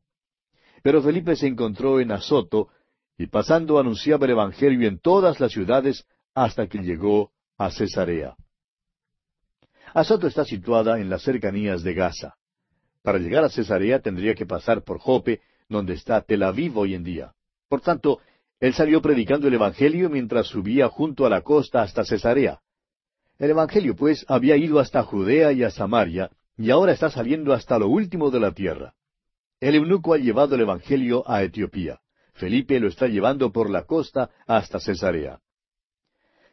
Pero 0.83 1.03
Felipe 1.03 1.37
se 1.37 1.47
encontró 1.47 2.01
en 2.01 2.13
Azoto, 2.13 2.69
y 3.17 3.29
pasando 3.29 3.79
anunciaba 3.79 4.27
el 4.27 4.33
Evangelio 4.33 4.89
en 4.89 4.99
todas 4.99 5.41
las 5.41 5.53
ciudades 5.53 6.05
hasta 6.35 6.67
que 6.67 6.79
llegó 6.79 7.31
a 7.57 7.71
Cesarea. 7.71 8.37
Azoto 9.95 10.27
está 10.27 10.45
situada 10.45 11.01
en 11.01 11.09
las 11.09 11.23
cercanías 11.23 11.83
de 11.83 11.95
Gaza. 11.95 12.35
Para 13.03 13.19
llegar 13.19 13.45
a 13.45 13.49
Cesarea 13.49 14.01
tendría 14.01 14.35
que 14.35 14.45
pasar 14.45 14.83
por 14.83 14.99
Jope, 14.99 15.41
donde 15.69 15.95
está 15.95 16.21
Tel 16.21 16.43
Aviv 16.43 16.77
hoy 16.77 16.95
en 16.95 17.05
día. 17.05 17.33
Por 17.69 17.81
tanto, 17.81 18.21
él 18.61 18.75
salió 18.75 19.01
predicando 19.01 19.49
el 19.49 19.55
Evangelio 19.55 20.11
mientras 20.11 20.49
subía 20.49 20.89
junto 20.89 21.25
a 21.25 21.31
la 21.31 21.43
costa 21.43 21.83
hasta 21.83 22.05
Cesarea. 22.05 22.61
El 23.39 23.51
Evangelio, 23.51 23.95
pues, 23.95 24.25
había 24.29 24.57
ido 24.57 24.79
hasta 24.79 25.03
Judea 25.03 25.53
y 25.53 25.63
a 25.63 25.71
Samaria, 25.71 26.31
y 26.57 26.71
ahora 26.71 26.93
está 26.93 27.11
saliendo 27.11 27.53
hasta 27.53 27.79
lo 27.79 27.89
último 27.89 28.31
de 28.31 28.41
la 28.41 28.53
tierra. 28.53 28.95
El 29.61 29.75
eunuco 29.75 30.15
ha 30.15 30.19
llevado 30.19 30.55
el 30.55 30.63
Evangelio 30.63 31.23
a 31.27 31.43
Etiopía. 31.43 32.01
Felipe 32.35 32.79
lo 32.81 32.89
está 32.89 33.07
llevando 33.07 33.53
por 33.53 33.71
la 33.71 33.85
costa 33.85 34.31
hasta 34.47 34.81
Cesarea. 34.81 35.41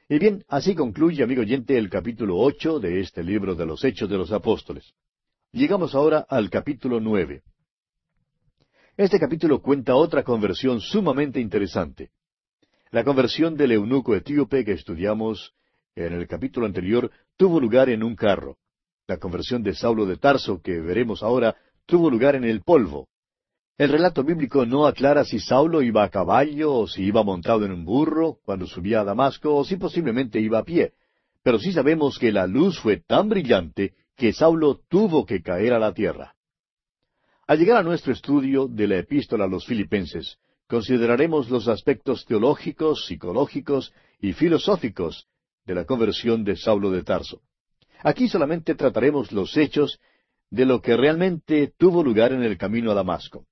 Y 0.08 0.20
bien, 0.20 0.44
así 0.48 0.76
concluye, 0.76 1.24
amigo 1.24 1.42
oyente, 1.42 1.78
el 1.78 1.90
capítulo 1.90 2.38
ocho 2.38 2.80
de 2.80 3.00
este 3.00 3.24
libro 3.24 3.56
de 3.56 3.66
los 3.66 3.84
Hechos 3.84 4.10
de 4.10 4.18
los 4.18 4.32
Apóstoles. 4.32 4.94
Llegamos 5.52 5.96
ahora 5.96 6.26
al 6.30 6.50
capítulo 6.50 7.00
nueve. 7.00 7.44
Este 8.96 9.20
capítulo 9.20 9.62
cuenta 9.62 9.96
otra 9.96 10.24
conversión 10.24 10.82
sumamente 10.82 11.40
interesante. 11.40 12.12
La 12.92 13.04
conversión 13.04 13.56
del 13.56 13.72
eunuco 13.72 14.16
etíope 14.16 14.64
que 14.64 14.74
estudiamos 14.74 15.54
en 15.96 16.14
el 16.14 16.28
capítulo 16.28 16.66
anterior 16.66 17.10
tuvo 17.38 17.60
lugar 17.60 17.90
en 17.90 18.04
un 18.04 18.16
carro. 18.16 18.58
La 19.06 19.18
conversión 19.18 19.64
de 19.64 19.76
Saulo 19.76 20.06
de 20.06 20.16
Tarso, 20.16 20.62
que 20.62 20.80
veremos 20.80 21.24
ahora, 21.24 21.58
tuvo 21.86 22.10
lugar 22.10 22.36
en 22.36 22.46
el 22.46 22.62
polvo. 22.62 23.10
El 23.78 23.90
relato 23.90 24.24
bíblico 24.24 24.66
no 24.66 24.86
aclara 24.86 25.26
si 25.26 25.40
Saulo 25.40 25.82
iba 25.82 26.04
a 26.04 26.10
caballo 26.10 26.74
o 26.74 26.88
si 26.88 27.04
iba 27.04 27.22
montado 27.22 27.66
en 27.66 27.74
un 27.74 27.84
burro 27.84 28.38
cuando 28.46 28.66
subía 28.66 29.02
a 29.02 29.04
Damasco 29.04 29.54
o 29.54 29.66
si 29.66 29.76
posiblemente 29.76 30.40
iba 30.40 30.60
a 30.60 30.64
pie, 30.64 30.94
pero 31.44 31.60
sí 31.60 31.74
sabemos 31.74 32.18
que 32.18 32.32
la 32.32 32.48
luz 32.48 32.80
fue 32.80 32.98
tan 32.98 33.28
brillante 33.28 33.94
que 34.16 34.32
Saulo 34.32 34.80
tuvo 34.88 35.26
que 35.26 35.42
caer 35.42 35.74
a 35.74 35.80
la 35.80 35.94
tierra. 35.94 36.36
Al 37.46 37.60
llegar 37.60 37.76
a 37.76 37.84
nuestro 37.84 38.14
estudio 38.14 38.70
de 38.70 38.88
la 38.88 39.00
epístola 39.00 39.44
a 39.44 39.50
los 39.50 39.66
filipenses, 39.66 40.38
consideraremos 40.70 41.50
los 41.50 41.68
aspectos 41.68 42.26
teológicos, 42.26 43.06
psicológicos 43.06 43.92
y 44.22 44.32
filosóficos 44.32 45.28
de 45.66 45.76
la 45.76 45.84
conversión 45.84 46.46
de 46.46 46.56
Saulo 46.56 46.90
de 46.90 47.04
Tarso. 47.04 47.42
Aquí 48.04 48.28
solamente 48.28 48.76
trataremos 48.76 49.32
los 49.32 49.56
hechos 49.56 50.00
de 50.50 50.66
lo 50.66 50.82
que 50.82 50.98
realmente 50.98 51.74
tuvo 51.78 52.04
lugar 52.04 52.34
en 52.34 52.44
el 52.44 52.58
camino 52.58 52.92
a 52.92 52.94
Damasco. 52.94 53.46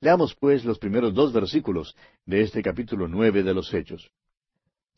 Leamos 0.00 0.34
pues 0.34 0.64
los 0.64 0.78
primeros 0.78 1.14
dos 1.14 1.32
versículos 1.32 1.96
de 2.26 2.42
este 2.42 2.62
capítulo 2.62 3.08
nueve 3.08 3.42
de 3.42 3.54
los 3.54 3.72
Hechos. 3.72 4.10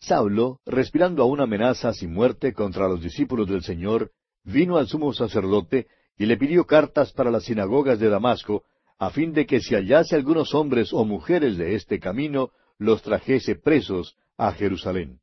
Saulo, 0.00 0.60
respirando 0.66 1.22
aún 1.22 1.40
amenazas 1.40 2.02
y 2.02 2.08
muerte 2.08 2.52
contra 2.52 2.88
los 2.88 3.00
discípulos 3.00 3.48
del 3.48 3.62
Señor, 3.62 4.10
vino 4.42 4.76
al 4.76 4.88
sumo 4.88 5.12
sacerdote 5.12 5.86
y 6.18 6.26
le 6.26 6.36
pidió 6.36 6.66
cartas 6.66 7.12
para 7.12 7.30
las 7.30 7.44
sinagogas 7.44 8.00
de 8.00 8.08
Damasco, 8.08 8.64
a 8.98 9.10
fin 9.10 9.32
de 9.32 9.46
que 9.46 9.60
si 9.60 9.74
hallase 9.74 10.16
algunos 10.16 10.52
hombres 10.54 10.92
o 10.92 11.04
mujeres 11.04 11.56
de 11.56 11.76
este 11.76 12.00
camino, 12.00 12.50
los 12.78 13.02
trajese 13.02 13.54
presos 13.54 14.16
a 14.36 14.52
Jerusalén. 14.52 15.20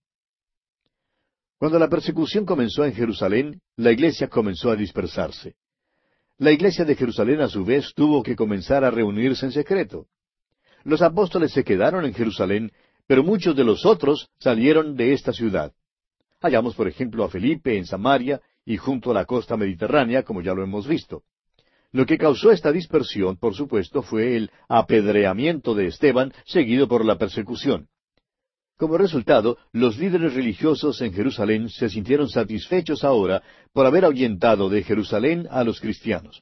Cuando 1.63 1.79
la 1.79 1.87
persecución 1.87 2.45
comenzó 2.45 2.83
en 2.83 2.93
Jerusalén, 2.93 3.61
la 3.77 3.93
iglesia 3.93 4.27
comenzó 4.27 4.69
a 4.69 4.75
dispersarse. 4.75 5.55
La 6.37 6.51
iglesia 6.51 6.83
de 6.83 6.93
Jerusalén 6.93 7.39
a 7.39 7.47
su 7.47 7.63
vez 7.63 7.93
tuvo 7.95 8.21
que 8.21 8.35
comenzar 8.35 8.83
a 8.83 8.91
reunirse 8.91 9.45
en 9.45 9.53
secreto. 9.53 10.07
Los 10.83 11.01
apóstoles 11.01 11.53
se 11.53 11.63
quedaron 11.63 12.03
en 12.03 12.13
Jerusalén, 12.13 12.73
pero 13.07 13.23
muchos 13.23 13.55
de 13.55 13.63
los 13.63 13.85
otros 13.85 14.27
salieron 14.39 14.97
de 14.97 15.13
esta 15.13 15.31
ciudad. 15.31 15.71
Hallamos, 16.41 16.75
por 16.75 16.89
ejemplo, 16.89 17.23
a 17.23 17.29
Felipe 17.29 17.77
en 17.77 17.85
Samaria 17.85 18.41
y 18.65 18.75
junto 18.75 19.11
a 19.11 19.13
la 19.13 19.23
costa 19.23 19.55
mediterránea, 19.55 20.23
como 20.23 20.41
ya 20.41 20.53
lo 20.53 20.63
hemos 20.63 20.85
visto. 20.85 21.23
Lo 21.93 22.05
que 22.05 22.17
causó 22.17 22.51
esta 22.51 22.73
dispersión, 22.73 23.37
por 23.37 23.55
supuesto, 23.55 24.01
fue 24.01 24.35
el 24.35 24.51
apedreamiento 24.67 25.75
de 25.75 25.87
Esteban, 25.87 26.33
seguido 26.43 26.89
por 26.89 27.05
la 27.05 27.17
persecución. 27.17 27.87
Como 28.77 28.97
resultado, 28.97 29.57
los 29.71 29.97
líderes 29.97 30.33
religiosos 30.33 31.01
en 31.01 31.13
Jerusalén 31.13 31.69
se 31.69 31.89
sintieron 31.89 32.27
satisfechos 32.27 33.03
ahora 33.03 33.43
por 33.71 33.85
haber 33.85 34.05
ahuyentado 34.05 34.69
de 34.69 34.83
Jerusalén 34.83 35.47
a 35.51 35.63
los 35.63 35.79
cristianos. 35.79 36.41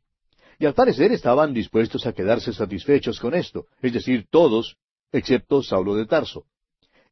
Y 0.57 0.65
al 0.65 0.73
parecer 0.73 1.11
estaban 1.11 1.53
dispuestos 1.53 2.05
a 2.05 2.13
quedarse 2.13 2.53
satisfechos 2.53 3.19
con 3.19 3.33
esto, 3.33 3.65
es 3.81 3.93
decir, 3.93 4.27
todos, 4.29 4.77
excepto 5.11 5.61
Saulo 5.61 5.95
de 5.95 6.05
Tarso. 6.05 6.45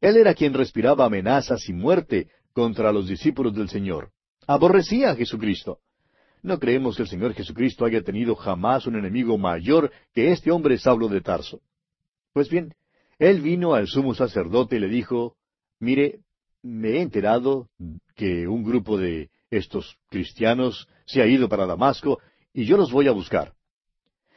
Él 0.00 0.16
era 0.16 0.34
quien 0.34 0.54
respiraba 0.54 1.04
amenazas 1.04 1.68
y 1.68 1.72
muerte 1.74 2.28
contra 2.52 2.92
los 2.92 3.06
discípulos 3.06 3.54
del 3.54 3.68
Señor. 3.68 4.10
Aborrecía 4.46 5.10
a 5.10 5.16
Jesucristo. 5.16 5.78
No 6.42 6.58
creemos 6.58 6.96
que 6.96 7.02
el 7.02 7.08
Señor 7.08 7.34
Jesucristo 7.34 7.84
haya 7.84 8.02
tenido 8.02 8.34
jamás 8.34 8.86
un 8.86 8.96
enemigo 8.96 9.36
mayor 9.36 9.92
que 10.14 10.32
este 10.32 10.50
hombre 10.50 10.78
Saulo 10.78 11.08
de 11.08 11.20
Tarso. 11.20 11.60
Pues 12.32 12.48
bien, 12.48 12.72
él 13.20 13.42
vino 13.42 13.74
al 13.74 13.86
sumo 13.86 14.14
sacerdote 14.14 14.76
y 14.76 14.80
le 14.80 14.88
dijo, 14.88 15.36
mire, 15.78 16.20
me 16.62 16.92
he 16.92 17.02
enterado 17.02 17.68
que 18.16 18.48
un 18.48 18.64
grupo 18.64 18.96
de 18.96 19.28
estos 19.50 19.98
cristianos 20.08 20.88
se 21.06 21.20
ha 21.20 21.26
ido 21.26 21.48
para 21.48 21.66
Damasco 21.66 22.18
y 22.54 22.64
yo 22.64 22.78
los 22.78 22.90
voy 22.90 23.08
a 23.08 23.12
buscar. 23.12 23.52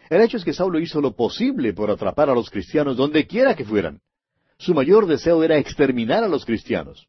El 0.10 0.22
hecho 0.22 0.36
es 0.36 0.44
que 0.44 0.54
Saulo 0.54 0.80
hizo 0.80 1.00
lo 1.00 1.16
posible 1.16 1.74
por 1.74 1.90
atrapar 1.90 2.30
a 2.30 2.36
los 2.36 2.50
cristianos 2.50 2.98
donde 2.98 3.26
quiera 3.26 3.56
que 3.56 3.64
fueran. 3.64 4.02
Su 4.58 4.74
mayor 4.74 5.08
deseo 5.08 5.44
era 5.44 5.58
exterminar 5.58 6.26
a 6.26 6.28
los 6.28 6.46
cristianos. 6.46 7.08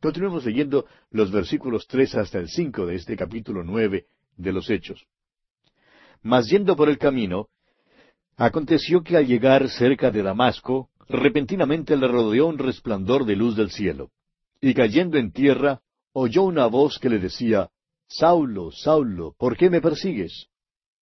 Continuemos 0.00 0.44
leyendo 0.44 0.84
los 1.10 1.32
versículos 1.32 1.86
tres 1.86 2.14
hasta 2.14 2.38
el 2.38 2.50
cinco 2.50 2.84
de 2.84 2.96
este 2.96 3.16
capítulo 3.16 3.64
nueve 3.64 4.08
de 4.36 4.52
los 4.52 4.68
Hechos. 4.68 5.06
Mas 6.20 6.50
yendo 6.50 6.76
por 6.76 6.90
el 6.90 6.98
camino, 6.98 7.48
aconteció 8.36 9.02
que 9.02 9.16
al 9.16 9.26
llegar 9.26 9.70
cerca 9.70 10.10
de 10.10 10.22
Damasco, 10.22 10.90
repentinamente 11.08 11.96
le 11.96 12.08
rodeó 12.08 12.46
un 12.46 12.58
resplandor 12.58 13.24
de 13.24 13.36
luz 13.36 13.56
del 13.56 13.70
cielo. 13.70 14.10
Y 14.60 14.74
cayendo 14.74 15.18
en 15.18 15.32
tierra, 15.32 15.80
oyó 16.12 16.42
una 16.42 16.66
voz 16.66 16.98
que 16.98 17.10
le 17.10 17.18
decía, 17.18 17.70
Saulo, 18.06 18.70
Saulo, 18.70 19.34
¿por 19.38 19.56
qué 19.56 19.70
me 19.70 19.80
persigues? 19.80 20.48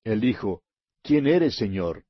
Él 0.05 0.21
dijo, 0.21 0.63
¿quién 1.03 1.27
eres, 1.27 1.57
Señor? 1.57 2.05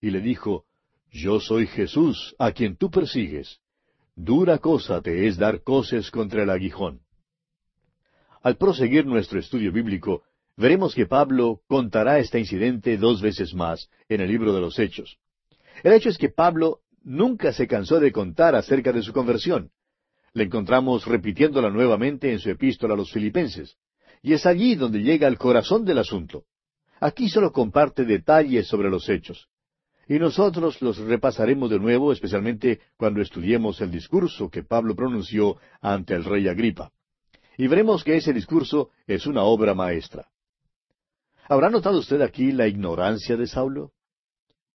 Y 0.00 0.10
le 0.10 0.20
dijo, 0.20 0.64
Yo 1.10 1.40
soy 1.40 1.66
Jesús, 1.66 2.34
a 2.38 2.52
quien 2.52 2.76
tú 2.76 2.90
persigues. 2.90 3.60
Dura 4.14 4.58
cosa 4.58 5.02
te 5.02 5.26
es 5.26 5.36
dar 5.36 5.62
coces 5.62 6.10
contra 6.10 6.42
el 6.42 6.50
aguijón. 6.50 7.00
Al 8.42 8.56
proseguir 8.56 9.06
nuestro 9.06 9.38
estudio 9.38 9.72
bíblico, 9.72 10.22
veremos 10.56 10.94
que 10.94 11.06
Pablo 11.06 11.60
contará 11.66 12.18
este 12.18 12.38
incidente 12.38 12.96
dos 12.96 13.20
veces 13.20 13.54
más 13.54 13.90
en 14.08 14.20
el 14.20 14.28
libro 14.28 14.52
de 14.52 14.60
los 14.60 14.78
Hechos. 14.78 15.18
El 15.82 15.92
hecho 15.92 16.08
es 16.08 16.16
que 16.16 16.30
Pablo 16.30 16.80
nunca 17.06 17.52
se 17.52 17.68
cansó 17.68 18.00
de 18.00 18.10
contar 18.10 18.56
acerca 18.56 18.92
de 18.92 19.00
su 19.00 19.12
conversión. 19.12 19.70
Le 20.32 20.44
encontramos 20.44 21.06
repitiéndola 21.06 21.70
nuevamente 21.70 22.32
en 22.32 22.40
su 22.40 22.50
epístola 22.50 22.94
a 22.94 22.96
los 22.96 23.12
filipenses. 23.12 23.76
Y 24.22 24.32
es 24.32 24.44
allí 24.44 24.74
donde 24.74 25.02
llega 25.02 25.28
al 25.28 25.38
corazón 25.38 25.84
del 25.84 25.98
asunto. 25.98 26.44
Aquí 27.00 27.28
solo 27.28 27.52
comparte 27.52 28.04
detalles 28.04 28.66
sobre 28.66 28.90
los 28.90 29.08
hechos. 29.08 29.48
Y 30.08 30.18
nosotros 30.18 30.82
los 30.82 30.98
repasaremos 30.98 31.70
de 31.70 31.78
nuevo, 31.78 32.12
especialmente 32.12 32.80
cuando 32.96 33.22
estudiemos 33.22 33.80
el 33.80 33.90
discurso 33.90 34.50
que 34.50 34.64
Pablo 34.64 34.94
pronunció 34.96 35.56
ante 35.80 36.14
el 36.14 36.24
rey 36.24 36.48
Agripa. 36.48 36.90
Y 37.56 37.68
veremos 37.68 38.02
que 38.02 38.16
ese 38.16 38.32
discurso 38.32 38.90
es 39.06 39.26
una 39.26 39.44
obra 39.44 39.74
maestra. 39.74 40.28
¿Habrá 41.48 41.70
notado 41.70 41.98
usted 41.98 42.20
aquí 42.20 42.50
la 42.50 42.66
ignorancia 42.66 43.36
de 43.36 43.46
Saulo? 43.46 43.92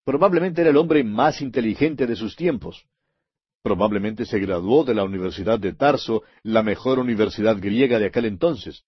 Probablemente 0.03 0.61
era 0.61 0.71
el 0.71 0.77
hombre 0.77 1.03
más 1.03 1.41
inteligente 1.41 2.07
de 2.07 2.15
sus 2.15 2.35
tiempos. 2.35 2.85
Probablemente 3.61 4.25
se 4.25 4.39
graduó 4.39 4.83
de 4.83 4.95
la 4.95 5.03
Universidad 5.03 5.59
de 5.59 5.73
Tarso, 5.73 6.23
la 6.41 6.63
mejor 6.63 6.97
universidad 6.97 7.57
griega 7.59 7.99
de 7.99 8.07
aquel 8.07 8.25
entonces. 8.25 8.83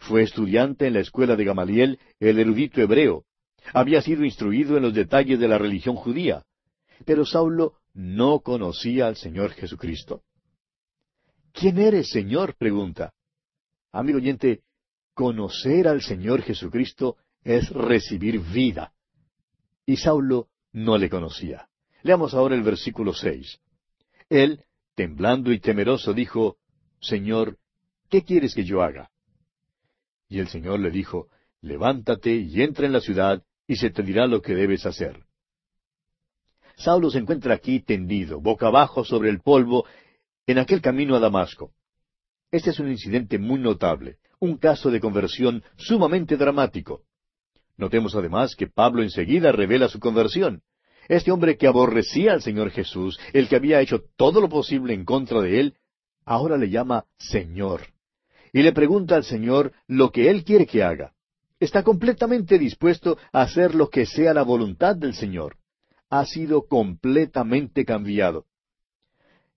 Fue 0.00 0.22
estudiante 0.22 0.86
en 0.86 0.94
la 0.94 1.00
escuela 1.00 1.36
de 1.36 1.44
Gamaliel, 1.44 1.98
el 2.20 2.38
erudito 2.38 2.80
hebreo. 2.80 3.24
Había 3.72 4.02
sido 4.02 4.24
instruido 4.24 4.76
en 4.76 4.82
los 4.82 4.94
detalles 4.94 5.38
de 5.38 5.48
la 5.48 5.58
religión 5.58 5.96
judía. 5.96 6.44
Pero 7.06 7.24
Saulo 7.24 7.74
no 7.94 8.40
conocía 8.40 9.06
al 9.06 9.16
Señor 9.16 9.52
Jesucristo. 9.52 10.22
¿Quién 11.52 11.78
eres, 11.78 12.10
Señor? 12.10 12.54
pregunta. 12.56 13.12
Amigo 13.92 14.18
oyente, 14.18 14.60
conocer 15.14 15.88
al 15.88 16.02
Señor 16.02 16.42
Jesucristo 16.42 17.16
es 17.42 17.70
recibir 17.70 18.40
vida. 18.40 18.92
Y 19.90 19.96
Saulo 19.96 20.46
no 20.72 20.98
le 20.98 21.10
conocía. 21.10 21.68
Leamos 22.04 22.32
ahora 22.34 22.54
el 22.54 22.62
versículo 22.62 23.12
seis. 23.12 23.58
Él, 24.28 24.62
temblando 24.94 25.50
y 25.50 25.58
temeroso, 25.58 26.12
dijo, 26.14 26.58
Señor, 27.00 27.58
¿qué 28.08 28.22
quieres 28.22 28.54
que 28.54 28.62
yo 28.62 28.84
haga? 28.84 29.10
Y 30.28 30.38
el 30.38 30.46
Señor 30.46 30.78
le 30.78 30.92
dijo, 30.92 31.26
Levántate 31.60 32.36
y 32.36 32.62
entra 32.62 32.86
en 32.86 32.92
la 32.92 33.00
ciudad, 33.00 33.42
y 33.66 33.74
se 33.74 33.90
te 33.90 34.04
dirá 34.04 34.28
lo 34.28 34.40
que 34.40 34.54
debes 34.54 34.86
hacer. 34.86 35.24
Saulo 36.76 37.10
se 37.10 37.18
encuentra 37.18 37.54
aquí 37.54 37.80
tendido, 37.80 38.40
boca 38.40 38.68
abajo 38.68 39.04
sobre 39.04 39.28
el 39.28 39.40
polvo, 39.40 39.86
en 40.46 40.58
aquel 40.58 40.80
camino 40.80 41.16
a 41.16 41.18
Damasco. 41.18 41.72
Este 42.52 42.70
es 42.70 42.78
un 42.78 42.92
incidente 42.92 43.40
muy 43.40 43.58
notable, 43.58 44.18
un 44.38 44.56
caso 44.56 44.88
de 44.92 45.00
conversión 45.00 45.64
sumamente 45.76 46.36
dramático. 46.36 47.02
Notemos 47.80 48.14
además 48.14 48.54
que 48.56 48.66
Pablo 48.66 49.02
enseguida 49.02 49.52
revela 49.52 49.88
su 49.88 50.00
conversión. 50.00 50.60
Este 51.08 51.32
hombre 51.32 51.56
que 51.56 51.66
aborrecía 51.66 52.34
al 52.34 52.42
Señor 52.42 52.70
Jesús, 52.70 53.18
el 53.32 53.48
que 53.48 53.56
había 53.56 53.80
hecho 53.80 54.02
todo 54.16 54.42
lo 54.42 54.50
posible 54.50 54.92
en 54.92 55.06
contra 55.06 55.40
de 55.40 55.60
él, 55.60 55.74
ahora 56.26 56.58
le 56.58 56.68
llama 56.68 57.06
Señor. 57.16 57.86
Y 58.52 58.62
le 58.62 58.72
pregunta 58.72 59.16
al 59.16 59.24
Señor 59.24 59.72
lo 59.86 60.10
que 60.12 60.28
él 60.28 60.44
quiere 60.44 60.66
que 60.66 60.82
haga. 60.82 61.14
Está 61.58 61.82
completamente 61.82 62.58
dispuesto 62.58 63.16
a 63.32 63.40
hacer 63.40 63.74
lo 63.74 63.88
que 63.88 64.04
sea 64.04 64.34
la 64.34 64.42
voluntad 64.42 64.94
del 64.94 65.14
Señor. 65.14 65.56
Ha 66.10 66.26
sido 66.26 66.66
completamente 66.66 67.86
cambiado. 67.86 68.44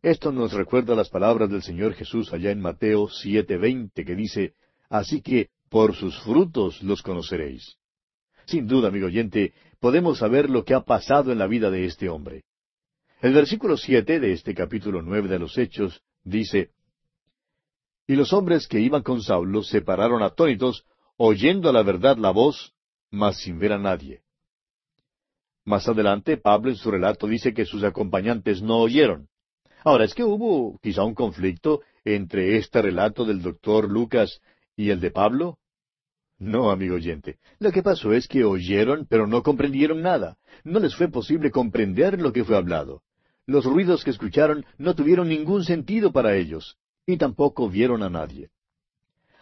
Esto 0.01 0.31
nos 0.31 0.53
recuerda 0.53 0.95
las 0.95 1.09
palabras 1.09 1.49
del 1.49 1.61
Señor 1.61 1.93
Jesús 1.93 2.31
allá 2.31 2.51
en 2.51 2.61
Mateo 2.61 3.09
7:20 3.09 4.05
que 4.05 4.15
dice, 4.15 4.53
Así 4.89 5.21
que 5.21 5.49
por 5.69 5.93
sus 5.93 6.17
frutos 6.21 6.81
los 6.83 7.01
conoceréis. 7.01 7.82
Sin 8.45 8.67
duda, 8.67 8.89
amigo 8.89 9.07
oyente, 9.07 9.53
podemos 9.79 10.19
saber 10.19 10.49
lo 10.49 10.63
que 10.63 10.73
ha 10.73 10.81
pasado 10.81 11.31
en 11.31 11.39
la 11.39 11.47
vida 11.47 11.69
de 11.69 11.85
este 11.85 12.09
hombre. 12.09 12.43
El 13.21 13.33
versículo 13.33 13.77
siete 13.77 14.19
de 14.19 14.33
este 14.33 14.53
capítulo 14.53 15.01
nueve 15.01 15.29
de 15.29 15.39
los 15.39 15.57
Hechos 15.57 16.01
dice, 16.23 16.71
Y 18.05 18.15
los 18.15 18.33
hombres 18.33 18.67
que 18.67 18.79
iban 18.79 19.01
con 19.01 19.21
Saulo 19.21 19.63
se 19.63 19.81
pararon 19.81 20.23
atónitos, 20.23 20.85
oyendo 21.15 21.69
a 21.69 21.73
la 21.73 21.83
verdad 21.83 22.17
la 22.17 22.31
voz, 22.31 22.73
mas 23.11 23.37
sin 23.37 23.59
ver 23.59 23.73
a 23.73 23.77
nadie. 23.77 24.23
Más 25.65 25.87
adelante, 25.87 26.35
Pablo 26.35 26.69
en 26.69 26.75
su 26.75 26.91
relato 26.91 27.27
dice 27.27 27.53
que 27.53 27.65
sus 27.65 27.83
acompañantes 27.83 28.61
no 28.61 28.79
oyeron. 28.79 29.29
Ahora, 29.85 30.05
es 30.05 30.13
que 30.13 30.23
hubo 30.23 30.77
quizá 30.81 31.03
un 31.03 31.13
conflicto 31.13 31.81
entre 32.03 32.57
este 32.57 32.81
relato 32.81 33.23
del 33.23 33.41
doctor 33.41 33.89
Lucas 33.89 34.41
y 34.75 34.89
el 34.89 34.99
de 34.99 35.11
Pablo. 35.11 35.59
No, 36.43 36.71
amigo 36.71 36.95
oyente. 36.95 37.37
Lo 37.59 37.71
que 37.71 37.81
pasó 37.81 38.11
es 38.11 38.27
que 38.27 38.43
oyeron, 38.43 39.07
pero 39.09 39.27
no 39.27 39.43
comprendieron 39.43 40.01
nada. 40.01 40.35
No 40.65 40.79
les 40.79 40.93
fue 40.93 41.07
posible 41.07 41.51
comprender 41.51 42.19
lo 42.19 42.33
que 42.33 42.43
fue 42.43 42.57
hablado. 42.57 43.01
Los 43.45 43.63
ruidos 43.63 44.03
que 44.03 44.09
escucharon 44.09 44.65
no 44.77 44.93
tuvieron 44.93 45.29
ningún 45.29 45.63
sentido 45.63 46.11
para 46.11 46.35
ellos, 46.35 46.77
y 47.05 47.15
tampoco 47.15 47.69
vieron 47.69 48.03
a 48.03 48.09
nadie. 48.09 48.49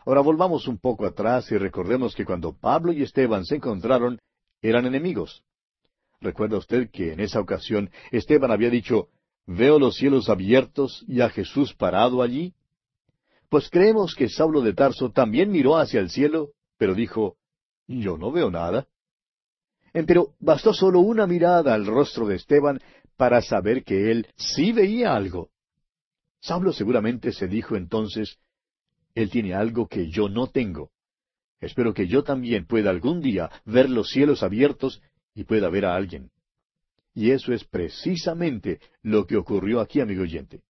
Ahora 0.05 0.21
volvamos 0.21 0.67
un 0.67 0.77
poco 0.77 1.07
atrás 1.07 1.51
y 1.51 1.57
recordemos 1.57 2.13
que 2.13 2.23
cuando 2.23 2.53
Pablo 2.53 2.93
y 2.93 3.01
Esteban 3.01 3.45
se 3.45 3.55
encontraron, 3.55 4.19
eran 4.61 4.85
enemigos. 4.85 5.43
¿Recuerda 6.19 6.57
usted 6.57 6.91
que 6.91 7.13
en 7.13 7.19
esa 7.19 7.39
ocasión 7.39 7.89
Esteban 8.11 8.51
había 8.51 8.69
dicho, 8.69 9.07
Veo 9.47 9.79
los 9.79 9.95
cielos 9.95 10.29
abiertos 10.29 11.03
y 11.07 11.21
a 11.21 11.29
Jesús 11.29 11.73
parado 11.73 12.21
allí? 12.21 12.53
Pues 13.49 13.71
creemos 13.71 14.13
que 14.13 14.29
Saulo 14.29 14.61
de 14.61 14.73
Tarso 14.73 15.09
también 15.09 15.51
miró 15.51 15.77
hacia 15.77 15.99
el 15.99 16.11
cielo 16.11 16.51
pero 16.81 16.95
dijo, 16.95 17.37
Yo 17.87 18.17
no 18.17 18.31
veo 18.31 18.49
nada. 18.49 18.87
Pero 19.93 20.33
bastó 20.39 20.73
solo 20.73 21.01
una 21.01 21.27
mirada 21.27 21.75
al 21.75 21.85
rostro 21.85 22.25
de 22.25 22.37
Esteban 22.37 22.81
para 23.15 23.43
saber 23.43 23.83
que 23.83 24.09
él 24.09 24.25
sí 24.35 24.71
veía 24.71 25.15
algo. 25.15 25.51
Saulo 26.39 26.73
seguramente 26.73 27.33
se 27.33 27.47
dijo 27.47 27.75
entonces, 27.75 28.39
Él 29.13 29.29
tiene 29.29 29.53
algo 29.53 29.87
que 29.87 30.09
yo 30.09 30.27
no 30.27 30.47
tengo. 30.47 30.89
Espero 31.59 31.93
que 31.93 32.07
yo 32.07 32.23
también 32.23 32.65
pueda 32.65 32.89
algún 32.89 33.21
día 33.21 33.51
ver 33.63 33.87
los 33.87 34.09
cielos 34.09 34.41
abiertos 34.41 35.03
y 35.35 35.43
pueda 35.43 35.69
ver 35.69 35.85
a 35.85 35.95
alguien. 35.95 36.31
Y 37.13 37.29
eso 37.29 37.53
es 37.53 37.63
precisamente 37.63 38.79
lo 39.03 39.27
que 39.27 39.37
ocurrió 39.37 39.81
aquí, 39.81 40.01
amigo 40.01 40.23
oyente. 40.23 40.63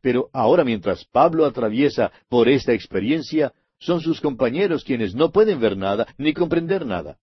Pero 0.00 0.30
ahora 0.32 0.62
mientras 0.62 1.04
Pablo 1.06 1.44
atraviesa 1.44 2.12
por 2.28 2.48
esta 2.48 2.72
experiencia, 2.72 3.52
son 3.78 4.00
sus 4.00 4.20
compañeros 4.20 4.84
quienes 4.84 5.14
no 5.14 5.30
pueden 5.30 5.60
ver 5.60 5.76
nada 5.76 6.06
ni 6.18 6.32
comprender 6.32 6.86
nada. 6.86 7.18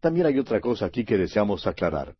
También 0.00 0.26
hay 0.26 0.38
otra 0.38 0.60
cosa 0.60 0.86
aquí 0.86 1.04
que 1.04 1.16
deseamos 1.16 1.66
aclarar, 1.66 2.16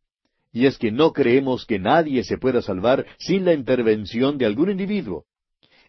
y 0.53 0.67
es 0.67 0.79
que 0.79 0.93
no 0.93 1.13
creemos 1.13 1.67
que 1.67 1.79
nadie 1.79 2.23
se 2.25 2.39
pueda 2.39 2.63
salvar 2.63 3.07
sin 3.19 3.45
la 3.45 3.55
intervención 3.55 4.39
de 4.39 4.47
algún 4.47 4.71
individuo. 4.71 5.25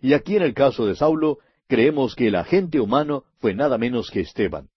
Y 0.01 0.13
aquí 0.13 0.35
en 0.35 0.43
el 0.43 0.53
caso 0.53 0.85
de 0.85 0.95
Saulo, 0.95 1.37
creemos 1.67 2.15
que 2.15 2.27
el 2.27 2.35
agente 2.35 2.79
humano 2.79 3.23
fue 3.39 3.53
nada 3.53 3.77
menos 3.77 4.09
que 4.09 4.21
Esteban. 4.21 4.69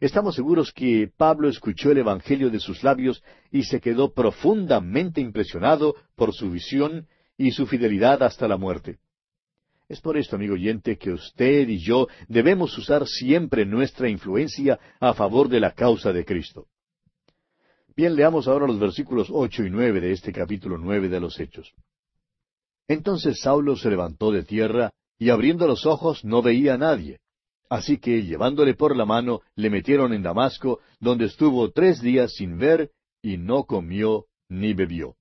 Estamos 0.00 0.34
seguros 0.34 0.72
que 0.72 1.10
Pablo 1.16 1.48
escuchó 1.48 1.90
el 1.90 1.98
Evangelio 1.98 2.50
de 2.50 2.60
sus 2.60 2.82
labios 2.82 3.22
y 3.50 3.62
se 3.64 3.80
quedó 3.80 4.12
profundamente 4.12 5.20
impresionado 5.20 5.94
por 6.16 6.34
su 6.34 6.50
visión 6.50 7.06
y 7.36 7.52
su 7.52 7.66
fidelidad 7.66 8.22
hasta 8.22 8.48
la 8.48 8.56
muerte. 8.56 8.98
Es 9.88 10.00
por 10.00 10.16
esto, 10.16 10.36
amigo 10.36 10.54
oyente, 10.54 10.96
que 10.96 11.10
usted 11.10 11.68
y 11.68 11.78
yo 11.78 12.08
debemos 12.26 12.76
usar 12.78 13.06
siempre 13.06 13.66
nuestra 13.66 14.08
influencia 14.08 14.78
a 14.98 15.12
favor 15.12 15.48
de 15.48 15.60
la 15.60 15.72
causa 15.72 16.12
de 16.12 16.24
Cristo. 16.24 16.66
Bien, 17.94 18.16
leamos 18.16 18.48
ahora 18.48 18.66
los 18.66 18.80
versículos 18.80 19.28
ocho 19.30 19.62
y 19.62 19.70
nueve 19.70 20.00
de 20.00 20.12
este 20.12 20.32
capítulo 20.32 20.78
nueve 20.78 21.08
de 21.08 21.20
los 21.20 21.38
Hechos. 21.38 21.72
Entonces 22.88 23.40
Saulo 23.40 23.76
se 23.76 23.90
levantó 23.90 24.32
de 24.32 24.42
tierra, 24.42 24.92
y 25.18 25.30
abriendo 25.30 25.66
los 25.66 25.86
ojos 25.86 26.24
no 26.24 26.42
veía 26.42 26.74
a 26.74 26.78
nadie. 26.78 27.20
Así 27.68 27.98
que, 27.98 28.24
llevándole 28.24 28.74
por 28.74 28.96
la 28.96 29.04
mano, 29.04 29.40
le 29.54 29.70
metieron 29.70 30.12
en 30.12 30.22
Damasco, 30.22 30.80
donde 30.98 31.26
estuvo 31.26 31.70
tres 31.70 32.00
días 32.00 32.34
sin 32.34 32.58
ver, 32.58 32.90
y 33.22 33.36
no 33.36 33.64
comió 33.64 34.26
ni 34.48 34.74
bebió. 34.74 35.16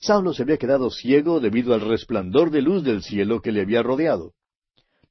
Saulo 0.00 0.32
se 0.32 0.42
había 0.42 0.58
quedado 0.58 0.90
ciego 0.90 1.40
debido 1.40 1.74
al 1.74 1.80
resplandor 1.80 2.50
de 2.50 2.62
luz 2.62 2.84
del 2.84 3.02
cielo 3.02 3.40
que 3.40 3.50
le 3.50 3.62
había 3.62 3.82
rodeado. 3.82 4.32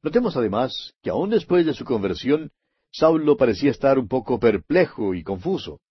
Notemos 0.01 0.37
además 0.37 0.93
que 1.01 1.09
aun 1.09 1.29
después 1.29 1.65
de 1.65 1.73
su 1.73 1.83
conversión, 1.83 2.51
Saulo 2.91 3.35
parecía 3.35 3.71
estar 3.71 3.99
un 3.99 4.07
poco 4.07 4.39
perplejo 4.39 5.13
y 5.13 5.23
confuso. 5.23 5.81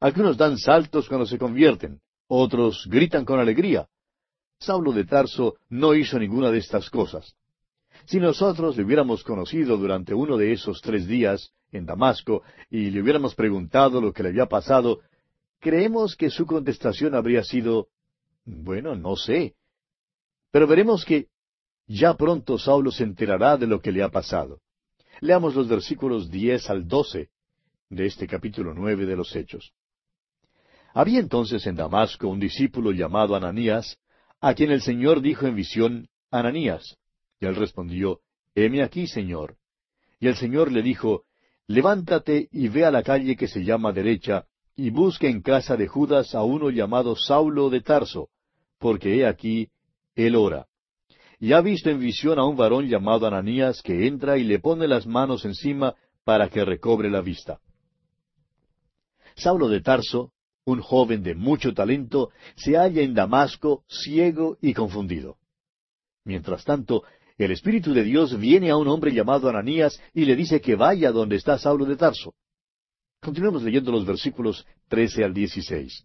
Algunos 0.00 0.36
dan 0.36 0.56
saltos 0.56 1.08
cuando 1.08 1.26
se 1.26 1.38
convierten, 1.38 2.00
otros 2.26 2.86
gritan 2.88 3.24
con 3.24 3.38
alegría. 3.38 3.86
Saulo 4.58 4.92
de 4.92 5.04
Tarso 5.04 5.56
no 5.68 5.94
hizo 5.94 6.18
ninguna 6.18 6.50
de 6.50 6.58
estas 6.58 6.88
cosas. 6.88 7.34
Si 8.06 8.18
nosotros 8.18 8.76
le 8.76 8.84
hubiéramos 8.84 9.22
conocido 9.22 9.76
durante 9.76 10.14
uno 10.14 10.36
de 10.38 10.52
esos 10.52 10.80
tres 10.80 11.06
días 11.06 11.52
en 11.70 11.84
Damasco 11.84 12.42
y 12.70 12.90
le 12.90 13.02
hubiéramos 13.02 13.34
preguntado 13.34 14.00
lo 14.00 14.12
que 14.12 14.22
le 14.22 14.30
había 14.30 14.46
pasado, 14.46 15.00
creemos 15.60 16.16
que 16.16 16.30
su 16.30 16.46
contestación 16.46 17.14
habría 17.14 17.44
sido 17.44 17.88
bueno, 18.44 18.94
no 18.94 19.16
sé. 19.16 19.54
Pero 20.50 20.66
veremos 20.66 21.04
que 21.04 21.28
ya 21.86 22.14
pronto 22.14 22.58
Saulo 22.58 22.90
se 22.90 23.04
enterará 23.04 23.56
de 23.56 23.66
lo 23.66 23.80
que 23.80 23.92
le 23.92 24.02
ha 24.02 24.08
pasado. 24.08 24.60
Leamos 25.20 25.54
los 25.54 25.68
versículos 25.68 26.30
diez 26.30 26.68
al 26.70 26.86
doce 26.86 27.30
de 27.90 28.06
este 28.06 28.26
capítulo 28.26 28.74
nueve 28.74 29.06
de 29.06 29.16
los 29.16 29.34
Hechos. 29.36 29.72
Había 30.94 31.20
entonces 31.20 31.66
en 31.66 31.76
Damasco 31.76 32.28
un 32.28 32.40
discípulo 32.40 32.92
llamado 32.92 33.34
Ananías, 33.34 33.98
a 34.40 34.54
quien 34.54 34.70
el 34.70 34.82
Señor 34.82 35.22
dijo 35.22 35.46
en 35.46 35.54
visión, 35.54 36.08
Ananías. 36.30 36.98
Y 37.40 37.46
él 37.46 37.56
respondió, 37.56 38.20
Heme 38.54 38.82
aquí, 38.82 39.06
Señor. 39.06 39.56
Y 40.20 40.28
el 40.28 40.36
Señor 40.36 40.70
le 40.70 40.82
dijo, 40.82 41.24
Levántate 41.66 42.48
y 42.50 42.68
ve 42.68 42.84
a 42.84 42.90
la 42.90 43.02
calle 43.02 43.36
que 43.36 43.48
se 43.48 43.64
llama 43.64 43.92
derecha, 43.92 44.46
y 44.76 44.90
busque 44.90 45.28
en 45.28 45.42
casa 45.42 45.76
de 45.76 45.86
Judas 45.86 46.34
a 46.34 46.42
uno 46.42 46.70
llamado 46.70 47.16
Saulo 47.16 47.70
de 47.70 47.80
Tarso, 47.80 48.28
porque 48.78 49.16
he 49.16 49.26
aquí, 49.26 49.68
él 50.14 50.36
ora. 50.36 50.66
Y 51.38 51.52
ha 51.52 51.60
visto 51.60 51.90
en 51.90 51.98
visión 51.98 52.38
a 52.38 52.44
un 52.44 52.56
varón 52.56 52.88
llamado 52.88 53.26
Ananías 53.26 53.82
que 53.82 54.06
entra 54.06 54.38
y 54.38 54.44
le 54.44 54.60
pone 54.60 54.86
las 54.86 55.06
manos 55.06 55.44
encima 55.44 55.94
para 56.24 56.48
que 56.48 56.64
recobre 56.64 57.10
la 57.10 57.20
vista. 57.20 57.60
Saulo 59.34 59.68
de 59.68 59.80
Tarso, 59.80 60.32
un 60.64 60.80
joven 60.80 61.22
de 61.22 61.34
mucho 61.34 61.74
talento, 61.74 62.30
se 62.54 62.76
halla 62.76 63.02
en 63.02 63.14
Damasco 63.14 63.84
ciego 63.88 64.56
y 64.60 64.72
confundido. 64.72 65.36
Mientras 66.24 66.64
tanto, 66.64 67.02
el 67.36 67.50
Espíritu 67.50 67.92
de 67.92 68.04
Dios 68.04 68.38
viene 68.38 68.70
a 68.70 68.76
un 68.76 68.86
hombre 68.86 69.12
llamado 69.12 69.48
Ananías 69.48 70.00
y 70.14 70.24
le 70.24 70.36
dice 70.36 70.60
que 70.60 70.76
vaya 70.76 71.10
donde 71.10 71.36
está 71.36 71.58
Saulo 71.58 71.84
de 71.84 71.96
Tarso. 71.96 72.34
Continuemos 73.22 73.62
leyendo 73.62 73.92
los 73.92 74.04
versículos 74.04 74.66
trece 74.88 75.22
al 75.22 75.32
dieciséis. 75.32 76.04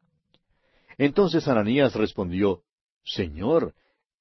Entonces 0.99 1.47
Ananías 1.47 1.95
respondió, 1.95 2.61
Señor, 3.03 3.73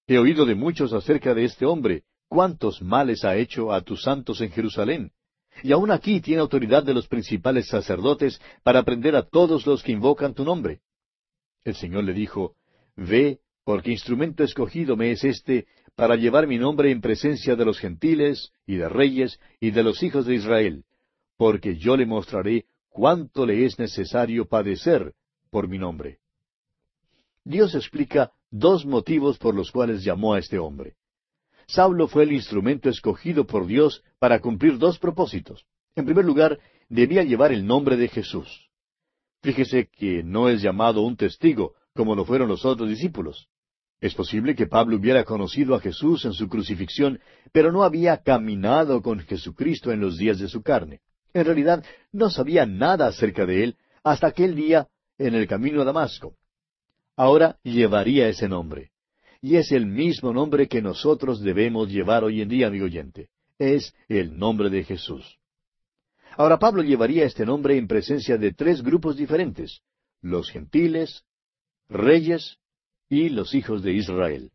he 0.07 0.17
oído 0.17 0.47
de 0.47 0.55
muchos 0.55 0.95
acerca 0.95 1.35
de 1.35 1.45
este 1.45 1.67
hombre, 1.67 2.05
cuántos 2.27 2.81
males 2.81 3.23
ha 3.25 3.37
hecho 3.37 3.71
a 3.71 3.83
tus 3.83 4.03
santos 4.03 4.41
en 4.41 4.51
Jerusalén. 4.51 5.13
Y 5.63 5.73
aún 5.73 5.91
aquí 5.91 6.23
tiene 6.23 6.41
autoridad 6.41 6.85
de 6.85 6.95
los 6.95 7.07
principales 7.07 7.69
sacerdotes 7.69 8.41
para 8.63 8.83
prender 8.83 9.15
a 9.15 9.29
todos 9.29 9.67
los 9.67 9.83
que 9.83 9.93
invocan 9.93 10.33
tu 10.33 10.45
nombre. 10.45 10.81
El 11.65 11.75
Señor 11.75 12.05
le 12.05 12.15
dijo, 12.15 12.55
Ve, 12.97 13.41
porque 13.65 13.91
instrumento 13.91 14.43
escogido 14.43 14.97
me 14.97 15.11
es 15.11 15.23
este 15.23 15.67
para 15.97 16.17
llevar 16.17 16.47
mi 16.47 16.57
nombre 16.57 16.91
en 16.91 17.03
presencia 17.03 17.57
de 17.57 17.65
los 17.67 17.79
gentiles 17.79 18.53
y 18.67 18.77
de 18.77 18.89
reyes 18.89 19.39
y 19.61 19.71
de 19.71 19.83
los 19.83 20.03
hijos 20.03 20.25
de 20.25 20.37
Israel, 20.37 20.85
porque 21.37 21.77
yo 21.77 21.95
le 21.97 22.07
mostraré 22.07 22.65
cuánto 22.97 23.45
le 23.45 23.67
es 23.67 23.79
necesario 23.79 24.47
padecer 24.47 25.13
por 25.51 25.69
mi 25.69 25.77
nombre. 25.77 26.19
Dios 27.45 27.75
explica 27.75 28.33
dos 28.51 28.87
motivos 28.87 29.37
por 29.37 29.55
los 29.55 29.71
cuales 29.71 30.03
llamó 30.03 30.33
a 30.33 30.39
este 30.39 30.59
hombre. 30.59 30.95
Saulo 31.67 32.09
fue 32.09 32.23
el 32.23 32.33
instrumento 32.33 32.89
escogido 32.89 33.47
por 33.47 33.67
Dios 33.67 34.03
para 34.19 34.41
cumplir 34.41 34.79
dos 34.79 34.99
propósitos. 34.99 35.67
En 35.95 36.07
primer 36.07 36.25
lugar, 36.25 36.59
debía 36.89 37.23
llevar 37.23 37.53
el 37.53 37.67
nombre 37.67 37.99
de 37.99 38.09
Jesús. 38.09 38.71
Fíjese 39.43 39.91
que 39.93 40.23
no 40.23 40.49
es 40.49 40.63
llamado 40.63 41.03
un 41.03 41.19
testigo, 41.19 41.75
como 41.95 42.15
lo 42.15 42.25
fueron 42.25 42.49
los 42.49 42.65
otros 42.65 42.89
discípulos. 42.89 43.51
Es 44.01 44.15
posible 44.15 44.55
que 44.55 44.69
Pablo 44.69 44.97
hubiera 44.97 45.23
conocido 45.25 45.75
a 45.75 45.81
Jesús 45.81 46.25
en 46.25 46.33
su 46.33 46.49
crucifixión, 46.49 47.21
pero 47.53 47.71
no 47.73 47.83
había 47.83 48.23
caminado 48.23 49.03
con 49.03 49.21
Jesucristo 49.21 49.93
en 49.93 50.01
los 50.01 50.17
días 50.17 50.39
de 50.39 50.49
su 50.49 50.63
carne. 50.63 51.03
En 51.37 51.45
realidad, 51.45 51.85
no 52.13 52.31
sabía 52.31 52.65
nada 52.65 53.09
acerca 53.09 53.45
de 53.45 53.63
él 53.63 53.77
hasta 54.03 54.29
aquel 54.29 54.57
día 54.57 54.89
en 55.19 55.35
el 55.35 55.47
camino 55.47 55.83
a 55.83 55.85
Damasco. 55.85 56.35
Ahora 57.15 57.59
llevaría 57.63 58.27
ese 58.27 58.49
nombre. 58.49 58.93
Y 59.43 59.57
es 59.57 59.71
el 59.71 59.85
mismo 59.85 60.33
nombre 60.33 60.67
que 60.67 60.81
nosotros 60.81 61.43
debemos 61.43 61.91
llevar 61.91 62.25
hoy 62.25 62.41
en 62.41 62.49
día, 62.49 62.69
amigo 62.69 62.87
oyente. 62.87 63.29
Es 63.59 63.95
el 64.09 64.39
nombre 64.39 64.71
de 64.71 64.83
Jesús. 64.83 65.37
Ahora 66.39 66.59
Pablo 66.59 66.83
llevaría 66.83 67.27
este 67.27 67.45
nombre 67.45 67.77
en 67.77 67.87
presencia 67.87 68.39
de 68.39 68.55
tres 68.55 68.83
grupos 68.83 69.19
diferentes, 69.19 69.83
los 70.23 70.49
gentiles, 70.49 71.23
reyes 71.91 72.57
y 73.11 73.29
los 73.29 73.55
hijos 73.55 73.83
de 73.83 73.93
Israel. 73.93 74.53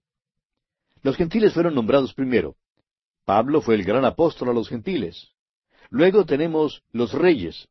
Los 1.03 1.15
gentiles 1.15 1.53
fueron 1.53 1.75
nombrados 1.75 2.15
primero. 2.15 2.55
Pablo 3.23 3.61
fue 3.61 3.75
el 3.75 3.83
gran 3.83 4.03
apóstol 4.03 4.49
a 4.49 4.53
los 4.53 4.67
gentiles. 4.67 5.31
Luego 5.91 6.25
tenemos 6.25 6.83
los 6.93 7.13
reyes, 7.13 7.67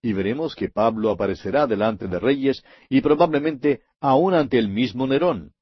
y 0.00 0.12
veremos 0.12 0.54
que 0.54 0.68
Pablo 0.68 1.10
aparecerá 1.10 1.66
delante 1.66 2.06
de 2.06 2.20
reyes 2.20 2.62
y 2.88 3.00
probablemente 3.00 3.82
aún 4.00 4.32
ante 4.32 4.58
el 4.58 4.68
mismo 4.68 5.06
Nerón. 5.06 5.52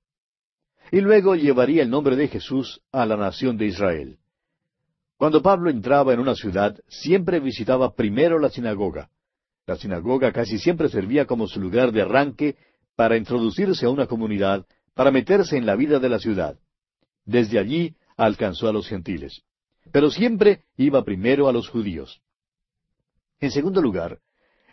Y 0.90 1.00
luego 1.00 1.34
llevaría 1.34 1.82
el 1.82 1.90
nombre 1.90 2.16
de 2.16 2.28
Jesús 2.28 2.82
a 2.92 3.06
la 3.06 3.16
nación 3.16 3.56
de 3.56 3.66
Israel. 3.66 4.18
Cuando 5.16 5.40
Pablo 5.40 5.70
entraba 5.70 6.12
en 6.12 6.20
una 6.20 6.34
ciudad, 6.34 6.76
siempre 6.86 7.40
visitaba 7.40 7.94
primero 7.94 8.38
la 8.38 8.50
sinagoga. 8.50 9.08
La 9.66 9.76
sinagoga 9.76 10.32
casi 10.32 10.58
siempre 10.58 10.88
servía 10.90 11.24
como 11.24 11.46
su 11.46 11.60
lugar 11.60 11.92
de 11.92 12.02
arranque 12.02 12.56
para 12.94 13.16
introducirse 13.16 13.86
a 13.86 13.90
una 13.90 14.06
comunidad, 14.06 14.66
para 14.94 15.10
meterse 15.10 15.56
en 15.56 15.64
la 15.64 15.76
vida 15.76 15.98
de 15.98 16.08
la 16.10 16.18
ciudad. 16.18 16.58
Desde 17.24 17.58
allí 17.58 17.94
alcanzó 18.16 18.68
a 18.68 18.72
los 18.72 18.86
gentiles. 18.86 19.44
Pero 19.90 20.10
siempre 20.10 20.62
iba 20.76 21.04
primero 21.04 21.48
a 21.48 21.52
los 21.52 21.68
judíos. 21.68 22.22
En 23.40 23.50
segundo 23.50 23.82
lugar, 23.82 24.20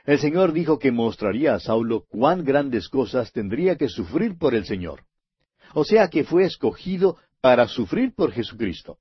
el 0.05 0.19
Señor 0.19 0.53
dijo 0.53 0.79
que 0.79 0.91
mostraría 0.91 1.55
a 1.55 1.59
Saulo 1.59 2.05
cuán 2.09 2.43
grandes 2.43 2.89
cosas 2.89 3.31
tendría 3.31 3.75
que 3.75 3.89
sufrir 3.89 4.37
por 4.37 4.55
el 4.55 4.65
Señor. 4.65 5.03
O 5.73 5.83
sea 5.83 6.09
que 6.09 6.23
fue 6.23 6.45
escogido 6.45 7.17
para 7.41 7.67
sufrir 7.67 8.13
por 8.13 8.31
Jesucristo. 8.31 8.97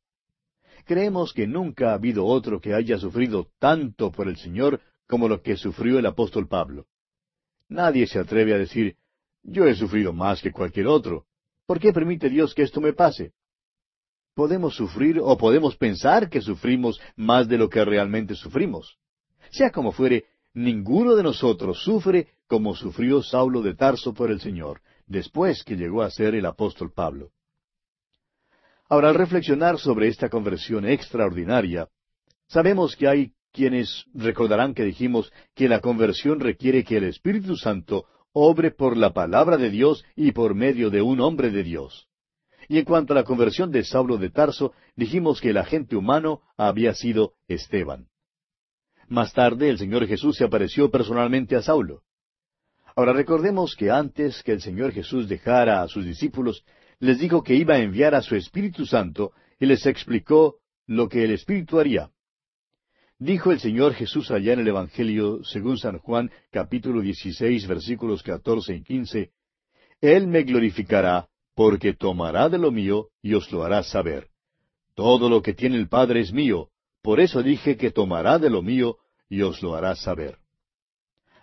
Creemos 0.85 1.33
que 1.33 1.47
nunca 1.47 1.91
ha 1.91 1.95
habido 1.95 2.25
otro 2.25 2.61
que 2.61 2.75
haya 2.75 2.99
sufrido 2.99 3.49
tanto 3.59 4.11
por 4.11 4.29
el 4.29 4.37
Señor 4.37 4.81
como 5.07 5.29
lo 5.29 5.43
que 5.43 5.57
sufrió 5.57 5.99
el 5.99 6.07
apóstol 6.07 6.49
Pablo. 6.49 6.87
Nadie 7.69 8.07
se 8.07 8.19
atreve 8.19 8.55
a 8.55 8.59
decir, 8.59 8.97
yo 9.43 9.67
he 9.67 9.75
sufrido 9.75 10.13
más 10.13 10.41
que 10.41 10.53
cualquier 10.53 10.87
otro. 10.87 11.27
¿Por 11.67 11.79
qué 11.79 11.93
permite 11.93 12.31
Dios 12.31 12.55
que 12.55 12.63
esto 12.63 12.81
me 12.81 12.93
pase? 12.93 13.33
Podemos 14.39 14.77
sufrir 14.77 15.19
o 15.21 15.37
podemos 15.37 15.75
pensar 15.75 16.31
que 16.31 16.41
sufrimos 16.41 17.01
más 17.17 17.49
de 17.49 17.59
lo 17.59 17.69
que 17.69 17.85
realmente 17.85 18.37
sufrimos. 18.37 18.97
Sea 19.51 19.73
como 19.73 19.91
fuere, 19.91 20.27
ninguno 20.55 21.17
de 21.17 21.25
nosotros 21.25 21.83
sufre 21.83 22.29
como 22.47 22.77
sufrió 22.77 23.21
Saulo 23.21 23.63
de 23.63 23.75
Tarso 23.75 24.15
por 24.15 24.31
el 24.31 24.41
Señor, 24.41 24.81
después 25.09 25.65
que 25.65 25.75
llegó 25.75 26.03
a 26.03 26.11
ser 26.13 26.37
el 26.37 26.47
apóstol 26.47 26.93
Pablo. 26.93 27.33
Ahora, 28.89 29.09
al 29.09 29.17
reflexionar 29.17 29.77
sobre 29.77 30.07
esta 30.07 30.29
conversión 30.29 30.87
extraordinaria, 30.87 31.89
sabemos 32.47 32.95
que 32.95 33.09
hay 33.09 33.33
quienes 33.51 34.05
recordarán 34.15 34.73
que 34.73 34.85
dijimos 34.85 35.33
que 35.57 35.69
la 35.69 35.81
conversión 35.81 36.39
requiere 36.39 36.85
que 36.85 36.99
el 36.99 37.05
Espíritu 37.07 37.57
Santo 37.57 38.05
obre 38.31 38.71
por 38.71 38.97
la 38.97 39.13
palabra 39.13 39.57
de 39.57 39.71
Dios 39.71 40.05
y 40.15 40.31
por 40.31 40.55
medio 40.55 40.91
de 40.91 41.03
un 41.03 41.21
hombre 41.21 41.51
de 41.51 41.65
Dios. 41.65 42.08
Y 42.69 42.79
en 42.79 42.85
cuanto 42.85 43.15
a 43.15 43.17
la 43.17 43.25
conversión 43.25 43.73
de 43.73 43.83
Saulo 43.83 44.19
de 44.19 44.31
Tarso, 44.31 44.73
dijimos 44.95 45.41
que 45.41 45.51
el 45.51 45.57
agente 45.57 45.97
humano 45.97 46.43
había 46.57 46.95
sido 46.95 47.33
Esteban. 47.49 48.09
Más 49.09 49.33
tarde 49.33 49.71
el 49.71 49.79
Señor 49.79 50.07
Jesús 50.07 50.37
se 50.37 50.45
apareció 50.45 50.91
personalmente 50.91 51.57
a 51.57 51.63
Saulo. 51.63 52.03
Ahora 52.95 53.15
recordemos 53.15 53.75
que 53.75 53.91
antes 53.91 54.43
que 54.43 54.53
el 54.53 54.61
Señor 54.61 54.93
Jesús 54.93 55.29
dejara 55.29 55.83
a 55.83 55.89
sus 55.89 56.05
discípulos, 56.05 56.65
les 56.99 57.19
dijo 57.19 57.43
que 57.43 57.55
iba 57.55 57.75
a 57.75 57.83
enviar 57.83 58.15
a 58.15 58.23
su 58.23 58.37
Espíritu 58.37 58.85
Santo 58.85 59.33
y 59.59 59.67
les 59.67 59.87
explicó 59.87 60.57
lo 60.87 61.09
que 61.09 61.25
el 61.25 61.31
Espíritu 61.31 61.79
haría. 61.79 62.11
Dijo 63.19 63.51
el 63.51 63.61
Señor 63.61 63.95
Jesús 63.95 64.31
allá 64.31 64.53
en 64.53 64.61
el 64.61 64.69
Evangelio, 64.69 65.43
según 65.43 65.79
San 65.79 65.99
Juan, 65.99 66.31
capítulo 66.51 67.01
16, 67.01 67.67
versículos 67.67 68.23
14 68.23 68.75
y 68.75 68.83
15, 68.83 69.31
Él 70.01 70.27
me 70.29 70.43
glorificará, 70.43 71.29
porque 71.59 71.93
tomará 71.93 72.49
de 72.49 72.57
lo 72.57 72.71
mío 72.71 73.09
y 73.21 73.35
os 73.35 73.51
lo 73.51 73.65
hará 73.65 73.83
saber. 73.83 74.29
Todo 74.95 75.29
lo 75.29 75.43
que 75.43 75.55
tiene 75.55 75.77
el 75.77 75.89
Padre 75.89 76.21
es 76.21 76.33
mío, 76.33 76.69
por 77.03 77.19
eso 77.19 77.43
dije 77.43 77.77
que 77.77 77.91
tomará 77.91 78.39
de 78.39 78.49
lo 78.49 78.63
mío 78.63 78.99
y 79.29 79.43
os 79.43 79.61
lo 79.61 79.75
hará 79.75 79.97
saber. 79.97 80.39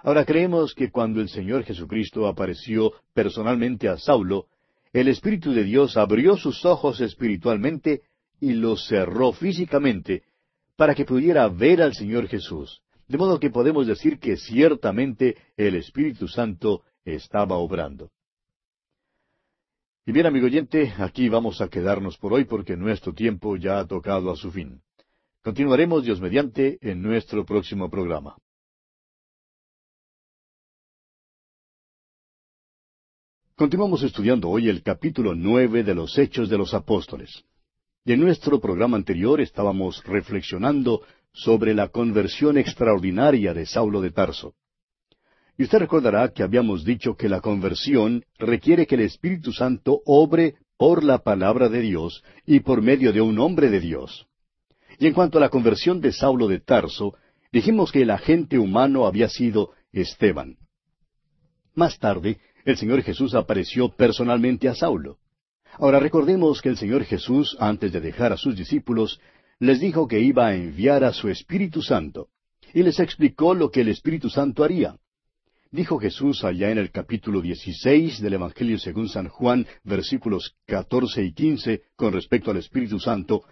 Ahora 0.03 0.23
creemos 0.23 0.73
que 0.73 0.89
cuando 0.89 1.19
el 1.19 1.27
Señor 1.27 1.65
Jesucristo 1.65 2.27
apareció 2.27 2.93
personalmente 3.13 3.89
a 3.89 3.97
Saulo, 3.97 4.45
el 4.93 5.09
Espíritu 5.09 5.51
de 5.51 5.65
Dios 5.65 5.97
abrió 5.97 6.37
sus 6.37 6.63
ojos 6.63 7.01
espiritualmente 7.01 8.03
y 8.39 8.53
los 8.53 8.87
cerró 8.87 9.33
físicamente 9.33 10.23
para 10.77 10.95
que 10.95 11.03
pudiera 11.03 11.45
ver 11.49 11.81
al 11.81 11.93
Señor 11.93 12.29
Jesús. 12.29 12.81
De 13.09 13.17
modo 13.17 13.37
que 13.37 13.49
podemos 13.49 13.85
decir 13.85 14.17
que 14.17 14.37
ciertamente 14.37 15.35
el 15.57 15.75
Espíritu 15.75 16.29
Santo 16.29 16.83
estaba 17.03 17.57
obrando. 17.57 18.11
Y 20.07 20.11
bien, 20.11 20.27
amigo 20.27 20.45
oyente, 20.45 20.93
aquí 20.99 21.29
vamos 21.29 21.61
a 21.61 21.67
quedarnos 21.67 22.15
por 22.19 22.31
hoy 22.31 22.45
porque 22.45 22.77
nuestro 22.77 23.13
tiempo 23.13 23.57
ya 23.57 23.79
ha 23.79 23.87
tocado 23.87 24.29
a 24.29 24.35
su 24.35 24.51
fin. 24.51 24.83
Continuaremos, 25.43 26.03
Dios 26.03 26.21
mediante, 26.21 26.77
en 26.81 27.01
nuestro 27.01 27.43
próximo 27.43 27.89
programa. 27.89 28.37
Continuamos 33.55 34.03
estudiando 34.03 34.49
hoy 34.49 34.69
el 34.69 34.83
capítulo 34.83 35.33
nueve 35.33 35.83
de 35.83 35.95
los 35.95 36.15
Hechos 36.19 36.49
de 36.49 36.57
los 36.59 36.75
Apóstoles. 36.75 37.43
Y 38.03 38.13
en 38.13 38.19
nuestro 38.19 38.59
programa 38.59 38.97
anterior 38.97 39.41
estábamos 39.41 40.03
reflexionando 40.03 41.01
sobre 41.31 41.73
la 41.73 41.87
conversión 41.87 42.59
extraordinaria 42.59 43.55
de 43.55 43.65
Saulo 43.65 44.01
de 44.01 44.11
Tarso. 44.11 44.53
Y 45.57 45.63
usted 45.63 45.79
recordará 45.79 46.29
que 46.29 46.43
habíamos 46.43 46.83
dicho 46.83 47.15
que 47.15 47.29
la 47.29 47.39
conversión 47.39 48.25
requiere 48.37 48.85
que 48.85 48.95
el 48.95 49.01
Espíritu 49.01 49.53
Santo 49.53 50.01
obre 50.05 50.55
por 50.77 51.03
la 51.03 51.19
palabra 51.19 51.69
de 51.69 51.81
Dios 51.81 52.23
y 52.45 52.59
por 52.59 52.81
medio 52.81 53.13
de 53.13 53.21
un 53.21 53.39
hombre 53.39 53.69
de 53.69 53.79
Dios. 53.79 54.27
Y 54.99 55.07
en 55.07 55.13
cuanto 55.13 55.37
a 55.37 55.41
la 55.41 55.49
conversión 55.49 56.01
de 56.01 56.11
Saulo 56.11 56.47
de 56.47 56.59
Tarso, 56.59 57.15
dijimos 57.51 57.91
que 57.91 58.01
el 58.01 58.11
agente 58.11 58.59
humano 58.59 59.05
había 59.05 59.29
sido 59.29 59.71
Esteban. 59.93 60.57
Más 61.73 61.99
tarde, 61.99 62.39
el 62.65 62.77
Señor 62.77 63.01
Jesús 63.03 63.33
apareció 63.33 63.89
personalmente 63.89 64.67
a 64.67 64.75
Saulo. 64.75 65.19
Ahora 65.77 65.99
recordemos 65.99 66.61
que 66.61 66.69
el 66.69 66.77
Señor 66.77 67.03
Jesús, 67.03 67.55
antes 67.59 67.91
de 67.93 68.01
dejar 68.01 68.33
a 68.33 68.37
sus 68.37 68.55
discípulos, 68.55 69.19
les 69.59 69.79
dijo 69.79 70.07
que 70.07 70.19
iba 70.19 70.47
a 70.47 70.55
enviar 70.55 71.03
a 71.03 71.13
su 71.13 71.29
Espíritu 71.29 71.81
Santo, 71.81 72.27
y 72.73 72.83
les 72.83 72.99
explicó 72.99 73.53
lo 73.53 73.71
que 73.71 73.81
el 73.81 73.89
Espíritu 73.89 74.29
Santo 74.29 74.63
haría. 74.63 74.97
Dijo 75.75 75.99
Jesús 75.99 76.45
allá 76.45 76.71
en 76.71 76.77
el 76.77 76.89
capítulo 76.89 77.41
16 77.41 78.21
del 78.21 78.35
Evangelio 78.35 78.79
según 78.79 79.09
San 79.09 79.27
Juan, 79.27 79.67
versículos 79.83 80.55
14 80.67 81.21
y 81.21 81.33
15, 81.33 81.81
con 81.97 82.13
respecto 82.13 82.49
al 82.49 82.55
Espíritu 82.55 82.97
Santo, 82.97 83.43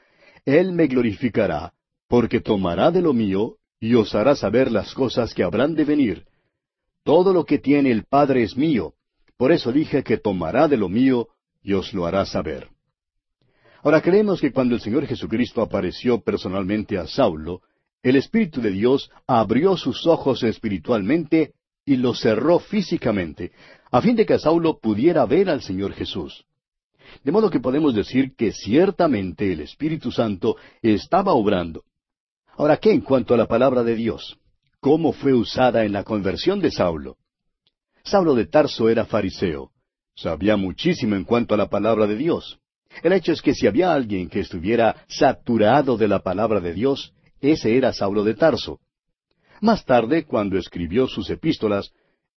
Él 0.46 0.72
me 0.72 0.88
glorificará, 0.88 1.74
porque 2.08 2.40
tomará 2.40 2.92
de 2.92 3.02
lo 3.02 3.12
mío 3.12 3.58
y 3.78 3.96
os 3.96 4.16
hará 4.16 4.38
saber 4.38 4.72
las 4.72 4.94
cosas 4.94 5.34
que 5.34 5.44
habrán 5.44 5.76
de 5.76 5.84
venir. 5.84 6.24
Todo 7.04 7.34
lo 7.34 7.44
que 7.44 7.60
tiene 7.60 7.92
el 7.92 8.06
Padre 8.06 8.44
es 8.44 8.56
mío, 8.56 8.94
por 9.36 9.52
eso 9.52 9.74
dije 9.74 10.02
que 10.02 10.16
tomará 10.16 10.70
de 10.70 10.78
lo 10.78 10.88
mío 10.88 11.28
y 11.62 11.74
os 11.74 11.94
lo 11.94 12.06
hará 12.06 12.26
saber. 12.26 12.70
Ahora 13.82 14.02
creemos 14.02 14.40
que 14.40 14.54
cuando 14.54 14.76
el 14.76 14.80
Señor 14.80 15.06
Jesucristo 15.08 15.62
apareció 15.62 16.22
personalmente 16.22 16.98
a 16.98 17.06
Saulo, 17.06 17.64
el 18.02 18.16
Espíritu 18.16 18.62
de 18.62 18.72
Dios 18.72 19.12
abrió 19.28 19.76
sus 19.76 20.08
ojos 20.08 20.42
espiritualmente 20.44 21.52
y 21.86 21.98
los 21.98 22.20
cerró 22.20 22.60
físicamente, 22.60 23.52
a 23.92 24.02
fin 24.02 24.16
de 24.16 24.26
que 24.26 24.40
Saulo 24.40 24.80
pudiera 24.80 25.26
ver 25.26 25.50
al 25.50 25.62
Señor 25.62 25.94
Jesús. 25.94 26.46
De 27.24 27.32
modo 27.32 27.50
que 27.50 27.60
podemos 27.60 27.94
decir 27.94 28.36
que 28.36 28.52
ciertamente 28.52 29.52
el 29.52 29.62
Espíritu 29.62 30.12
Santo 30.12 30.56
estaba 30.82 31.34
obrando. 31.34 31.84
Ahora, 32.56 32.78
¿qué 32.78 32.92
en 32.92 33.02
cuanto 33.02 33.34
a 33.34 33.38
la 33.38 33.48
palabra 33.48 33.84
de 33.84 33.96
Dios? 33.96 34.38
¿Cómo 34.80 35.14
fue 35.14 35.34
usada 35.34 35.86
en 35.86 35.94
la 35.94 36.04
conversión 36.04 36.60
de 36.60 36.72
Saulo? 36.72 37.18
Saulo 38.04 38.36
de 38.36 38.46
Tarso 38.46 38.90
era 38.90 39.06
fariseo. 39.06 39.72
Sabía 40.16 40.58
muchísimo 40.58 41.16
en 41.16 41.24
cuanto 41.24 41.54
a 41.54 41.58
la 41.58 41.70
palabra 41.70 42.06
de 42.06 42.16
Dios. 42.16 42.60
El 43.02 43.14
hecho 43.14 43.32
es 43.32 43.42
que 43.42 43.56
si 43.56 43.66
había 43.66 43.94
alguien 43.94 44.30
que 44.30 44.42
estuviera 44.42 45.06
saturado 45.08 45.98
de 45.98 46.08
la 46.08 46.20
palabra 46.20 46.60
de 46.60 46.74
Dios, 46.74 47.14
ese 47.42 47.76
era 47.76 47.94
Saulo 47.94 48.24
de 48.24 48.36
Tarso. 48.36 48.80
Más 49.64 49.86
tarde, 49.86 50.26
cuando 50.26 50.58
escribió 50.58 51.08
sus 51.08 51.30
epístolas, 51.30 51.94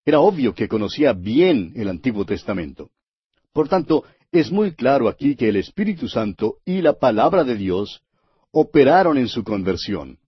era 0.05 0.19
obvio 0.19 0.53
que 0.53 0.67
conocía 0.67 1.11
bien 1.13 1.73
el 1.75 1.89
Antiguo 1.89 2.23
Testamento. 2.23 2.91
Por 3.51 3.67
tanto, 3.67 4.03
es 4.31 4.51
muy 4.51 4.75
claro 4.75 5.09
aquí 5.09 5.35
que 5.35 5.49
el 5.49 5.55
Espíritu 5.55 6.07
Santo 6.07 6.57
y 6.65 6.83
la 6.83 6.93
palabra 6.93 7.43
de 7.43 7.55
Dios 7.55 8.03
operaron 8.51 9.17
en 9.17 9.27
su 9.27 9.43
conversión. 9.43 10.19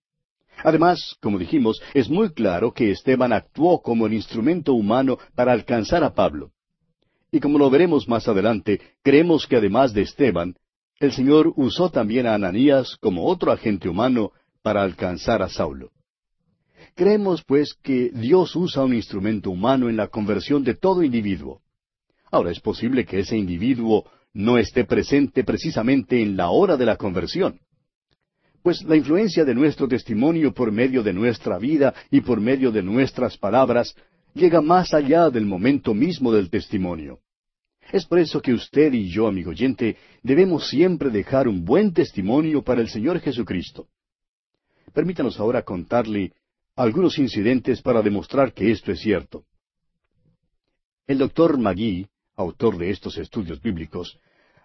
Además, 0.63 1.15
como 1.21 1.37
dijimos, 1.37 1.79
es 1.93 2.09
muy 2.09 2.31
claro 2.33 2.73
que 2.73 2.89
Esteban 2.89 3.31
actuó 3.31 3.83
como 3.83 4.07
el 4.07 4.13
instrumento 4.13 4.73
humano 4.73 5.19
para 5.35 5.51
alcanzar 5.51 6.03
a 6.03 6.15
Pablo. 6.15 6.49
Y 7.31 7.39
como 7.39 7.59
lo 7.59 7.69
veremos 7.69 8.07
más 8.07 8.27
adelante, 8.27 8.81
creemos 9.03 9.45
que 9.45 9.57
además 9.57 9.93
de 9.93 10.01
Esteban, 10.01 10.55
el 10.99 11.11
Señor 11.11 11.53
usó 11.57 11.91
también 11.91 12.25
a 12.25 12.33
Ananías 12.33 12.97
como 12.99 13.27
otro 13.27 13.51
agente 13.51 13.87
humano 13.87 14.31
para 14.63 14.81
alcanzar 14.81 15.43
a 15.43 15.49
Saulo. 15.49 15.91
Creemos, 16.97 17.43
pues, 17.43 17.75
que 17.83 18.09
Dios 18.09 18.55
usa 18.55 18.83
un 18.83 18.95
instrumento 18.95 19.51
humano 19.51 19.87
en 19.87 19.97
la 19.97 20.07
conversión 20.07 20.63
de 20.63 20.73
todo 20.73 21.03
individuo. 21.03 21.61
Ahora 22.31 22.49
es 22.49 22.59
posible 22.59 23.05
que 23.05 23.19
ese 23.19 23.37
individuo 23.37 24.09
no 24.33 24.57
esté 24.57 24.83
presente 24.83 25.43
precisamente 25.43 26.19
en 26.19 26.35
la 26.35 26.49
hora 26.49 26.75
de 26.75 26.87
la 26.87 26.95
conversión. 26.95 27.59
Pues 28.63 28.81
la 28.81 28.95
influencia 28.95 29.45
de 29.45 29.53
nuestro 29.53 29.87
testimonio 29.87 30.55
por 30.55 30.71
medio 30.71 31.03
de 31.03 31.13
nuestra 31.13 31.59
vida 31.59 31.93
y 32.09 32.21
por 32.21 32.41
medio 32.41 32.71
de 32.71 32.81
nuestras 32.81 33.37
palabras 33.37 33.95
llega 34.33 34.59
más 34.59 34.91
allá 34.95 35.29
del 35.29 35.45
momento 35.45 35.93
mismo 35.93 36.33
del 36.33 36.49
testimonio. 36.49 37.19
Es 37.91 38.07
por 38.07 38.17
eso 38.17 38.41
que 38.41 38.53
usted 38.53 38.91
y 38.93 39.11
yo, 39.11 39.27
amigo 39.27 39.51
oyente, 39.51 39.97
debemos 40.23 40.67
siempre 40.67 41.11
dejar 41.11 41.47
un 41.47 41.63
buen 41.63 41.93
testimonio 41.93 42.63
para 42.63 42.81
el 42.81 42.89
Señor 42.89 43.19
Jesucristo. 43.19 43.87
Permítanos 44.93 45.39
ahora 45.39 45.61
contarle 45.61 46.33
algunos 46.77 47.17
incidentes 47.17 47.81
para 47.81 48.03
demostrar 48.03 48.53
que 48.53 48.71
esto 48.71 48.91
es 48.91 48.99
cierto. 48.99 49.43
El 51.07 51.17
doctor 51.17 51.57
Magui, 51.57 52.07
autor 52.35 52.77
de 52.77 52.91
estos 52.91 53.17
estudios 53.17 53.59
bíblicos, 53.61 54.19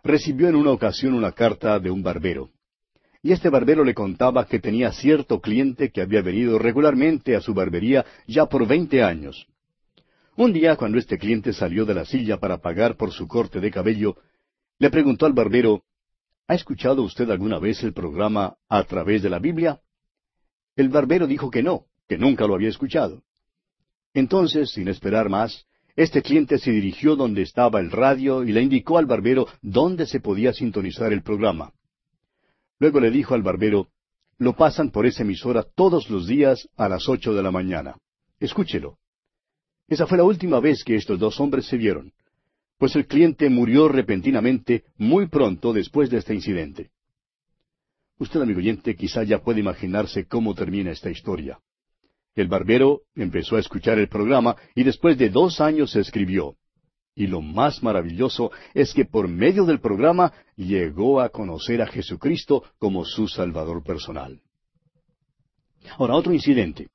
recibió 0.04 0.48
en 0.48 0.56
una 0.56 0.72
ocasión 0.72 1.14
una 1.14 1.32
carta 1.32 1.78
de 1.78 1.90
un 1.90 2.02
barbero. 2.02 2.50
Y 3.22 3.32
este 3.32 3.48
barbero 3.48 3.82
le 3.82 3.94
contaba 3.94 4.46
que 4.46 4.58
tenía 4.58 4.92
cierto 4.92 5.40
cliente 5.40 5.90
que 5.90 6.02
había 6.02 6.20
venido 6.20 6.58
regularmente 6.58 7.34
a 7.34 7.40
su 7.40 7.54
barbería 7.54 8.04
ya 8.26 8.44
por 8.46 8.66
veinte 8.66 9.02
años. 9.02 9.46
Un 10.36 10.52
día, 10.52 10.76
cuando 10.76 10.98
este 10.98 11.16
cliente 11.16 11.54
salió 11.54 11.86
de 11.86 11.94
la 11.94 12.04
silla 12.04 12.38
para 12.38 12.58
pagar 12.58 12.96
por 12.96 13.12
su 13.12 13.26
corte 13.26 13.58
de 13.58 13.70
cabello, 13.70 14.16
le 14.78 14.90
preguntó 14.90 15.24
al 15.24 15.32
barbero, 15.32 15.84
¿Ha 16.46 16.54
escuchado 16.56 17.02
usted 17.02 17.30
alguna 17.30 17.58
vez 17.58 17.82
el 17.82 17.94
programa 17.94 18.56
a 18.68 18.84
través 18.84 19.22
de 19.22 19.30
la 19.30 19.38
Biblia? 19.38 19.80
El 20.76 20.88
barbero 20.88 21.26
dijo 21.26 21.50
que 21.50 21.62
no, 21.62 21.86
que 22.12 22.18
nunca 22.18 22.46
lo 22.46 22.54
había 22.54 22.68
escuchado. 22.68 23.22
Entonces, 24.12 24.70
sin 24.70 24.88
esperar 24.88 25.30
más, 25.30 25.64
este 25.96 26.20
cliente 26.20 26.58
se 26.58 26.70
dirigió 26.70 27.16
donde 27.16 27.40
estaba 27.40 27.80
el 27.80 27.90
radio 27.90 28.44
y 28.44 28.52
le 28.52 28.60
indicó 28.60 28.98
al 28.98 29.06
barbero 29.06 29.46
dónde 29.62 30.04
se 30.04 30.20
podía 30.20 30.52
sintonizar 30.52 31.10
el 31.10 31.22
programa. 31.22 31.72
Luego 32.78 33.00
le 33.00 33.10
dijo 33.10 33.32
al 33.32 33.40
barbero, 33.40 33.88
lo 34.36 34.54
pasan 34.54 34.90
por 34.90 35.06
esa 35.06 35.22
emisora 35.22 35.64
todos 35.74 36.10
los 36.10 36.26
días 36.26 36.68
a 36.76 36.86
las 36.86 37.08
ocho 37.08 37.32
de 37.32 37.42
la 37.42 37.50
mañana. 37.50 37.96
Escúchelo. 38.38 38.98
Esa 39.88 40.06
fue 40.06 40.18
la 40.18 40.24
última 40.24 40.60
vez 40.60 40.84
que 40.84 40.96
estos 40.96 41.18
dos 41.18 41.40
hombres 41.40 41.64
se 41.64 41.78
vieron, 41.78 42.12
pues 42.76 42.94
el 42.94 43.06
cliente 43.06 43.48
murió 43.48 43.88
repentinamente 43.88 44.84
muy 44.98 45.28
pronto 45.28 45.72
después 45.72 46.10
de 46.10 46.18
este 46.18 46.34
incidente. 46.34 46.90
Usted, 48.18 48.42
amigo 48.42 48.58
oyente, 48.58 48.96
quizá 48.96 49.22
ya 49.22 49.42
puede 49.42 49.60
imaginarse 49.60 50.26
cómo 50.26 50.54
termina 50.54 50.90
esta 50.90 51.08
historia. 51.08 51.58
El 52.34 52.48
barbero 52.48 53.02
empezó 53.14 53.56
a 53.56 53.60
escuchar 53.60 53.98
el 53.98 54.08
programa 54.08 54.56
y 54.74 54.84
después 54.84 55.18
de 55.18 55.28
dos 55.28 55.60
años 55.60 55.90
se 55.90 56.00
escribió. 56.00 56.56
Y 57.14 57.26
lo 57.26 57.42
más 57.42 57.82
maravilloso 57.82 58.50
es 58.72 58.94
que 58.94 59.04
por 59.04 59.28
medio 59.28 59.66
del 59.66 59.80
programa 59.80 60.32
llegó 60.56 61.20
a 61.20 61.28
conocer 61.28 61.82
a 61.82 61.86
Jesucristo 61.86 62.64
como 62.78 63.04
su 63.04 63.28
Salvador 63.28 63.82
personal. 63.84 64.40
Ahora, 65.98 66.14
otro 66.14 66.32
incidente. 66.32 66.88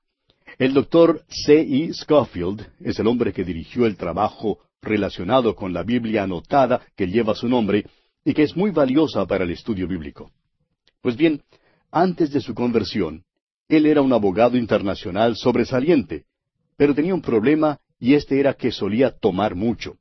El 0.57 0.73
doctor 0.73 1.23
C. 1.29 1.61
E. 1.61 1.93
Schofield 1.93 2.65
es 2.79 2.97
el 2.99 3.05
hombre 3.05 3.31
que 3.31 3.43
dirigió 3.43 3.85
el 3.85 3.95
trabajo 3.95 4.59
relacionado 4.81 5.55
con 5.55 5.71
la 5.71 5.83
Biblia 5.83 6.23
anotada 6.23 6.81
que 6.95 7.07
lleva 7.07 7.35
su 7.35 7.47
nombre 7.47 7.85
y 8.25 8.33
que 8.33 8.43
es 8.43 8.55
muy 8.55 8.71
valiosa 8.71 9.25
para 9.27 9.43
el 9.43 9.51
estudio 9.51 9.87
bíblico. 9.87 10.31
Pues 11.01 11.15
bien, 11.15 11.43
antes 11.91 12.31
de 12.31 12.41
su 12.41 12.55
conversión, 12.55 13.23
él 13.67 13.85
era 13.85 14.01
un 14.01 14.13
abogado 14.13 14.57
internacional 14.57 15.35
sobresaliente, 15.35 16.25
pero 16.77 16.95
tenía 16.95 17.13
un 17.13 17.21
problema 17.21 17.79
y 17.99 18.13
este 18.13 18.39
era 18.39 18.53
que 18.53 18.71
solía 18.71 19.11
tomar 19.11 19.55
mucho. 19.55 19.97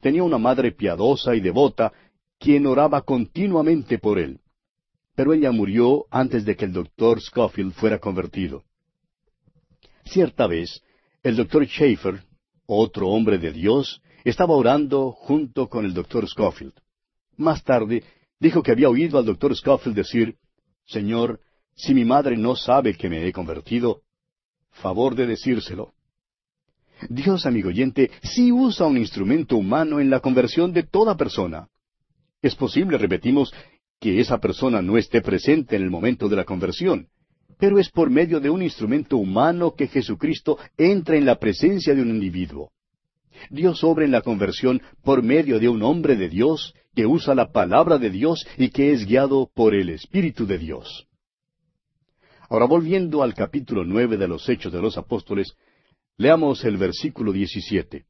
Tenía 0.00 0.24
una 0.24 0.38
madre 0.38 0.72
piadosa 0.72 1.34
y 1.34 1.40
devota, 1.40 1.92
quien 2.38 2.66
oraba 2.66 3.02
continuamente 3.02 3.98
por 3.98 4.18
él. 4.18 4.40
Pero 5.14 5.32
ella 5.32 5.52
murió 5.52 6.06
antes 6.10 6.44
de 6.44 6.56
que 6.56 6.64
el 6.64 6.72
doctor 6.72 7.20
Schofield 7.20 7.72
fuera 7.72 7.98
convertido. 7.98 8.64
Cierta 10.04 10.46
vez, 10.46 10.82
el 11.22 11.36
doctor 11.36 11.64
Schaefer, 11.64 12.24
otro 12.66 13.08
hombre 13.08 13.38
de 13.38 13.52
Dios, 13.52 14.02
estaba 14.24 14.54
orando 14.54 15.12
junto 15.12 15.68
con 15.68 15.84
el 15.84 15.94
doctor 15.94 16.28
Schofield. 16.28 16.74
Más 17.36 17.62
tarde, 17.62 18.02
dijo 18.40 18.62
que 18.62 18.72
había 18.72 18.88
oído 18.88 19.18
al 19.18 19.24
doctor 19.24 19.54
Schofield 19.56 19.96
decir, 19.96 20.36
Señor, 20.86 21.40
si 21.74 21.94
mi 21.94 22.04
madre 22.04 22.36
no 22.36 22.56
sabe 22.56 22.94
que 22.94 23.08
me 23.08 23.26
he 23.26 23.32
convertido, 23.32 24.02
favor 24.70 25.14
de 25.14 25.26
decírselo. 25.26 25.92
Dios, 27.08 27.46
amigo 27.46 27.68
oyente, 27.68 28.10
sí 28.22 28.52
usa 28.52 28.86
un 28.86 28.96
instrumento 28.96 29.56
humano 29.56 30.00
en 30.00 30.10
la 30.10 30.20
conversión 30.20 30.72
de 30.72 30.84
toda 30.84 31.16
persona. 31.16 31.68
Es 32.40 32.54
posible, 32.54 32.98
repetimos, 32.98 33.52
que 34.00 34.20
esa 34.20 34.38
persona 34.38 34.82
no 34.82 34.98
esté 34.98 35.20
presente 35.22 35.76
en 35.76 35.82
el 35.82 35.90
momento 35.90 36.28
de 36.28 36.36
la 36.36 36.44
conversión, 36.44 37.08
pero 37.58 37.78
es 37.78 37.88
por 37.88 38.10
medio 38.10 38.40
de 38.40 38.50
un 38.50 38.62
instrumento 38.62 39.16
humano 39.16 39.74
que 39.76 39.86
Jesucristo 39.86 40.58
entra 40.76 41.16
en 41.16 41.24
la 41.24 41.38
presencia 41.38 41.94
de 41.94 42.02
un 42.02 42.10
individuo. 42.10 42.72
Dios 43.50 43.84
obra 43.84 44.04
en 44.04 44.10
la 44.10 44.22
conversión 44.22 44.82
por 45.04 45.22
medio 45.22 45.58
de 45.58 45.68
un 45.68 45.82
hombre 45.82 46.16
de 46.16 46.28
Dios 46.28 46.74
que 46.94 47.06
usa 47.06 47.34
la 47.34 47.52
palabra 47.52 47.98
de 47.98 48.10
Dios 48.10 48.46
y 48.56 48.70
que 48.70 48.92
es 48.92 49.06
guiado 49.06 49.48
por 49.54 49.74
el 49.74 49.88
Espíritu 49.88 50.46
de 50.46 50.58
Dios. 50.58 51.06
Ahora 52.52 52.66
volviendo 52.66 53.22
al 53.22 53.32
capítulo 53.32 53.82
nueve 53.82 54.18
de 54.18 54.28
los 54.28 54.46
Hechos 54.46 54.70
de 54.74 54.82
los 54.82 54.98
Apóstoles, 54.98 55.56
leamos 56.18 56.66
el 56.66 56.76
versículo 56.76 57.32
diecisiete. 57.32 58.04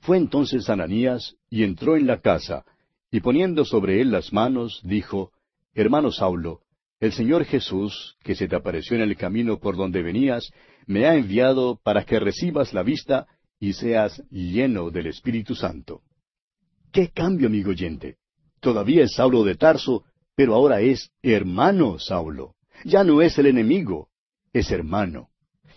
Fue 0.00 0.16
entonces 0.16 0.68
Ananías 0.68 1.36
y 1.48 1.62
entró 1.62 1.96
en 1.96 2.08
la 2.08 2.20
casa, 2.20 2.64
y 3.12 3.20
poniendo 3.20 3.64
sobre 3.64 4.00
él 4.00 4.10
las 4.10 4.32
manos, 4.32 4.80
dijo, 4.82 5.30
Hermano 5.74 6.10
Saulo, 6.10 6.62
el 6.98 7.12
Señor 7.12 7.44
Jesús, 7.44 8.16
que 8.24 8.34
se 8.34 8.48
te 8.48 8.56
apareció 8.56 8.96
en 8.96 9.02
el 9.02 9.16
camino 9.16 9.60
por 9.60 9.76
donde 9.76 10.02
venías, 10.02 10.50
me 10.88 11.06
ha 11.06 11.14
enviado 11.14 11.78
para 11.80 12.04
que 12.04 12.18
recibas 12.18 12.74
la 12.74 12.82
vista 12.82 13.28
y 13.60 13.74
seas 13.74 14.20
lleno 14.28 14.90
del 14.90 15.06
Espíritu 15.06 15.54
Santo. 15.54 16.02
¿Qué 16.90 17.10
cambio, 17.10 17.46
amigo 17.46 17.70
oyente? 17.70 18.16
Todavía 18.58 19.04
es 19.04 19.12
Saulo 19.14 19.44
de 19.44 19.54
Tarso, 19.54 20.02
pero 20.34 20.56
ahora 20.56 20.80
es 20.80 21.12
hermano 21.22 22.00
Saulo. 22.00 22.56
Ya 22.84 23.04
no 23.04 23.22
es 23.22 23.38
el 23.38 23.46
enemigo, 23.46 24.08
es 24.52 24.70
hermano. 24.70 25.28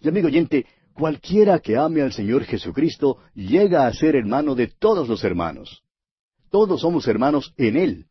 Y 0.01 0.07
amigo 0.07 0.27
oyente, 0.27 0.65
cualquiera 0.93 1.59
que 1.59 1.77
ame 1.77 2.01
al 2.01 2.11
Señor 2.11 2.43
Jesucristo 2.43 3.17
llega 3.33 3.87
a 3.87 3.93
ser 3.93 4.15
hermano 4.15 4.55
de 4.55 4.67
todos 4.67 5.07
los 5.07 5.23
hermanos. 5.23 5.83
Todos 6.49 6.81
somos 6.81 7.07
hermanos 7.07 7.53
en 7.57 7.77
Él. 7.77 8.05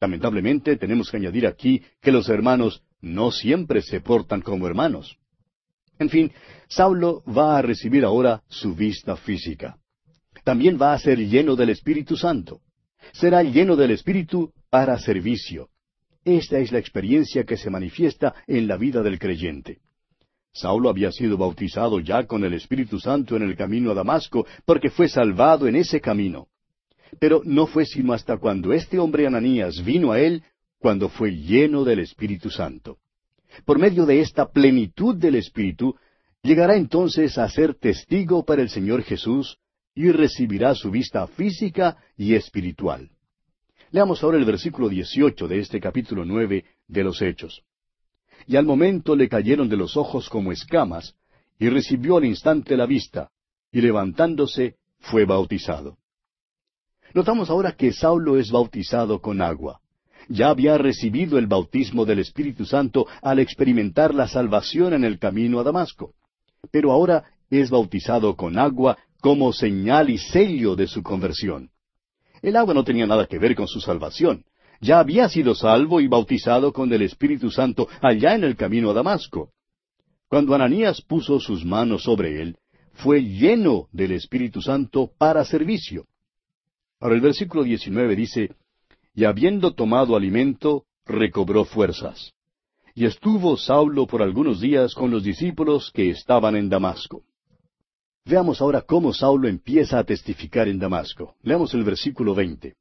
Lamentablemente 0.00 0.76
tenemos 0.76 1.10
que 1.10 1.16
añadir 1.16 1.46
aquí 1.46 1.82
que 2.00 2.12
los 2.12 2.28
hermanos 2.28 2.82
no 3.00 3.30
siempre 3.30 3.82
se 3.82 4.00
portan 4.00 4.42
como 4.42 4.66
hermanos. 4.66 5.16
En 5.98 6.10
fin, 6.10 6.32
Saulo 6.68 7.22
va 7.24 7.56
a 7.56 7.62
recibir 7.62 8.04
ahora 8.04 8.42
su 8.48 8.74
vista 8.74 9.16
física. 9.16 9.78
También 10.44 10.78
va 10.80 10.92
a 10.92 10.98
ser 10.98 11.18
lleno 11.18 11.56
del 11.56 11.70
Espíritu 11.70 12.16
Santo. 12.16 12.60
Será 13.12 13.42
lleno 13.42 13.76
del 13.76 13.92
Espíritu 13.92 14.52
para 14.68 14.98
servicio. 14.98 15.70
Esta 16.26 16.58
es 16.58 16.72
la 16.72 16.80
experiencia 16.80 17.44
que 17.44 17.56
se 17.56 17.70
manifiesta 17.70 18.34
en 18.48 18.66
la 18.66 18.76
vida 18.76 19.00
del 19.00 19.16
creyente. 19.16 19.78
Saulo 20.52 20.88
había 20.88 21.12
sido 21.12 21.38
bautizado 21.38 22.00
ya 22.00 22.26
con 22.26 22.42
el 22.42 22.52
Espíritu 22.52 22.98
Santo 22.98 23.36
en 23.36 23.44
el 23.44 23.54
camino 23.54 23.92
a 23.92 23.94
Damasco 23.94 24.44
porque 24.64 24.90
fue 24.90 25.08
salvado 25.08 25.68
en 25.68 25.76
ese 25.76 26.00
camino. 26.00 26.48
Pero 27.20 27.42
no 27.44 27.68
fue 27.68 27.86
sino 27.86 28.12
hasta 28.12 28.38
cuando 28.38 28.72
este 28.72 28.98
hombre 28.98 29.28
Ananías 29.28 29.84
vino 29.84 30.10
a 30.10 30.18
él 30.18 30.42
cuando 30.80 31.08
fue 31.08 31.30
lleno 31.30 31.84
del 31.84 32.00
Espíritu 32.00 32.50
Santo. 32.50 32.98
Por 33.64 33.78
medio 33.78 34.04
de 34.04 34.18
esta 34.18 34.50
plenitud 34.50 35.14
del 35.14 35.36
Espíritu, 35.36 35.94
llegará 36.42 36.74
entonces 36.74 37.38
a 37.38 37.48
ser 37.48 37.76
testigo 37.76 38.44
para 38.44 38.62
el 38.62 38.68
Señor 38.68 39.04
Jesús 39.04 39.58
y 39.94 40.10
recibirá 40.10 40.74
su 40.74 40.90
vista 40.90 41.24
física 41.28 41.98
y 42.16 42.34
espiritual. 42.34 43.10
Leamos 43.92 44.22
ahora 44.22 44.38
el 44.38 44.44
versículo 44.44 44.88
18 44.88 45.46
de 45.46 45.60
este 45.60 45.80
capítulo 45.80 46.24
nueve 46.24 46.64
de 46.88 47.04
los 47.04 47.22
Hechos. 47.22 47.62
Y 48.46 48.56
al 48.56 48.64
momento 48.64 49.14
le 49.14 49.28
cayeron 49.28 49.68
de 49.68 49.76
los 49.76 49.96
ojos 49.96 50.28
como 50.28 50.52
escamas, 50.52 51.14
y 51.58 51.68
recibió 51.68 52.16
al 52.16 52.24
instante 52.24 52.76
la 52.76 52.86
vista, 52.86 53.30
y 53.72 53.80
levantándose 53.80 54.76
fue 54.98 55.24
bautizado. 55.24 55.98
Notamos 57.14 57.48
ahora 57.48 57.72
que 57.72 57.92
Saulo 57.92 58.36
es 58.36 58.50
bautizado 58.50 59.20
con 59.20 59.40
agua. 59.40 59.80
Ya 60.28 60.48
había 60.48 60.76
recibido 60.76 61.38
el 61.38 61.46
bautismo 61.46 62.04
del 62.04 62.18
Espíritu 62.18 62.66
Santo 62.66 63.06
al 63.22 63.38
experimentar 63.38 64.14
la 64.14 64.26
salvación 64.26 64.92
en 64.92 65.04
el 65.04 65.18
camino 65.18 65.60
a 65.60 65.62
Damasco. 65.62 66.14
Pero 66.72 66.90
ahora 66.90 67.24
es 67.48 67.70
bautizado 67.70 68.34
con 68.34 68.58
agua 68.58 68.98
como 69.20 69.52
señal 69.52 70.10
y 70.10 70.18
sello 70.18 70.74
de 70.74 70.88
su 70.88 71.02
conversión. 71.02 71.70
El 72.46 72.54
agua 72.54 72.74
no 72.74 72.84
tenía 72.84 73.08
nada 73.08 73.26
que 73.26 73.40
ver 73.40 73.56
con 73.56 73.66
su 73.66 73.80
salvación. 73.80 74.44
Ya 74.80 75.00
había 75.00 75.28
sido 75.28 75.56
salvo 75.56 76.00
y 76.00 76.06
bautizado 76.06 76.72
con 76.72 76.92
el 76.92 77.02
Espíritu 77.02 77.50
Santo 77.50 77.88
allá 78.00 78.36
en 78.36 78.44
el 78.44 78.54
camino 78.54 78.88
a 78.88 78.94
Damasco. 78.94 79.50
Cuando 80.28 80.54
Ananías 80.54 81.02
puso 81.02 81.40
sus 81.40 81.64
manos 81.64 82.04
sobre 82.04 82.40
él, 82.40 82.56
fue 82.92 83.24
lleno 83.24 83.88
del 83.90 84.12
Espíritu 84.12 84.62
Santo 84.62 85.10
para 85.18 85.44
servicio. 85.44 86.06
Ahora 87.00 87.16
el 87.16 87.20
versículo 87.20 87.64
19 87.64 88.14
dice, 88.14 88.54
Y 89.12 89.24
habiendo 89.24 89.74
tomado 89.74 90.14
alimento, 90.14 90.84
recobró 91.04 91.64
fuerzas. 91.64 92.32
Y 92.94 93.06
estuvo 93.06 93.56
Saulo 93.56 94.06
por 94.06 94.22
algunos 94.22 94.60
días 94.60 94.94
con 94.94 95.10
los 95.10 95.24
discípulos 95.24 95.90
que 95.92 96.10
estaban 96.10 96.54
en 96.54 96.68
Damasco. 96.68 97.24
Veamos 98.26 98.60
ahora 98.60 98.82
cómo 98.82 99.14
Saulo 99.14 99.48
empieza 99.48 99.98
a 99.98 100.04
testificar 100.04 100.68
en 100.68 100.78
Damasco. 100.78 101.36
Leamos 101.42 101.72
el 101.74 101.84
versículo 101.84 102.34
20. 102.34 102.74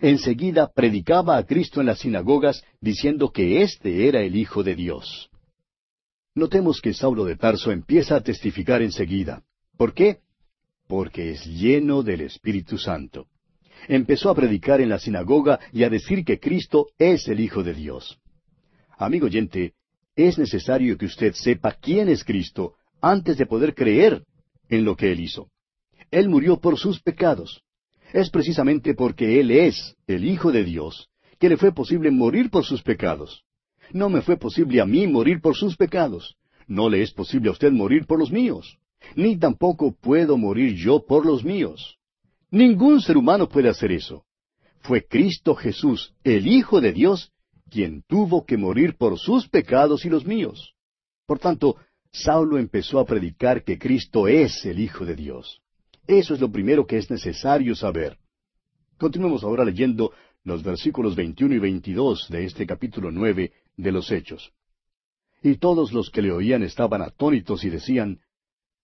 Enseguida 0.00 0.72
predicaba 0.72 1.36
a 1.36 1.44
Cristo 1.44 1.80
en 1.80 1.86
las 1.86 2.00
sinagogas, 2.00 2.64
diciendo 2.80 3.30
que 3.30 3.62
éste 3.62 4.08
era 4.08 4.22
el 4.22 4.34
Hijo 4.34 4.64
de 4.64 4.74
Dios. 4.74 5.30
Notemos 6.34 6.80
que 6.80 6.94
Saulo 6.94 7.24
de 7.24 7.36
Tarso 7.36 7.70
empieza 7.70 8.16
a 8.16 8.22
testificar 8.22 8.82
enseguida. 8.82 9.42
¿Por 9.76 9.92
qué? 9.92 10.24
porque 10.86 11.30
es 11.30 11.44
lleno 11.46 12.02
del 12.02 12.22
Espíritu 12.22 12.78
Santo. 12.78 13.26
Empezó 13.88 14.30
a 14.30 14.34
predicar 14.34 14.80
en 14.80 14.88
la 14.88 14.98
sinagoga 14.98 15.58
y 15.72 15.84
a 15.84 15.90
decir 15.90 16.24
que 16.24 16.38
Cristo 16.38 16.88
es 16.98 17.28
el 17.28 17.40
Hijo 17.40 17.62
de 17.62 17.74
Dios. 17.74 18.18
Amigo 18.96 19.26
oyente, 19.26 19.72
es 20.16 20.38
necesario 20.38 20.96
que 20.96 21.06
usted 21.06 21.32
sepa 21.34 21.72
quién 21.72 22.08
es 22.08 22.24
Cristo 22.24 22.74
antes 23.00 23.36
de 23.36 23.46
poder 23.46 23.74
creer 23.74 24.24
en 24.74 24.84
lo 24.84 24.96
que 24.96 25.12
Él 25.12 25.20
hizo. 25.20 25.48
Él 26.10 26.28
murió 26.28 26.60
por 26.60 26.78
sus 26.78 27.00
pecados. 27.00 27.62
Es 28.12 28.30
precisamente 28.30 28.94
porque 28.94 29.40
Él 29.40 29.50
es 29.50 29.96
el 30.06 30.24
Hijo 30.24 30.52
de 30.52 30.64
Dios 30.64 31.08
que 31.38 31.48
le 31.48 31.56
fue 31.56 31.72
posible 31.72 32.10
morir 32.10 32.50
por 32.50 32.64
sus 32.64 32.82
pecados. 32.82 33.42
No 33.92 34.08
me 34.08 34.22
fue 34.22 34.36
posible 34.36 34.80
a 34.80 34.86
mí 34.86 35.06
morir 35.06 35.40
por 35.40 35.56
sus 35.56 35.76
pecados. 35.76 36.36
No 36.66 36.88
le 36.88 37.02
es 37.02 37.12
posible 37.12 37.48
a 37.48 37.52
usted 37.52 37.72
morir 37.72 38.06
por 38.06 38.18
los 38.18 38.30
míos 38.30 38.78
ni 39.16 39.36
tampoco 39.36 39.92
puedo 39.92 40.36
morir 40.36 40.74
yo 40.74 41.04
por 41.04 41.26
los 41.26 41.44
míos. 41.44 41.98
Ningún 42.50 43.00
ser 43.00 43.16
humano 43.16 43.48
puede 43.48 43.68
hacer 43.68 43.92
eso. 43.92 44.24
Fue 44.80 45.06
Cristo 45.06 45.54
Jesús, 45.54 46.14
el 46.24 46.46
Hijo 46.46 46.80
de 46.80 46.92
Dios, 46.92 47.32
quien 47.70 48.02
tuvo 48.06 48.44
que 48.44 48.56
morir 48.56 48.96
por 48.96 49.18
sus 49.18 49.48
pecados 49.48 50.04
y 50.04 50.10
los 50.10 50.26
míos. 50.26 50.74
Por 51.26 51.38
tanto, 51.38 51.76
Saulo 52.14 52.58
empezó 52.58 53.00
a 53.00 53.04
predicar 53.04 53.64
que 53.64 53.76
Cristo 53.76 54.28
es 54.28 54.64
el 54.64 54.78
Hijo 54.78 55.04
de 55.04 55.16
Dios. 55.16 55.60
Eso 56.06 56.34
es 56.34 56.40
lo 56.40 56.48
primero 56.48 56.86
que 56.86 56.96
es 56.96 57.10
necesario 57.10 57.74
saber. 57.74 58.18
Continuemos 58.98 59.42
ahora 59.42 59.64
leyendo 59.64 60.12
los 60.44 60.62
versículos 60.62 61.16
21 61.16 61.56
y 61.56 61.58
22 61.58 62.28
de 62.30 62.44
este 62.44 62.68
capítulo 62.68 63.10
nueve 63.10 63.52
de 63.76 63.90
los 63.90 64.12
Hechos. 64.12 64.52
Y 65.42 65.56
todos 65.56 65.92
los 65.92 66.08
que 66.08 66.22
le 66.22 66.30
oían 66.30 66.62
estaban 66.62 67.02
atónitos 67.02 67.64
y 67.64 67.70
decían, 67.70 68.20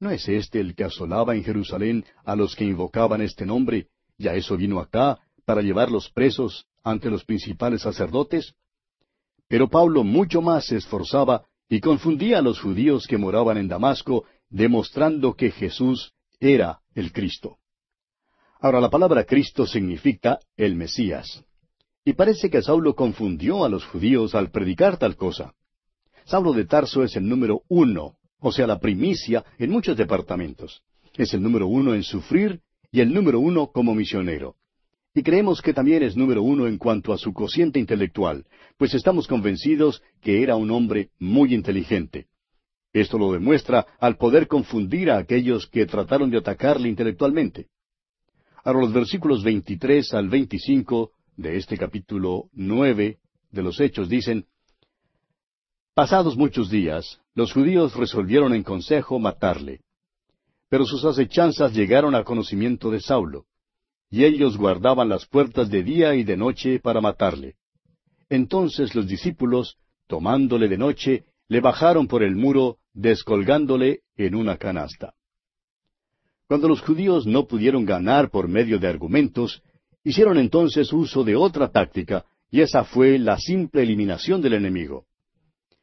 ¿No 0.01 0.11
es 0.11 0.28
este 0.28 0.59
el 0.59 0.74
que 0.74 0.83
asolaba 0.83 1.37
en 1.37 1.45
Jerusalén 1.45 2.05
a 2.24 2.35
los 2.35 2.57
que 2.57 2.64
invocaban 2.64 3.20
este 3.20 3.47
nombre, 3.47 3.87
y 4.18 4.26
a 4.26 4.35
eso 4.35 4.57
vino 4.57 4.81
acá, 4.81 5.20
para 5.45 5.62
llevarlos 5.62 6.11
presos 6.11 6.66
ante 6.83 7.09
los 7.09 7.24
principales 7.24 7.83
sacerdotes? 7.83 8.55
Pero 9.47 9.68
Pablo 9.68 10.03
mucho 10.03 10.43
más 10.43 10.66
se 10.66 10.78
esforzaba 10.78 11.45
y 11.71 11.81
confundía 11.81 12.41
a 12.41 12.43
los 12.43 12.61
judíos 12.61 13.07
que 13.07 13.16
moraban 13.16 13.57
en 13.57 13.68
Damasco, 13.68 14.25
demostrando 14.51 15.33
que 15.35 15.51
Jesús 15.51 16.12
era 16.39 16.81
el 16.95 17.12
Cristo. 17.12 17.57
Ahora 18.61 18.81
la 18.83 18.91
palabra 18.91 19.25
Cristo 19.25 19.66
significa 19.66 20.39
el 20.59 20.75
Mesías. 20.75 21.43
Y 22.05 22.12
parece 22.12 22.51
que 22.51 22.61
Saulo 22.61 22.95
confundió 22.95 23.64
a 23.64 23.71
los 23.71 23.87
judíos 23.87 24.35
al 24.35 24.51
predicar 24.51 24.99
tal 24.99 25.16
cosa. 25.16 25.55
Saulo 26.27 26.53
de 26.53 26.66
Tarso 26.66 27.03
es 27.03 27.16
el 27.16 27.27
número 27.27 27.62
uno 27.68 28.18
o 28.41 28.53
sea, 28.53 28.66
la 28.66 28.79
primicia 28.79 29.45
en 29.59 29.71
muchos 29.71 29.97
departamentos. 29.97 30.83
Es 31.14 31.35
el 31.35 31.43
número 31.43 31.66
uno 31.66 31.95
en 31.95 32.03
sufrir 32.03 32.61
y 32.91 33.01
el 33.01 33.12
número 33.12 33.39
uno 33.39 33.71
como 33.71 33.95
misionero. 33.95 34.57
Y 35.14 35.22
creemos 35.22 35.61
que 35.61 35.74
también 35.74 36.02
es 36.02 36.16
número 36.16 36.42
uno 36.42 36.68
en 36.68 36.78
cuanto 36.78 37.12
a 37.12 37.18
su 37.18 37.32
cociente 37.32 37.80
intelectual, 37.80 38.46
pues 38.76 38.94
estamos 38.94 39.26
convencidos 39.26 40.02
que 40.20 40.42
era 40.42 40.54
un 40.54 40.70
hombre 40.70 41.11
muy 41.18 41.52
inteligente. 41.52 42.26
Esto 42.92 43.18
lo 43.18 43.32
demuestra 43.32 43.86
al 43.98 44.16
poder 44.16 44.46
confundir 44.46 45.11
a 45.11 45.18
aquellos 45.18 45.66
que 45.66 45.86
trataron 45.86 46.30
de 46.30 46.38
atacarle 46.38 46.88
intelectualmente. 46.88 47.68
Ahora 48.64 48.80
los 48.80 48.92
versículos 48.92 49.42
23 49.42 50.14
al 50.14 50.28
25 50.28 51.12
de 51.36 51.56
este 51.56 51.76
capítulo 51.76 52.48
nueve 52.52 53.18
de 53.50 53.62
los 53.62 53.80
Hechos 53.80 54.08
dicen, 54.08 54.46
Pasados 55.94 56.36
muchos 56.36 56.70
días, 56.70 57.20
los 57.34 57.52
judíos 57.52 57.96
resolvieron 57.96 58.54
en 58.54 58.62
consejo 58.62 59.18
matarle. 59.18 59.80
Pero 60.68 60.84
sus 60.84 61.04
acechanzas 61.04 61.72
llegaron 61.72 62.14
al 62.14 62.24
conocimiento 62.24 62.90
de 62.90 63.00
Saulo, 63.00 63.46
y 64.11 64.24
ellos 64.24 64.56
guardaban 64.56 65.08
las 65.08 65.26
puertas 65.26 65.70
de 65.70 65.82
día 65.82 66.14
y 66.14 66.24
de 66.24 66.36
noche 66.36 66.80
para 66.80 67.00
matarle. 67.00 67.54
Entonces 68.28 68.94
los 68.94 69.06
discípulos, 69.06 69.76
tomándole 70.08 70.68
de 70.68 70.76
noche, 70.76 71.24
le 71.48 71.61
bajaron 71.61 72.08
por 72.08 72.22
el 72.22 72.34
muro, 72.34 72.78
descolgándole 72.92 74.00
en 74.16 74.34
una 74.34 74.56
canasta. 74.56 75.14
Cuando 76.48 76.68
los 76.68 76.80
judíos 76.80 77.26
no 77.26 77.46
pudieron 77.46 77.84
ganar 77.84 78.30
por 78.30 78.48
medio 78.48 78.80
de 78.80 78.88
argumentos, 78.88 79.62
hicieron 80.02 80.38
entonces 80.38 80.92
uso 80.92 81.22
de 81.22 81.36
otra 81.36 81.70
táctica, 81.70 82.24
y 82.50 82.61
esa 82.61 82.82
fue 82.82 83.18
la 83.18 83.38
simple 83.38 83.82
eliminación 83.82 84.42
del 84.42 84.54
enemigo. 84.54 85.06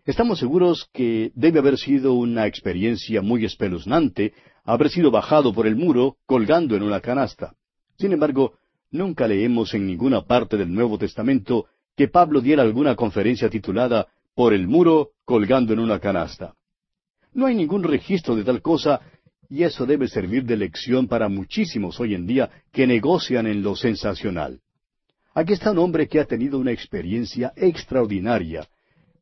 Estamos 0.05 0.39
seguros 0.39 0.89
que 0.93 1.31
debe 1.35 1.59
haber 1.59 1.77
sido 1.77 2.13
una 2.13 2.47
experiencia 2.47 3.21
muy 3.21 3.45
espeluznante 3.45 4.33
haber 4.65 4.89
sido 4.89 5.11
bajado 5.11 5.53
por 5.53 5.65
el 5.65 5.77
muro 5.77 6.17
colgando 6.25 6.75
en 6.75 6.83
una 6.83 6.99
canasta. 6.99 7.55
Sin 7.97 8.13
embargo, 8.13 8.53
nunca 8.91 9.27
leemos 9.27 9.73
en 9.73 9.87
ninguna 9.87 10.21
parte 10.21 10.55
del 10.55 10.71
Nuevo 10.71 10.97
Testamento 10.97 11.65
que 11.95 12.07
Pablo 12.07 12.41
diera 12.41 12.61
alguna 12.61 12.95
conferencia 12.95 13.49
titulada 13.49 14.07
Por 14.35 14.53
el 14.53 14.67
muro 14.67 15.11
colgando 15.25 15.73
en 15.73 15.79
una 15.79 15.99
canasta. 15.99 16.53
No 17.33 17.47
hay 17.47 17.55
ningún 17.55 17.83
registro 17.83 18.35
de 18.35 18.43
tal 18.43 18.61
cosa 18.61 19.01
y 19.49 19.63
eso 19.63 19.85
debe 19.85 20.07
servir 20.07 20.43
de 20.43 20.57
lección 20.57 21.07
para 21.07 21.27
muchísimos 21.27 21.99
hoy 21.99 22.13
en 22.13 22.27
día 22.27 22.49
que 22.71 22.85
negocian 22.85 23.47
en 23.47 23.63
lo 23.63 23.75
sensacional. 23.75 24.59
Aquí 25.33 25.53
está 25.53 25.71
un 25.71 25.79
hombre 25.79 26.07
que 26.07 26.19
ha 26.19 26.25
tenido 26.25 26.59
una 26.59 26.71
experiencia 26.71 27.53
extraordinaria, 27.55 28.67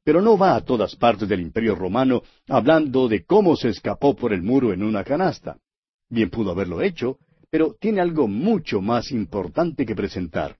pero 0.03 0.21
no 0.21 0.37
va 0.37 0.55
a 0.55 0.61
todas 0.61 0.95
partes 0.95 1.29
del 1.29 1.41
imperio 1.41 1.75
romano 1.75 2.23
hablando 2.47 3.07
de 3.07 3.23
cómo 3.23 3.55
se 3.55 3.69
escapó 3.69 4.15
por 4.15 4.33
el 4.33 4.41
muro 4.41 4.73
en 4.73 4.83
una 4.83 5.03
canasta. 5.03 5.57
Bien 6.09 6.29
pudo 6.29 6.51
haberlo 6.51 6.81
hecho, 6.81 7.17
pero 7.49 7.75
tiene 7.79 8.01
algo 8.01 8.27
mucho 8.27 8.81
más 8.81 9.11
importante 9.11 9.85
que 9.85 9.95
presentar. 9.95 10.57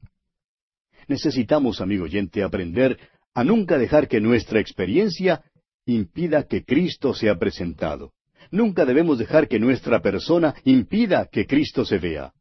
Necesitamos, 1.08 1.82
amigo 1.82 2.06
oyente, 2.06 2.44
aprender 2.44 2.98
a 3.34 3.44
nunca 3.44 3.78
dejar 3.78 4.08
que 4.08 4.22
nuestra 4.22 4.60
experiencia 4.60 5.44
impida 5.86 6.48
que 6.48 6.64
Cristo 6.64 7.14
sea 7.14 7.38
presentado. 7.38 8.14
Nunca 8.52 8.86
debemos 8.86 9.18
dejar 9.18 9.48
que 9.48 9.60
nuestra 9.60 10.02
persona 10.02 10.56
impida 10.64 11.28
que 11.32 11.46
Cristo 11.46 11.86
se 11.86 12.00
vea. 12.00 12.34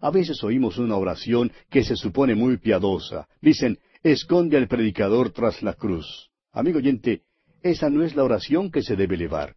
A 0.00 0.10
veces 0.10 0.42
oímos 0.44 0.78
una 0.78 0.96
oración 0.96 1.50
que 1.70 1.82
se 1.82 1.96
supone 1.96 2.34
muy 2.34 2.58
piadosa. 2.58 3.26
Dicen, 3.40 3.78
esconde 4.02 4.56
al 4.56 4.68
predicador 4.68 5.30
tras 5.30 5.62
la 5.62 5.74
cruz. 5.74 6.30
Amigo 6.52 6.78
oyente, 6.78 7.22
esa 7.62 7.90
no 7.90 8.02
es 8.02 8.14
la 8.14 8.24
oración 8.24 8.70
que 8.70 8.82
se 8.82 8.96
debe 8.96 9.16
elevar. 9.16 9.56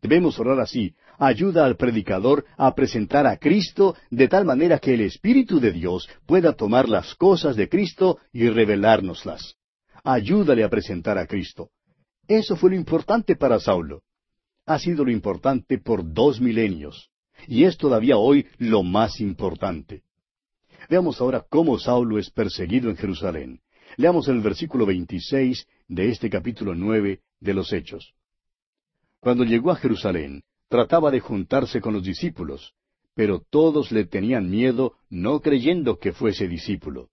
Debemos 0.00 0.38
orar 0.38 0.60
así. 0.60 0.94
Ayuda 1.18 1.64
al 1.64 1.76
predicador 1.76 2.44
a 2.56 2.74
presentar 2.74 3.26
a 3.26 3.36
Cristo 3.36 3.96
de 4.10 4.28
tal 4.28 4.44
manera 4.44 4.78
que 4.78 4.94
el 4.94 5.00
Espíritu 5.00 5.58
de 5.58 5.72
Dios 5.72 6.08
pueda 6.26 6.52
tomar 6.52 6.88
las 6.88 7.14
cosas 7.16 7.56
de 7.56 7.68
Cristo 7.68 8.18
y 8.32 8.48
revelárnoslas. 8.48 9.56
Ayúdale 10.04 10.62
a 10.62 10.68
presentar 10.68 11.18
a 11.18 11.26
Cristo. 11.26 11.70
Eso 12.28 12.56
fue 12.56 12.70
lo 12.70 12.76
importante 12.76 13.36
para 13.36 13.58
Saulo. 13.58 14.02
ha 14.66 14.78
sido 14.78 15.02
lo 15.04 15.10
importante 15.10 15.78
por 15.78 16.12
dos 16.12 16.40
milenios, 16.42 17.08
y 17.46 17.64
es 17.64 17.78
todavía 17.78 18.18
hoy 18.18 18.46
lo 18.58 18.82
más 18.82 19.18
importante. 19.18 20.02
Veamos 20.90 21.20
ahora 21.20 21.44
cómo 21.48 21.78
Saulo 21.78 22.18
es 22.18 22.30
perseguido 22.30 22.90
en 22.90 22.96
Jerusalén. 22.96 23.60
Leamos 23.96 24.28
el 24.28 24.40
versículo 24.40 24.84
26 24.84 25.66
de 25.88 26.10
este 26.10 26.28
capítulo 26.28 26.74
nueve 26.74 27.20
de 27.40 27.54
los 27.54 27.72
Hechos. 27.72 28.12
Cuando 29.20 29.44
llegó 29.44 29.70
a 29.70 29.76
Jerusalén, 29.76 30.42
trataba 30.68 31.10
de 31.10 31.20
juntarse 31.20 31.80
con 31.80 31.94
los 31.94 32.04
discípulos, 32.04 32.74
pero 33.14 33.42
todos 33.50 33.90
le 33.90 34.04
tenían 34.04 34.48
miedo, 34.48 34.94
no 35.10 35.40
creyendo 35.40 35.98
que 35.98 36.12
fuese 36.12 36.46
discípulo. 36.46 37.08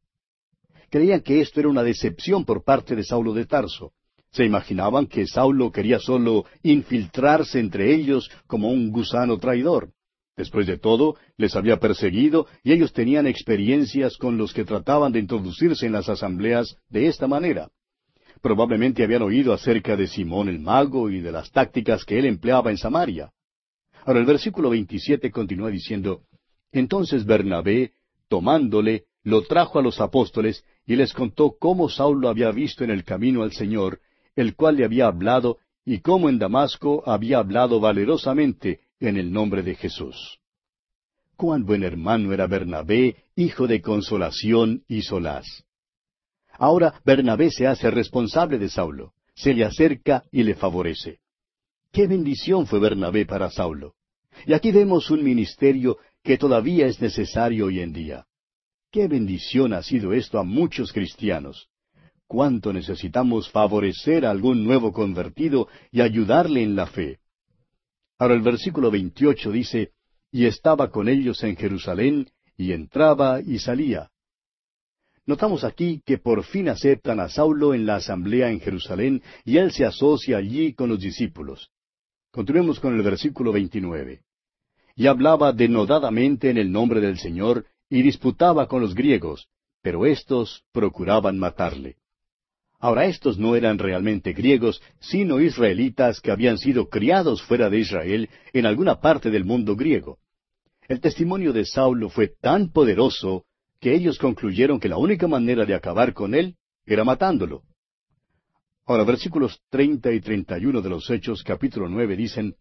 Creían 0.92 1.22
que 1.22 1.42
esto 1.42 1.60
era 1.60 1.70
una 1.70 1.84
decepción 1.84 2.46
por 2.46 2.64
parte 2.64 2.96
de 2.96 3.04
Saulo 3.04 3.34
de 3.34 3.46
Tarso. 3.46 3.92
Se 4.32 4.46
imaginaban 4.46 5.08
que 5.08 5.26
Saulo 5.26 5.72
quería 5.72 6.00
solo 6.00 6.46
infiltrarse 6.62 7.60
entre 7.60 7.94
ellos 7.94 8.30
como 8.46 8.70
un 8.70 8.92
gusano 8.92 9.40
traidor. 9.40 9.92
Después 10.38 10.68
de 10.68 10.78
todo, 10.78 11.16
les 11.38 11.56
había 11.56 11.80
perseguido 11.80 12.46
y 12.62 12.74
ellos 12.74 12.94
tenían 12.94 13.26
experiencias 13.26 14.18
con 14.18 14.38
los 14.38 14.54
que 14.54 14.66
trataban 14.66 15.12
de 15.12 15.20
introducirse 15.20 15.86
en 15.86 15.94
las 15.94 16.10
asambleas 16.10 16.78
de 16.90 17.08
esta 17.08 17.28
manera. 17.28 17.70
Probablemente 18.46 19.04
habían 19.04 19.24
oído 19.24 19.54
acerca 19.54 19.98
de 19.98 20.06
Simón 20.06 20.50
el 20.50 20.60
mago 20.60 21.10
y 21.10 21.20
de 21.20 21.32
las 21.32 21.52
tácticas 21.52 22.06
que 22.06 22.20
él 22.20 22.28
empleaba 22.28 22.70
en 22.70 22.78
Samaria. 22.78 23.32
Ahora 24.06 24.20
el 24.20 24.28
versículo 24.28 24.70
27 24.70 25.32
continúa 25.32 25.72
diciendo, 25.72 26.22
Entonces 26.72 27.26
Bernabé, 27.26 27.94
tomándole, 28.28 29.06
lo 29.24 29.42
trajo 29.42 29.80
a 29.80 29.82
los 29.82 30.00
apóstoles 30.00 30.64
y 30.86 30.96
les 30.96 31.12
contó 31.12 31.56
cómo 31.58 31.90
Saulo 31.90 32.30
había 32.30 32.52
visto 32.52 32.84
en 32.84 32.92
el 32.92 33.04
camino 33.04 33.42
al 33.42 33.52
Señor, 33.52 34.00
el 34.36 34.56
cual 34.56 34.76
le 34.76 34.86
había 34.86 35.08
hablado, 35.08 35.58
y 35.84 36.02
cómo 36.02 36.30
en 36.30 36.38
Damasco 36.38 37.02
había 37.08 37.40
hablado 37.40 37.80
valerosamente 37.80 38.82
en 39.00 39.18
el 39.18 39.32
nombre 39.32 39.64
de 39.64 39.74
Jesús. 39.74 40.38
Cuán 41.36 41.66
buen 41.66 41.84
hermano 41.84 42.32
era 42.32 42.46
Bernabé, 42.46 43.16
hijo 43.36 43.66
de 43.66 43.82
consolación 43.82 44.84
y 44.88 45.02
solaz. 45.02 45.65
Ahora 46.58 47.02
Bernabé 47.06 47.52
se 47.52 47.68
hace 47.68 47.92
responsable 47.92 48.58
de 48.58 48.70
Saulo, 48.70 49.14
se 49.34 49.54
le 49.54 49.66
acerca 49.66 50.24
y 50.32 50.44
le 50.44 50.56
favorece. 50.56 51.20
Qué 51.92 52.08
bendición 52.08 52.68
fue 52.68 52.80
Bernabé 52.80 53.26
para 53.26 53.50
Saulo. 53.50 53.96
Y 54.46 54.54
aquí 54.54 54.72
vemos 54.72 55.10
un 55.12 55.24
ministerio 55.24 55.98
que 56.24 56.38
todavía 56.38 56.88
es 56.88 57.00
necesario 57.02 57.68
hoy 57.68 57.80
en 57.80 57.94
día. 57.94 58.26
Qué 58.92 59.08
bendición 59.08 59.74
ha 59.74 59.84
sido 59.84 60.14
esto 60.14 60.40
a 60.40 60.44
muchos 60.44 60.92
cristianos. 60.92 61.70
Cuánto 62.28 62.74
necesitamos 62.74 63.50
favorecer 63.50 64.26
a 64.26 64.32
algún 64.32 64.64
nuevo 64.64 64.92
convertido 64.92 65.68
y 65.92 66.02
ayudarle 66.02 66.64
en 66.64 66.76
la 66.76 66.88
fe. 66.88 67.20
Ahora 68.18 68.34
el 68.34 68.42
versículo 68.42 68.90
28 68.90 69.52
dice, 69.52 69.92
y 70.32 70.46
estaba 70.46 70.90
con 70.90 71.08
ellos 71.08 71.44
en 71.44 71.56
Jerusalén, 71.56 72.30
y 72.58 72.72
entraba 72.72 73.42
y 73.42 73.60
salía. 73.60 74.10
Notamos 75.28 75.64
aquí 75.64 76.02
que 76.06 76.20
por 76.20 76.44
fin 76.44 76.70
aceptan 76.70 77.20
a 77.20 77.30
Saulo 77.30 77.74
en 77.74 77.86
la 77.86 77.96
asamblea 77.96 78.52
en 78.52 78.60
Jerusalén 78.60 79.24
y 79.44 79.58
él 79.58 79.72
se 79.72 79.84
asocia 79.84 80.38
allí 80.38 80.74
con 80.74 80.90
los 80.90 81.00
discípulos. 81.00 81.72
Continuemos 82.32 82.80
con 82.80 82.96
el 82.96 83.02
versículo 83.02 83.52
29. 83.52 84.22
Y 84.96 85.08
hablaba 85.08 85.52
denodadamente 85.52 86.50
en 86.50 86.58
el 86.58 86.72
nombre 86.72 87.02
del 87.02 87.18
Señor 87.18 87.66
y 87.90 88.04
disputaba 88.04 88.68
con 88.68 88.82
los 88.82 88.94
griegos, 88.94 89.48
pero 89.82 90.06
éstos 90.06 90.64
procuraban 90.72 91.40
matarle. 91.40 91.98
Ahora 92.80 93.06
estos 93.06 93.40
no 93.40 93.56
eran 93.56 93.80
realmente 93.80 94.34
griegos, 94.34 94.82
sino 95.00 95.40
israelitas 95.40 96.22
que 96.22 96.32
habían 96.32 96.60
sido 96.60 96.88
criados 96.88 97.42
fuera 97.42 97.70
de 97.70 97.80
Israel 97.80 98.30
en 98.54 98.66
alguna 98.68 99.00
parte 99.02 99.32
del 99.32 99.44
mundo 99.44 99.76
griego. 99.76 100.20
El 100.88 101.00
testimonio 101.00 101.52
de 101.52 101.66
Saulo 101.66 102.10
fue 102.10 102.28
tan 102.28 102.72
poderoso 102.72 103.46
que 103.80 103.94
ellos 103.94 104.18
concluyeron 104.18 104.80
que 104.80 104.90
la 104.90 104.98
única 104.98 105.28
manera 105.28 105.66
de 105.66 105.76
acabar 105.76 106.14
con 106.14 106.34
él 106.34 106.56
era 106.86 107.04
matándolo. 107.04 107.64
Ahora, 108.86 109.04
versículos 109.04 109.60
treinta 109.70 110.12
y 110.12 110.22
treinta 110.22 110.60
y 110.60 110.66
uno 110.66 110.82
de 110.82 110.90
los 110.90 111.10
Hechos, 111.10 111.44
capítulo 111.44 111.90
nueve, 111.90 112.16
dicen 112.16 112.56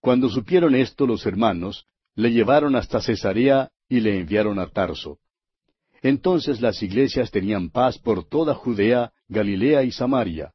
Cuando 0.00 0.28
supieron 0.28 0.74
esto 0.74 1.06
los 1.06 1.24
hermanos, 1.26 1.86
le 2.14 2.32
llevaron 2.32 2.74
hasta 2.74 3.00
Cesarea 3.00 3.70
y 3.88 4.00
le 4.00 4.18
enviaron 4.18 4.58
a 4.58 4.66
Tarso. 4.66 5.18
Entonces 6.02 6.60
las 6.60 6.82
iglesias 6.82 7.30
tenían 7.30 7.70
paz 7.70 7.98
por 7.98 8.28
toda 8.28 8.54
Judea, 8.54 9.12
Galilea 9.28 9.84
y 9.84 9.92
Samaria, 9.92 10.52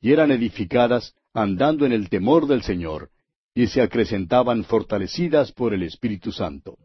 y 0.00 0.12
eran 0.12 0.30
edificadas 0.30 1.14
andando 1.34 1.86
en 1.86 1.92
el 1.92 2.08
temor 2.08 2.46
del 2.46 2.62
Señor, 2.62 3.10
y 3.54 3.66
se 3.66 3.82
acrecentaban 3.82 4.64
fortalecidas 4.64 5.52
por 5.52 5.74
el 5.74 5.82
Espíritu 5.82 6.32
Santo. 6.32 6.76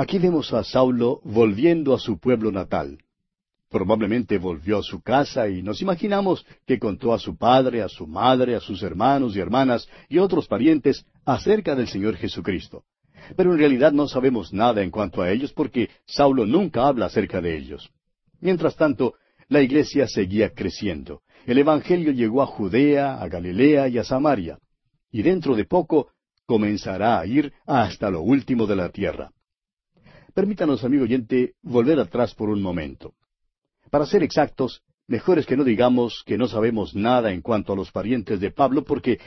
Aquí 0.00 0.18
vemos 0.18 0.50
a 0.54 0.64
Saulo 0.64 1.20
volviendo 1.24 1.92
a 1.92 1.98
su 1.98 2.18
pueblo 2.18 2.50
natal. 2.50 3.00
Probablemente 3.68 4.38
volvió 4.38 4.78
a 4.78 4.82
su 4.82 5.02
casa 5.02 5.46
y 5.50 5.60
nos 5.60 5.82
imaginamos 5.82 6.46
que 6.66 6.78
contó 6.78 7.12
a 7.12 7.18
su 7.18 7.36
padre, 7.36 7.82
a 7.82 7.88
su 7.90 8.06
madre, 8.06 8.56
a 8.56 8.60
sus 8.60 8.82
hermanos 8.82 9.36
y 9.36 9.40
hermanas 9.40 9.86
y 10.08 10.16
otros 10.16 10.48
parientes 10.48 11.04
acerca 11.26 11.74
del 11.74 11.86
Señor 11.86 12.16
Jesucristo. 12.16 12.84
Pero 13.36 13.52
en 13.52 13.58
realidad 13.58 13.92
no 13.92 14.08
sabemos 14.08 14.54
nada 14.54 14.82
en 14.82 14.90
cuanto 14.90 15.20
a 15.20 15.30
ellos 15.30 15.52
porque 15.52 15.90
Saulo 16.06 16.46
nunca 16.46 16.86
habla 16.86 17.04
acerca 17.04 17.42
de 17.42 17.58
ellos. 17.58 17.90
Mientras 18.40 18.76
tanto, 18.76 19.16
la 19.48 19.60
iglesia 19.60 20.08
seguía 20.08 20.54
creciendo. 20.54 21.20
El 21.44 21.58
Evangelio 21.58 22.12
llegó 22.12 22.40
a 22.40 22.46
Judea, 22.46 23.20
a 23.20 23.28
Galilea 23.28 23.88
y 23.88 23.98
a 23.98 24.04
Samaria. 24.04 24.60
Y 25.12 25.20
dentro 25.20 25.54
de 25.56 25.66
poco 25.66 26.08
comenzará 26.46 27.20
a 27.20 27.26
ir 27.26 27.52
hasta 27.66 28.08
lo 28.08 28.22
último 28.22 28.66
de 28.66 28.76
la 28.76 28.88
tierra. 28.88 29.30
Permítanos, 30.34 30.84
amigo 30.84 31.04
oyente, 31.04 31.54
volver 31.62 31.98
atrás 31.98 32.34
por 32.34 32.50
un 32.50 32.62
momento. 32.62 33.14
Para 33.90 34.06
ser 34.06 34.22
exactos, 34.22 34.82
mejor 35.06 35.38
es 35.38 35.46
que 35.46 35.56
no 35.56 35.64
digamos 35.64 36.22
que 36.24 36.38
no 36.38 36.46
sabemos 36.46 36.94
nada 36.94 37.32
en 37.32 37.40
cuanto 37.40 37.72
a 37.72 37.76
los 37.76 37.90
parientes 37.90 38.38
de 38.38 38.50
Pablo, 38.50 38.84
porque 38.84 39.18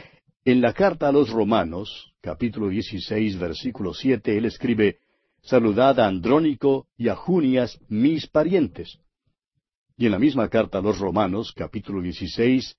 en 0.45 0.61
la 0.61 0.73
carta 0.73 1.07
a 1.07 1.11
los 1.11 1.29
Romanos, 1.29 2.13
capítulo 2.21 2.69
16, 2.69 3.37
versículo 3.37 3.93
7, 3.93 4.37
él 4.37 4.45
escribe, 4.45 4.99
Saludad 5.41 5.99
a 5.99 6.07
Andrónico 6.07 6.87
y 6.97 7.09
a 7.09 7.15
Junias, 7.15 7.77
mis 7.89 8.27
parientes. 8.27 8.99
Y 9.97 10.05
en 10.05 10.11
la 10.11 10.19
misma 10.19 10.47
carta 10.47 10.77
a 10.77 10.81
los 10.81 10.99
Romanos, 10.99 11.53
capítulo 11.53 12.01
16, 12.01 12.77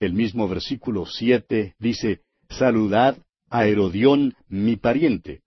el 0.00 0.12
mismo 0.14 0.48
versículo 0.48 1.04
7 1.04 1.74
dice, 1.78 2.22
Saludad 2.48 3.18
a 3.50 3.66
Herodión, 3.66 4.34
mi 4.48 4.76
pariente. 4.76 5.42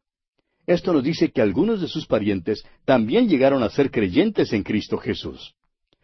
Esto 0.67 0.93
nos 0.93 1.03
dice 1.03 1.31
que 1.31 1.41
algunos 1.41 1.81
de 1.81 1.87
sus 1.87 2.05
parientes 2.05 2.63
también 2.85 3.27
llegaron 3.27 3.63
a 3.63 3.69
ser 3.69 3.91
creyentes 3.91 4.53
en 4.53 4.63
Cristo 4.63 4.97
Jesús. 4.97 5.55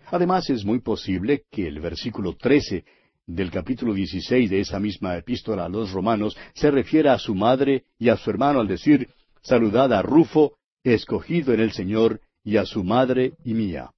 Además, 0.07 0.49
es 0.49 0.65
muy 0.65 0.79
posible 0.79 1.43
que 1.51 1.67
el 1.67 1.79
versículo 1.79 2.35
13 2.35 2.85
del 3.27 3.51
capítulo 3.51 3.93
16 3.93 4.49
de 4.49 4.61
esa 4.61 4.79
misma 4.79 5.17
epístola 5.17 5.65
a 5.65 5.69
los 5.69 5.91
romanos 5.91 6.37
se 6.53 6.71
refiere 6.71 7.09
a 7.09 7.19
su 7.19 7.35
madre 7.35 7.83
y 7.99 8.09
a 8.09 8.17
su 8.17 8.29
hermano 8.29 8.61
al 8.61 8.67
decir, 8.67 9.09
saludad 9.41 9.91
a 9.93 10.01
Rufo, 10.01 10.57
escogido 10.83 11.53
en 11.53 11.59
el 11.59 11.71
Señor, 11.73 12.21
y 12.43 12.55
a 12.55 12.65
su 12.65 12.85
madre 12.85 13.33
y 13.43 13.53
mía. 13.53 13.91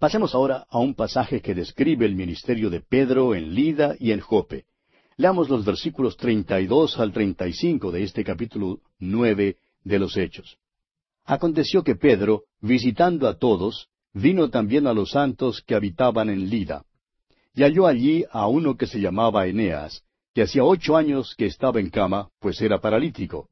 Pasemos 0.00 0.34
ahora 0.34 0.66
a 0.68 0.80
un 0.80 0.94
pasaje 0.94 1.40
que 1.40 1.54
describe 1.54 2.04
el 2.04 2.16
ministerio 2.16 2.68
de 2.68 2.80
Pedro 2.80 3.34
en 3.36 3.54
Lida 3.54 3.94
y 4.00 4.10
en 4.10 4.18
Jope. 4.18 4.64
Leamos 5.16 5.48
los 5.48 5.64
versículos 5.64 6.16
32 6.16 6.98
al 6.98 7.12
35 7.12 7.92
de 7.92 8.02
este 8.02 8.24
capítulo 8.24 8.80
9 8.98 9.56
de 9.84 9.98
los 9.98 10.16
Hechos. 10.16 10.58
Aconteció 11.24 11.84
que 11.84 11.94
Pedro, 11.94 12.42
visitando 12.60 13.28
a 13.28 13.38
todos, 13.38 13.88
vino 14.12 14.50
también 14.50 14.86
a 14.86 14.92
los 14.92 15.10
santos 15.10 15.62
que 15.62 15.74
habitaban 15.74 16.30
en 16.30 16.48
Lida 16.50 16.84
y 17.54 17.62
halló 17.62 17.86
allí 17.86 18.24
a 18.30 18.48
uno 18.48 18.76
que 18.76 18.86
se 18.86 19.00
llamaba 19.00 19.46
Eneas, 19.46 20.02
que 20.34 20.42
hacía 20.42 20.64
ocho 20.64 20.96
años 20.96 21.34
que 21.36 21.46
estaba 21.46 21.78
en 21.78 21.90
cama, 21.90 22.30
pues 22.40 22.60
era 22.60 22.80
paralítico. 22.80 23.48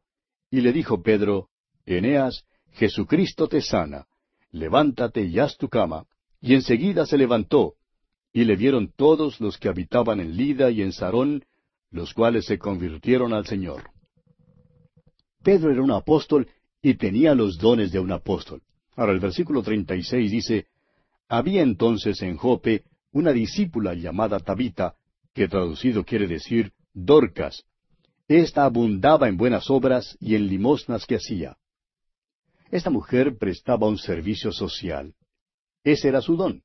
Y 0.50 0.60
le 0.60 0.72
dijo 0.72 1.02
Pedro, 1.02 1.48
Eneas, 1.86 2.44
Jesucristo 2.72 3.46
te 3.46 3.60
sana, 3.60 4.06
levántate 4.50 5.22
y 5.24 5.38
haz 5.38 5.56
tu 5.56 5.68
cama. 5.68 6.06
Y 6.40 6.54
enseguida 6.54 7.06
se 7.06 7.16
levantó, 7.16 7.74
y 8.32 8.44
le 8.44 8.56
vieron 8.56 8.92
todos 8.96 9.40
los 9.40 9.58
que 9.58 9.68
habitaban 9.68 10.18
en 10.18 10.36
Lida 10.36 10.70
y 10.70 10.82
en 10.82 10.92
Sarón, 10.92 11.44
los 11.92 12.12
cuales 12.14 12.46
se 12.46 12.58
convirtieron 12.58 13.32
al 13.32 13.46
Señor. 13.46 13.84
Pedro 15.42 15.70
era 15.70 15.82
un 15.82 15.90
apóstol 15.90 16.48
y 16.80 16.94
tenía 16.94 17.34
los 17.34 17.58
dones 17.58 17.92
de 17.92 18.00
un 18.00 18.12
apóstol. 18.12 18.62
Ahora 18.96 19.12
el 19.12 19.20
versículo 19.20 19.62
36 19.62 20.30
dice, 20.30 20.66
Había 21.28 21.62
entonces 21.62 22.20
en 22.22 22.36
Jope 22.36 22.84
una 23.12 23.32
discípula 23.32 23.94
llamada 23.94 24.40
Tabita, 24.40 24.96
que 25.34 25.48
traducido 25.48 26.04
quiere 26.04 26.26
decir 26.26 26.72
Dorcas. 26.94 27.64
Esta 28.28 28.64
abundaba 28.64 29.28
en 29.28 29.36
buenas 29.36 29.70
obras 29.70 30.16
y 30.20 30.34
en 30.34 30.46
limosnas 30.46 31.06
que 31.06 31.16
hacía. 31.16 31.56
Esta 32.70 32.90
mujer 32.90 33.36
prestaba 33.36 33.86
un 33.86 33.98
servicio 33.98 34.52
social. 34.52 35.14
Ese 35.84 36.08
era 36.08 36.22
su 36.22 36.36
don. 36.36 36.62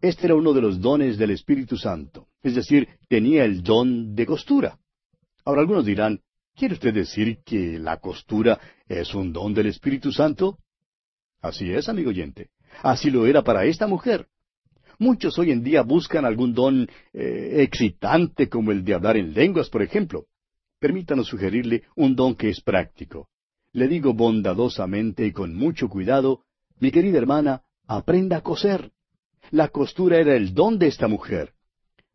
Este 0.00 0.26
era 0.26 0.34
uno 0.34 0.52
de 0.52 0.62
los 0.62 0.80
dones 0.80 1.16
del 1.16 1.30
Espíritu 1.30 1.76
Santo. 1.76 2.26
Es 2.42 2.54
decir, 2.54 2.88
tenía 3.08 3.44
el 3.44 3.62
don 3.62 4.14
de 4.14 4.26
costura. 4.26 4.78
Ahora 5.44 5.60
algunos 5.60 5.84
dirán, 5.84 6.20
¿quiere 6.54 6.74
usted 6.74 6.94
decir 6.94 7.38
que 7.44 7.78
la 7.78 7.98
costura 7.98 8.60
es 8.86 9.14
un 9.14 9.32
don 9.32 9.54
del 9.54 9.66
Espíritu 9.66 10.12
Santo? 10.12 10.58
Así 11.40 11.72
es, 11.72 11.88
amigo 11.88 12.10
oyente. 12.10 12.50
Así 12.82 13.10
lo 13.10 13.26
era 13.26 13.42
para 13.42 13.64
esta 13.64 13.86
mujer. 13.86 14.28
Muchos 14.98 15.38
hoy 15.38 15.50
en 15.50 15.64
día 15.64 15.82
buscan 15.82 16.24
algún 16.24 16.54
don 16.54 16.88
eh, 17.12 17.56
excitante 17.58 18.48
como 18.48 18.70
el 18.70 18.84
de 18.84 18.94
hablar 18.94 19.16
en 19.16 19.34
lenguas, 19.34 19.68
por 19.68 19.82
ejemplo. 19.82 20.26
Permítanos 20.78 21.28
sugerirle 21.28 21.84
un 21.96 22.14
don 22.14 22.34
que 22.34 22.50
es 22.50 22.60
práctico. 22.60 23.28
Le 23.72 23.88
digo 23.88 24.14
bondadosamente 24.14 25.26
y 25.26 25.32
con 25.32 25.54
mucho 25.54 25.88
cuidado, 25.88 26.44
mi 26.78 26.90
querida 26.90 27.18
hermana, 27.18 27.62
aprenda 27.86 28.38
a 28.38 28.42
coser. 28.42 28.92
La 29.50 29.68
costura 29.68 30.18
era 30.18 30.36
el 30.36 30.54
don 30.54 30.78
de 30.78 30.88
esta 30.88 31.08
mujer. 31.08 31.52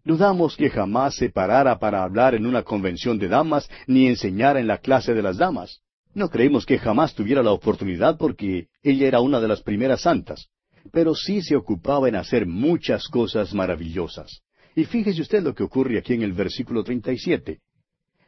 Dudamos 0.08 0.56
que 0.56 0.70
jamás 0.70 1.16
se 1.16 1.30
parara 1.30 1.80
para 1.80 2.02
hablar 2.02 2.34
en 2.34 2.46
una 2.46 2.64
convención 2.64 3.20
de 3.20 3.28
damas 3.28 3.70
ni 3.88 4.08
enseñara 4.08 4.62
en 4.62 4.66
la 4.66 4.78
clase 4.78 5.14
de 5.14 5.22
las 5.22 5.36
damas. 5.36 5.82
No 6.14 6.30
creemos 6.30 6.66
que 6.66 6.80
jamás 6.80 7.14
tuviera 7.14 7.44
la 7.44 7.52
oportunidad 7.52 8.18
porque 8.18 8.70
ella 8.82 9.06
era 9.06 9.20
una 9.20 9.42
de 9.42 9.50
las 9.50 9.62
primeras 9.62 10.04
santas, 10.04 10.48
pero 10.94 11.14
sí 11.14 11.42
se 11.42 11.58
ocupaba 11.58 12.08
en 12.08 12.16
hacer 12.16 12.46
muchas 12.46 13.10
cosas 13.10 13.54
maravillosas. 13.54 14.44
Y 14.78 14.86
fíjese 14.86 15.22
usted 15.22 15.44
lo 15.44 15.54
que 15.54 15.64
ocurre 15.64 15.98
aquí 16.00 16.14
en 16.14 16.22
el 16.22 16.32
versículo 16.32 16.86
37. 16.86 17.60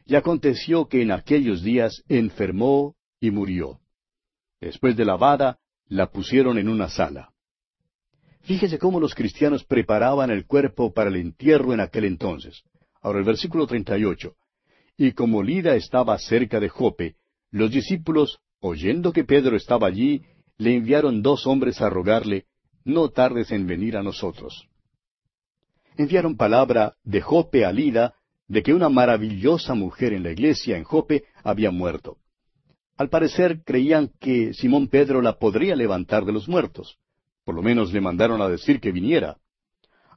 Y 0.06 0.16
aconteció 0.16 0.90
que 0.90 1.02
en 1.02 1.12
aquellos 1.12 1.64
días 1.64 2.04
enfermó 2.10 2.98
y 3.22 3.32
murió. 3.32 3.80
Después 4.60 4.98
de 4.98 5.06
lavada, 5.06 5.60
la 5.88 6.08
pusieron 6.08 6.58
en 6.58 6.68
una 6.68 6.90
sala. 6.90 7.30
Fíjese 8.42 8.80
cómo 8.80 9.00
los 9.00 9.14
cristianos 9.14 9.64
preparaban 9.64 10.32
el 10.32 10.46
cuerpo 10.46 10.94
para 10.94 11.10
el 11.10 11.18
entierro 11.18 11.74
en 11.74 11.80
aquel 11.80 12.06
entonces. 12.06 12.64
Ahora 13.02 13.20
el 13.20 13.26
versículo 13.26 13.68
38. 13.68 14.36
Y 14.98 15.14
como 15.14 15.44
Lida 15.44 15.76
estaba 15.76 16.18
cerca 16.18 16.60
de 16.60 16.70
Jope, 16.70 17.16
los 17.52 17.72
discípulos, 17.72 18.40
oyendo 18.60 19.14
que 19.14 19.24
Pedro 19.24 19.56
estaba 19.56 19.88
allí, 19.88 20.24
le 20.58 20.76
enviaron 20.76 21.22
dos 21.22 21.48
hombres 21.48 21.82
a 21.82 21.90
rogarle, 21.90 22.46
no 22.84 23.10
tardes 23.10 23.52
en 23.52 23.66
venir 23.66 23.96
a 23.96 24.04
nosotros. 24.04 24.68
Enviaron 25.98 26.36
palabra 26.38 26.96
de 27.04 27.22
Jope 27.22 27.66
a 27.66 27.72
Lida 27.72 28.16
de 28.48 28.64
que 28.64 28.74
una 28.74 28.90
maravillosa 28.90 29.76
mujer 29.76 30.12
en 30.14 30.24
la 30.24 30.32
iglesia 30.32 30.76
en 30.76 30.84
Jope 30.84 31.26
había 31.44 31.72
muerto. 31.72 32.18
Al 32.98 33.10
parecer 33.10 33.64
creían 33.64 34.12
que 34.20 34.54
Simón 34.54 34.90
Pedro 34.90 35.22
la 35.22 35.38
podría 35.40 35.76
levantar 35.76 36.26
de 36.26 36.34
los 36.34 36.50
muertos. 36.50 36.98
Por 37.50 37.56
lo 37.56 37.64
menos 37.64 37.92
le 37.92 38.00
mandaron 38.00 38.44
a 38.44 38.48
decir 38.48 38.80
que 38.80 38.92
viniera. 38.92 39.38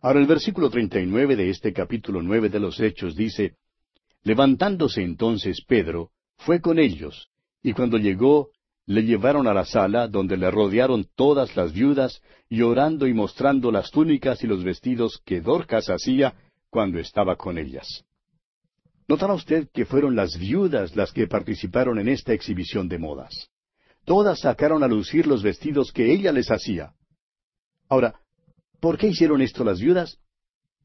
Ahora 0.02 0.20
el 0.20 0.26
versículo 0.26 0.68
39 0.68 1.34
de 1.34 1.48
este 1.48 1.72
capítulo 1.72 2.20
nueve 2.20 2.50
de 2.50 2.60
los 2.60 2.78
Hechos 2.78 3.16
dice, 3.16 3.54
Levantándose 4.22 5.02
entonces 5.02 5.64
Pedro, 5.66 6.10
fue 6.36 6.60
con 6.60 6.78
ellos, 6.78 7.30
y 7.62 7.72
cuando 7.72 7.96
llegó, 7.96 8.50
le 8.84 9.04
llevaron 9.04 9.46
a 9.46 9.54
la 9.54 9.64
sala 9.64 10.08
donde 10.08 10.36
le 10.36 10.50
rodearon 10.50 11.06
todas 11.16 11.56
las 11.56 11.72
viudas, 11.72 12.20
llorando 12.50 13.06
y 13.06 13.14
mostrando 13.14 13.72
las 13.72 13.90
túnicas 13.90 14.44
y 14.44 14.46
los 14.46 14.62
vestidos 14.62 15.18
que 15.24 15.40
Dorcas 15.40 15.88
hacía 15.88 16.34
cuando 16.68 16.98
estaba 16.98 17.36
con 17.36 17.56
ellas. 17.56 18.04
Notará 19.08 19.32
usted 19.32 19.70
que 19.72 19.86
fueron 19.86 20.16
las 20.16 20.36
viudas 20.36 20.96
las 20.96 21.12
que 21.12 21.26
participaron 21.28 21.98
en 21.98 22.08
esta 22.08 22.34
exhibición 22.34 22.90
de 22.90 22.98
modas. 22.98 23.48
Todas 24.04 24.40
sacaron 24.40 24.82
a 24.82 24.86
lucir 24.86 25.26
los 25.26 25.42
vestidos 25.42 25.92
que 25.92 26.12
ella 26.12 26.30
les 26.30 26.50
hacía. 26.50 26.92
Ahora, 27.88 28.20
¿por 28.80 28.98
qué 28.98 29.08
hicieron 29.08 29.42
esto 29.42 29.64
las 29.64 29.80
viudas? 29.80 30.18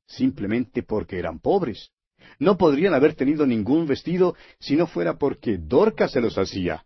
Simplemente 0.05 0.83
porque 0.83 1.19
eran 1.19 1.39
pobres. 1.39 1.91
No 2.39 2.57
podrían 2.57 2.93
haber 2.93 3.15
tenido 3.15 3.45
ningún 3.45 3.87
vestido 3.87 4.35
si 4.59 4.75
no 4.75 4.87
fuera 4.87 5.17
porque 5.17 5.57
Dorcas 5.57 6.11
se 6.11 6.21
los 6.21 6.37
hacía. 6.37 6.85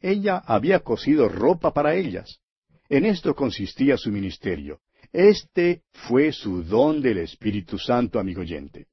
Ella 0.00 0.38
había 0.38 0.80
cosido 0.80 1.28
ropa 1.28 1.72
para 1.72 1.94
ellas. 1.94 2.40
En 2.88 3.06
esto 3.06 3.34
consistía 3.34 3.96
su 3.96 4.10
ministerio. 4.10 4.80
Este 5.12 5.82
fue 5.92 6.32
su 6.32 6.62
don 6.64 7.00
del 7.00 7.18
Espíritu 7.18 7.78
Santo, 7.78 8.18
amigo 8.18 8.40
oyente. 8.40 8.88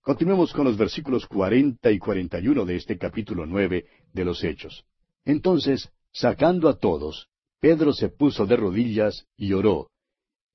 Continuemos 0.00 0.52
con 0.52 0.64
los 0.64 0.76
versículos 0.76 1.26
cuarenta 1.26 1.90
y 1.90 1.98
cuarenta 1.98 2.40
y 2.40 2.48
uno 2.48 2.64
de 2.64 2.76
este 2.76 2.96
capítulo 2.98 3.46
nueve 3.46 3.86
de 4.12 4.24
los 4.24 4.42
Hechos. 4.42 4.84
Entonces, 5.24 5.90
sacando 6.12 6.68
a 6.68 6.78
todos, 6.78 7.28
Pedro 7.62 7.92
se 7.92 8.08
puso 8.08 8.44
de 8.44 8.56
rodillas 8.56 9.28
y 9.36 9.52
oró, 9.52 9.88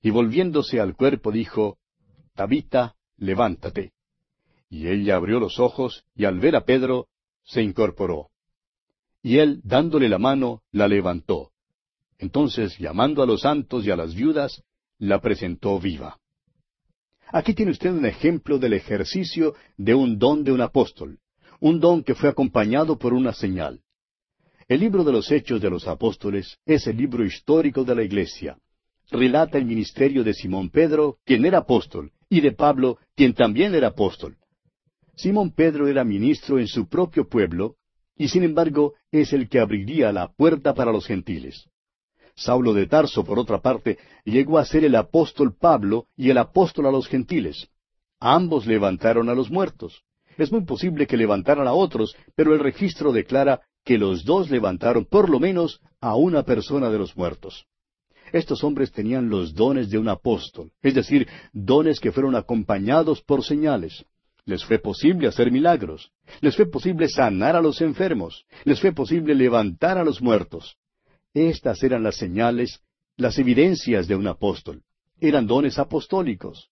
y 0.02 0.10
volviéndose 0.10 0.78
al 0.78 0.94
cuerpo 0.94 1.32
dijo, 1.32 1.78
Tabita, 2.34 2.96
levántate. 3.16 3.92
Y 4.68 4.88
ella 4.88 5.16
abrió 5.16 5.40
los 5.40 5.58
ojos, 5.58 6.04
y 6.14 6.26
al 6.26 6.38
ver 6.38 6.54
a 6.54 6.66
Pedro, 6.66 7.08
se 7.44 7.62
incorporó. 7.62 8.28
Y 9.22 9.38
él, 9.38 9.62
dándole 9.64 10.10
la 10.10 10.18
mano, 10.18 10.60
la 10.70 10.86
levantó. 10.86 11.52
Entonces, 12.18 12.76
llamando 12.76 13.22
a 13.22 13.26
los 13.26 13.40
santos 13.40 13.86
y 13.86 13.90
a 13.90 13.96
las 13.96 14.14
viudas, 14.14 14.62
la 14.98 15.18
presentó 15.22 15.80
viva. 15.80 16.18
Aquí 17.28 17.54
tiene 17.54 17.72
usted 17.72 17.90
un 17.90 18.04
ejemplo 18.04 18.58
del 18.58 18.74
ejercicio 18.74 19.54
de 19.78 19.94
un 19.94 20.18
don 20.18 20.44
de 20.44 20.52
un 20.52 20.60
apóstol, 20.60 21.20
un 21.58 21.80
don 21.80 22.04
que 22.04 22.14
fue 22.14 22.28
acompañado 22.28 22.98
por 22.98 23.14
una 23.14 23.32
señal. 23.32 23.80
El 24.68 24.80
libro 24.80 25.02
de 25.02 25.12
los 25.12 25.32
Hechos 25.32 25.62
de 25.62 25.70
los 25.70 25.88
Apóstoles 25.88 26.58
es 26.66 26.86
el 26.86 26.98
libro 26.98 27.24
histórico 27.24 27.84
de 27.84 27.94
la 27.94 28.02
Iglesia. 28.02 28.58
Relata 29.10 29.56
el 29.56 29.64
ministerio 29.64 30.22
de 30.22 30.34
Simón 30.34 30.68
Pedro, 30.68 31.16
quien 31.24 31.46
era 31.46 31.60
apóstol, 31.60 32.12
y 32.28 32.42
de 32.42 32.52
Pablo, 32.52 32.98
quien 33.16 33.32
también 33.32 33.74
era 33.74 33.88
apóstol. 33.88 34.36
Simón 35.16 35.52
Pedro 35.52 35.88
era 35.88 36.04
ministro 36.04 36.58
en 36.58 36.66
su 36.66 36.86
propio 36.86 37.26
pueblo, 37.26 37.76
y 38.14 38.28
sin 38.28 38.42
embargo 38.42 38.92
es 39.10 39.32
el 39.32 39.48
que 39.48 39.58
abriría 39.58 40.12
la 40.12 40.28
puerta 40.32 40.74
para 40.74 40.92
los 40.92 41.06
gentiles. 41.06 41.70
Saulo 42.36 42.74
de 42.74 42.86
Tarso, 42.86 43.24
por 43.24 43.38
otra 43.38 43.62
parte, 43.62 43.96
llegó 44.26 44.58
a 44.58 44.66
ser 44.66 44.84
el 44.84 44.96
apóstol 44.96 45.56
Pablo 45.58 46.08
y 46.14 46.28
el 46.28 46.36
apóstol 46.36 46.84
a 46.84 46.92
los 46.92 47.08
gentiles. 47.08 47.70
Ambos 48.20 48.66
levantaron 48.66 49.30
a 49.30 49.34
los 49.34 49.50
muertos. 49.50 50.04
Es 50.36 50.52
muy 50.52 50.64
posible 50.66 51.06
que 51.06 51.16
levantaran 51.16 51.66
a 51.66 51.72
otros, 51.72 52.14
pero 52.36 52.52
el 52.52 52.60
registro 52.60 53.12
declara 53.12 53.62
que 53.88 53.96
los 53.96 54.22
dos 54.22 54.50
levantaron 54.50 55.06
por 55.06 55.30
lo 55.30 55.40
menos 55.40 55.80
a 55.98 56.14
una 56.14 56.42
persona 56.42 56.90
de 56.90 56.98
los 56.98 57.16
muertos. 57.16 57.64
Estos 58.34 58.62
hombres 58.62 58.92
tenían 58.92 59.30
los 59.30 59.54
dones 59.54 59.88
de 59.88 59.96
un 59.96 60.10
apóstol, 60.10 60.70
es 60.82 60.94
decir, 60.94 61.26
dones 61.54 61.98
que 61.98 62.12
fueron 62.12 62.36
acompañados 62.36 63.22
por 63.22 63.42
señales. 63.42 64.04
Les 64.44 64.62
fue 64.62 64.78
posible 64.78 65.26
hacer 65.26 65.50
milagros, 65.50 66.12
les 66.42 66.54
fue 66.54 66.66
posible 66.66 67.08
sanar 67.08 67.56
a 67.56 67.62
los 67.62 67.80
enfermos, 67.80 68.44
les 68.64 68.78
fue 68.78 68.92
posible 68.92 69.34
levantar 69.34 69.96
a 69.96 70.04
los 70.04 70.20
muertos. 70.20 70.76
Estas 71.32 71.82
eran 71.82 72.02
las 72.02 72.16
señales, 72.16 72.82
las 73.16 73.38
evidencias 73.38 74.06
de 74.06 74.16
un 74.16 74.26
apóstol. 74.26 74.82
Eran 75.18 75.46
dones 75.46 75.78
apostólicos. 75.78 76.68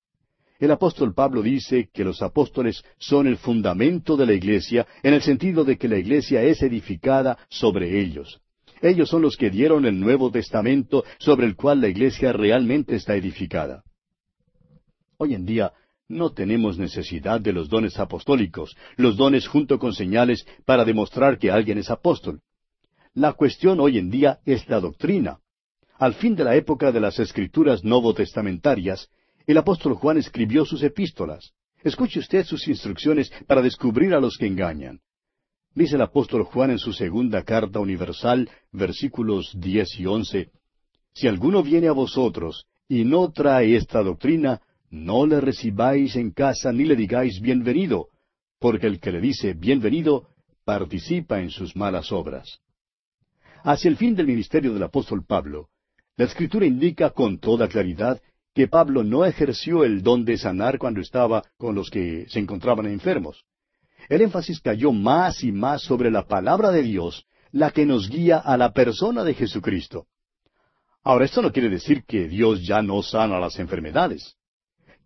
El 0.58 0.70
apóstol 0.70 1.12
Pablo 1.12 1.42
dice 1.42 1.90
que 1.92 2.04
los 2.04 2.22
apóstoles 2.22 2.82
son 2.98 3.26
el 3.26 3.36
fundamento 3.36 4.16
de 4.16 4.26
la 4.26 4.32
iglesia 4.32 4.86
en 5.02 5.12
el 5.12 5.22
sentido 5.22 5.64
de 5.64 5.76
que 5.76 5.88
la 5.88 5.98
iglesia 5.98 6.42
es 6.42 6.62
edificada 6.62 7.38
sobre 7.50 8.00
ellos. 8.00 8.40
Ellos 8.80 9.08
son 9.08 9.22
los 9.22 9.36
que 9.36 9.50
dieron 9.50 9.84
el 9.84 9.98
Nuevo 10.00 10.30
Testamento 10.30 11.04
sobre 11.18 11.46
el 11.46 11.56
cual 11.56 11.80
la 11.80 11.88
iglesia 11.88 12.32
realmente 12.32 12.96
está 12.96 13.14
edificada. 13.16 13.82
Hoy 15.18 15.34
en 15.34 15.44
día 15.44 15.72
no 16.08 16.32
tenemos 16.32 16.78
necesidad 16.78 17.40
de 17.40 17.52
los 17.52 17.68
dones 17.68 17.98
apostólicos, 17.98 18.76
los 18.96 19.16
dones 19.16 19.46
junto 19.48 19.78
con 19.78 19.92
señales 19.92 20.46
para 20.64 20.84
demostrar 20.84 21.38
que 21.38 21.50
alguien 21.50 21.78
es 21.78 21.90
apóstol. 21.90 22.40
La 23.12 23.32
cuestión 23.32 23.80
hoy 23.80 23.98
en 23.98 24.10
día 24.10 24.40
es 24.44 24.68
la 24.68 24.80
doctrina. 24.80 25.38
Al 25.98 26.14
fin 26.14 26.36
de 26.36 26.44
la 26.44 26.54
época 26.54 26.92
de 26.92 27.00
las 27.00 27.18
escrituras 27.18 27.82
novotestamentarias, 27.82 29.08
el 29.46 29.58
apóstol 29.58 29.94
Juan 29.94 30.18
escribió 30.18 30.64
sus 30.64 30.82
epístolas. 30.82 31.52
Escuche 31.82 32.18
usted 32.18 32.44
sus 32.44 32.66
instrucciones 32.66 33.30
para 33.46 33.62
descubrir 33.62 34.12
a 34.14 34.20
los 34.20 34.36
que 34.36 34.46
engañan. 34.46 35.00
Dice 35.74 35.96
el 35.96 36.02
apóstol 36.02 36.44
Juan 36.44 36.70
en 36.70 36.78
su 36.78 36.92
segunda 36.92 37.42
carta 37.44 37.78
universal, 37.78 38.50
versículos 38.72 39.52
diez 39.56 39.98
y 40.00 40.06
once, 40.06 40.50
Si 41.12 41.28
alguno 41.28 41.62
viene 41.62 41.88
a 41.88 41.92
vosotros 41.92 42.66
y 42.88 43.04
no 43.04 43.30
trae 43.30 43.76
esta 43.76 44.02
doctrina, 44.02 44.60
no 44.90 45.26
le 45.26 45.40
recibáis 45.40 46.16
en 46.16 46.30
casa 46.30 46.72
ni 46.72 46.84
le 46.84 46.96
digáis 46.96 47.40
bienvenido, 47.40 48.08
porque 48.58 48.86
el 48.86 49.00
que 49.00 49.12
le 49.12 49.20
dice 49.20 49.52
bienvenido 49.52 50.28
participa 50.64 51.40
en 51.40 51.50
sus 51.50 51.76
malas 51.76 52.10
obras. 52.10 52.60
Hacia 53.62 53.88
el 53.88 53.96
fin 53.96 54.14
del 54.14 54.26
ministerio 54.26 54.72
del 54.72 54.82
apóstol 54.82 55.24
Pablo, 55.24 55.68
la 56.16 56.24
escritura 56.24 56.66
indica 56.66 57.10
con 57.10 57.38
toda 57.38 57.68
claridad 57.68 58.20
que 58.56 58.68
Pablo 58.68 59.04
no 59.04 59.26
ejerció 59.26 59.84
el 59.84 60.02
don 60.02 60.24
de 60.24 60.38
sanar 60.38 60.78
cuando 60.78 61.02
estaba 61.02 61.42
con 61.58 61.74
los 61.74 61.90
que 61.90 62.24
se 62.30 62.38
encontraban 62.38 62.86
enfermos. 62.86 63.44
El 64.08 64.22
énfasis 64.22 64.60
cayó 64.60 64.92
más 64.92 65.44
y 65.44 65.52
más 65.52 65.82
sobre 65.82 66.10
la 66.10 66.26
palabra 66.26 66.70
de 66.70 66.82
Dios, 66.82 67.26
la 67.52 67.70
que 67.70 67.84
nos 67.84 68.08
guía 68.08 68.38
a 68.38 68.56
la 68.56 68.72
persona 68.72 69.24
de 69.24 69.34
Jesucristo. 69.34 70.06
Ahora, 71.04 71.26
esto 71.26 71.42
no 71.42 71.52
quiere 71.52 71.68
decir 71.68 72.04
que 72.06 72.28
Dios 72.28 72.66
ya 72.66 72.80
no 72.80 73.02
sana 73.02 73.38
las 73.38 73.58
enfermedades. 73.58 74.36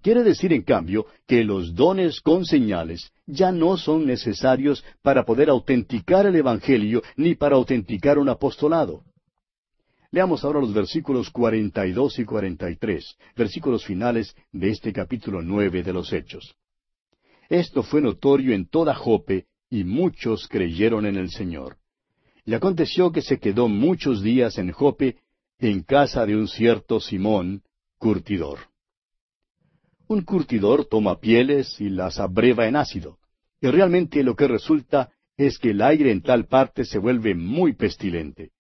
Quiere 0.00 0.22
decir, 0.22 0.52
en 0.52 0.62
cambio, 0.62 1.06
que 1.26 1.42
los 1.42 1.74
dones 1.74 2.20
con 2.20 2.44
señales 2.44 3.10
ya 3.26 3.50
no 3.50 3.76
son 3.76 4.06
necesarios 4.06 4.84
para 5.02 5.24
poder 5.24 5.50
autenticar 5.50 6.24
el 6.24 6.36
Evangelio 6.36 7.02
ni 7.16 7.34
para 7.34 7.56
autenticar 7.56 8.16
un 8.16 8.28
apostolado. 8.28 9.02
Leamos 10.12 10.44
ahora 10.44 10.60
los 10.60 10.74
versículos 10.74 11.30
42 11.30 12.18
y 12.18 12.24
43, 12.24 13.16
versículos 13.36 13.84
finales 13.84 14.34
de 14.50 14.70
este 14.70 14.92
capítulo 14.92 15.40
nueve 15.40 15.84
de 15.84 15.92
los 15.92 16.12
Hechos. 16.12 16.56
Esto 17.48 17.84
fue 17.84 18.00
notorio 18.00 18.52
en 18.52 18.66
toda 18.66 18.92
Jope, 18.94 19.46
y 19.70 19.84
muchos 19.84 20.48
creyeron 20.48 21.06
en 21.06 21.16
el 21.16 21.30
Señor. 21.30 21.76
Y 22.44 22.54
aconteció 22.54 23.12
que 23.12 23.22
se 23.22 23.38
quedó 23.38 23.68
muchos 23.68 24.20
días 24.20 24.58
en 24.58 24.72
Jope, 24.72 25.18
en 25.60 25.82
casa 25.82 26.26
de 26.26 26.34
un 26.34 26.48
cierto 26.48 26.98
Simón, 26.98 27.62
curtidor. 27.96 28.58
Un 30.08 30.22
curtidor 30.22 30.86
toma 30.86 31.20
pieles 31.20 31.80
y 31.80 31.88
las 31.88 32.18
abreva 32.18 32.66
en 32.66 32.74
ácido, 32.74 33.18
y 33.60 33.68
realmente 33.68 34.24
lo 34.24 34.34
que 34.34 34.48
resulta 34.48 35.12
es 35.36 35.56
que 35.58 35.70
el 35.70 35.82
aire 35.82 36.10
en 36.10 36.22
tal 36.22 36.46
parte 36.46 36.84
se 36.84 36.98
vuelve 36.98 37.36
muy 37.36 37.74
pestilente. 37.74 38.50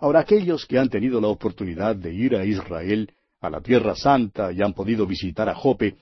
Ahora 0.00 0.20
aquellos 0.20 0.64
que 0.66 0.78
han 0.78 0.88
tenido 0.88 1.20
la 1.20 1.28
oportunidad 1.28 1.96
de 1.96 2.14
ir 2.14 2.36
a 2.36 2.44
Israel, 2.44 3.10
a 3.40 3.50
la 3.50 3.60
Tierra 3.60 3.96
Santa, 3.96 4.52
y 4.52 4.62
han 4.62 4.72
podido 4.72 5.06
visitar 5.06 5.48
a 5.48 5.54
Jope, 5.54 5.96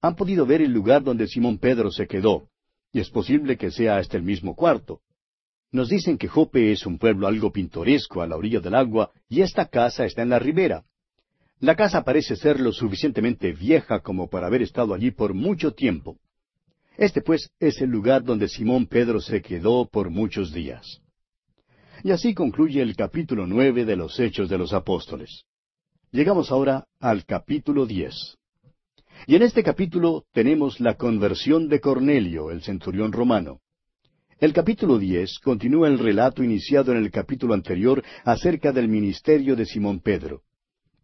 han 0.00 0.16
podido 0.16 0.46
ver 0.46 0.62
el 0.62 0.72
lugar 0.72 1.02
donde 1.02 1.26
Simón 1.26 1.58
Pedro 1.58 1.90
se 1.90 2.06
quedó, 2.06 2.48
y 2.92 3.00
es 3.00 3.10
posible 3.10 3.56
que 3.56 3.70
sea 3.70 4.00
este 4.00 4.16
el 4.16 4.22
mismo 4.22 4.56
cuarto. 4.56 5.00
Nos 5.70 5.88
dicen 5.90 6.18
que 6.18 6.28
Jope 6.28 6.72
es 6.72 6.86
un 6.86 6.98
pueblo 6.98 7.26
algo 7.26 7.52
pintoresco 7.52 8.22
a 8.22 8.26
la 8.26 8.36
orilla 8.36 8.60
del 8.60 8.74
agua, 8.74 9.10
y 9.28 9.42
esta 9.42 9.66
casa 9.66 10.04
está 10.06 10.22
en 10.22 10.30
la 10.30 10.38
ribera. 10.38 10.84
La 11.60 11.76
casa 11.76 12.02
parece 12.02 12.36
ser 12.36 12.58
lo 12.58 12.72
suficientemente 12.72 13.52
vieja 13.52 14.00
como 14.00 14.28
para 14.28 14.46
haber 14.46 14.62
estado 14.62 14.94
allí 14.94 15.10
por 15.10 15.34
mucho 15.34 15.72
tiempo. 15.72 16.16
Este 16.96 17.20
pues 17.20 17.50
es 17.60 17.80
el 17.80 17.90
lugar 17.90 18.24
donde 18.24 18.48
Simón 18.48 18.86
Pedro 18.86 19.20
se 19.20 19.42
quedó 19.42 19.86
por 19.86 20.10
muchos 20.10 20.52
días. 20.52 21.01
Y 22.04 22.10
así 22.10 22.34
concluye 22.34 22.82
el 22.82 22.96
capítulo 22.96 23.46
nueve 23.46 23.84
de 23.84 23.94
los 23.94 24.18
Hechos 24.18 24.48
de 24.48 24.58
los 24.58 24.72
Apóstoles. 24.72 25.44
Llegamos 26.10 26.50
ahora 26.50 26.88
al 26.98 27.24
capítulo 27.24 27.86
diez. 27.86 28.36
Y 29.28 29.36
en 29.36 29.42
este 29.42 29.62
capítulo 29.62 30.24
tenemos 30.32 30.80
la 30.80 30.96
conversión 30.96 31.68
de 31.68 31.80
Cornelio, 31.80 32.50
el 32.50 32.62
centurión 32.62 33.12
romano. 33.12 33.60
El 34.40 34.52
capítulo 34.52 34.98
diez 34.98 35.38
continúa 35.38 35.86
el 35.86 36.00
relato 36.00 36.42
iniciado 36.42 36.90
en 36.90 36.98
el 36.98 37.12
capítulo 37.12 37.54
anterior 37.54 38.02
acerca 38.24 38.72
del 38.72 38.88
ministerio 38.88 39.54
de 39.54 39.64
Simón 39.64 40.00
Pedro. 40.00 40.42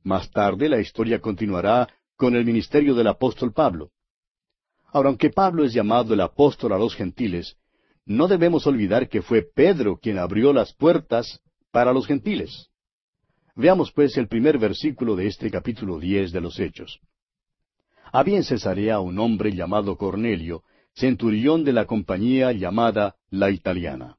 Más 0.02 0.28
tarde 0.32 0.68
la 0.68 0.80
historia 0.80 1.20
continuará 1.20 1.86
con 2.16 2.34
el 2.34 2.44
ministerio 2.44 2.96
del 2.96 3.06
apóstol 3.06 3.52
Pablo. 3.52 3.92
Ahora, 4.92 5.10
aunque 5.10 5.30
Pablo 5.30 5.64
es 5.64 5.72
llamado 5.72 6.14
el 6.14 6.20
apóstol 6.22 6.72
a 6.72 6.78
los 6.78 6.96
gentiles, 6.96 7.56
no 8.08 8.26
debemos 8.26 8.66
olvidar 8.66 9.08
que 9.10 9.20
fue 9.20 9.42
Pedro 9.42 9.98
quien 9.98 10.18
abrió 10.18 10.54
las 10.54 10.72
puertas 10.72 11.40
para 11.70 11.92
los 11.92 12.06
gentiles. 12.06 12.70
Veamos 13.54 13.92
pues 13.92 14.16
el 14.16 14.28
primer 14.28 14.58
versículo 14.58 15.14
de 15.14 15.26
este 15.26 15.50
capítulo 15.50 15.98
diez 15.98 16.32
de 16.32 16.40
los 16.40 16.58
Hechos. 16.58 17.00
Había 18.10 18.38
en 18.38 18.44
Cesarea 18.44 19.00
un 19.00 19.18
hombre 19.18 19.52
llamado 19.52 19.98
Cornelio, 19.98 20.62
centurión 20.94 21.64
de 21.64 21.74
la 21.74 21.84
compañía 21.84 22.50
llamada 22.52 23.16
La 23.28 23.50
Italiana. 23.50 24.16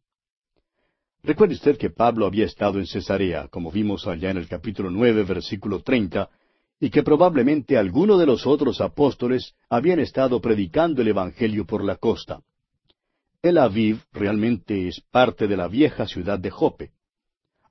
Recuerde 1.23 1.55
usted 1.55 1.75
que 1.75 1.89
Pablo 1.89 2.27
había 2.27 2.45
estado 2.45 2.77
en 2.77 2.85
Cesarea, 2.85 3.47
como 3.47 3.71
vimos 3.71 4.05
allá 4.05 4.29
en 4.29 4.37
el 4.37 4.47
capítulo 4.47 4.91
nueve, 4.91 5.23
versículo 5.23 5.81
treinta, 5.81 6.29
y 6.79 6.91
que 6.91 7.01
probablemente 7.01 7.75
alguno 7.75 8.19
de 8.19 8.27
los 8.27 8.45
otros 8.45 8.81
apóstoles 8.81 9.55
habían 9.67 9.99
estado 9.99 10.39
predicando 10.39 11.01
el 11.01 11.07
Evangelio 11.07 11.65
por 11.65 11.83
la 11.83 11.95
costa. 11.95 12.41
El 13.41 13.57
Aviv 13.57 14.01
realmente 14.11 14.89
es 14.89 14.99
parte 15.11 15.47
de 15.47 15.55
la 15.55 15.69
vieja 15.69 16.05
ciudad 16.05 16.37
de 16.37 16.49
Jope. 16.49 16.91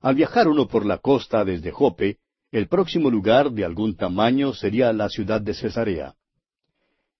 Al 0.01 0.15
viajar 0.15 0.47
uno 0.47 0.67
por 0.67 0.83
la 0.83 0.97
costa 0.97 1.45
desde 1.45 1.69
Jope, 1.69 2.17
el 2.51 2.67
próximo 2.67 3.11
lugar 3.11 3.51
de 3.51 3.65
algún 3.65 3.95
tamaño 3.95 4.53
sería 4.53 4.91
la 4.93 5.09
ciudad 5.09 5.41
de 5.41 5.53
Cesarea. 5.53 6.15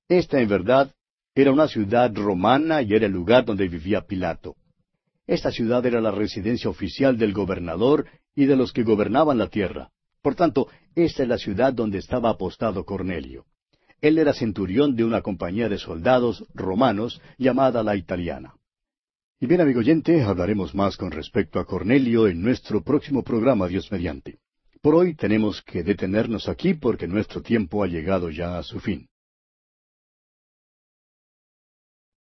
Esta, 0.08 0.42
en 0.42 0.50
verdad, 0.50 0.92
era 1.36 1.52
una 1.52 1.68
ciudad 1.68 2.12
romana 2.16 2.82
y 2.82 2.96
era 2.96 3.06
el 3.06 3.12
lugar 3.12 3.46
donde 3.46 3.68
vivía 3.68 4.02
Pilato. 4.02 4.56
Esta 5.28 5.52
ciudad 5.52 5.86
era 5.86 6.02
la 6.02 6.10
residencia 6.10 6.72
oficial 6.72 7.20
del 7.20 7.34
gobernador 7.34 8.08
y 8.34 8.48
de 8.48 8.56
los 8.56 8.74
que 8.74 8.82
gobernaban 8.82 9.38
la 9.38 9.50
tierra. 9.50 9.92
Por 10.24 10.34
tanto, 10.34 10.70
esta 10.96 11.22
es 11.22 11.30
la 11.30 11.38
ciudad 11.38 11.72
donde 11.72 12.00
estaba 12.00 12.32
apostado 12.32 12.84
Cornelio. 12.84 13.46
Él 14.02 14.18
era 14.18 14.34
centurión 14.34 14.96
de 14.96 15.04
una 15.04 15.22
compañía 15.22 15.68
de 15.68 15.78
soldados 15.78 16.46
romanos 16.54 17.22
llamada 17.38 17.84
la 17.84 17.96
italiana. 17.96 18.54
Y 19.42 19.48
bien, 19.48 19.62
amigo 19.62 19.80
oyente, 19.80 20.22
hablaremos 20.22 20.74
más 20.76 20.96
con 20.96 21.12
respecto 21.12 21.60
a 21.60 21.66
Cornelio 21.66 22.28
en 22.28 22.42
nuestro 22.42 22.84
próximo 22.84 23.24
programa, 23.24 23.68
Dios 23.68 23.92
mediante. 23.92 24.40
Por 24.82 24.96
hoy 24.96 25.16
tenemos 25.16 25.62
que 25.62 25.84
detenernos 25.84 26.48
aquí 26.48 26.74
porque 26.74 27.08
nuestro 27.08 27.42
tiempo 27.42 27.84
ha 27.84 27.88
llegado 27.88 28.30
ya 28.30 28.58
a 28.58 28.64
su 28.64 28.80
fin. 28.80 29.09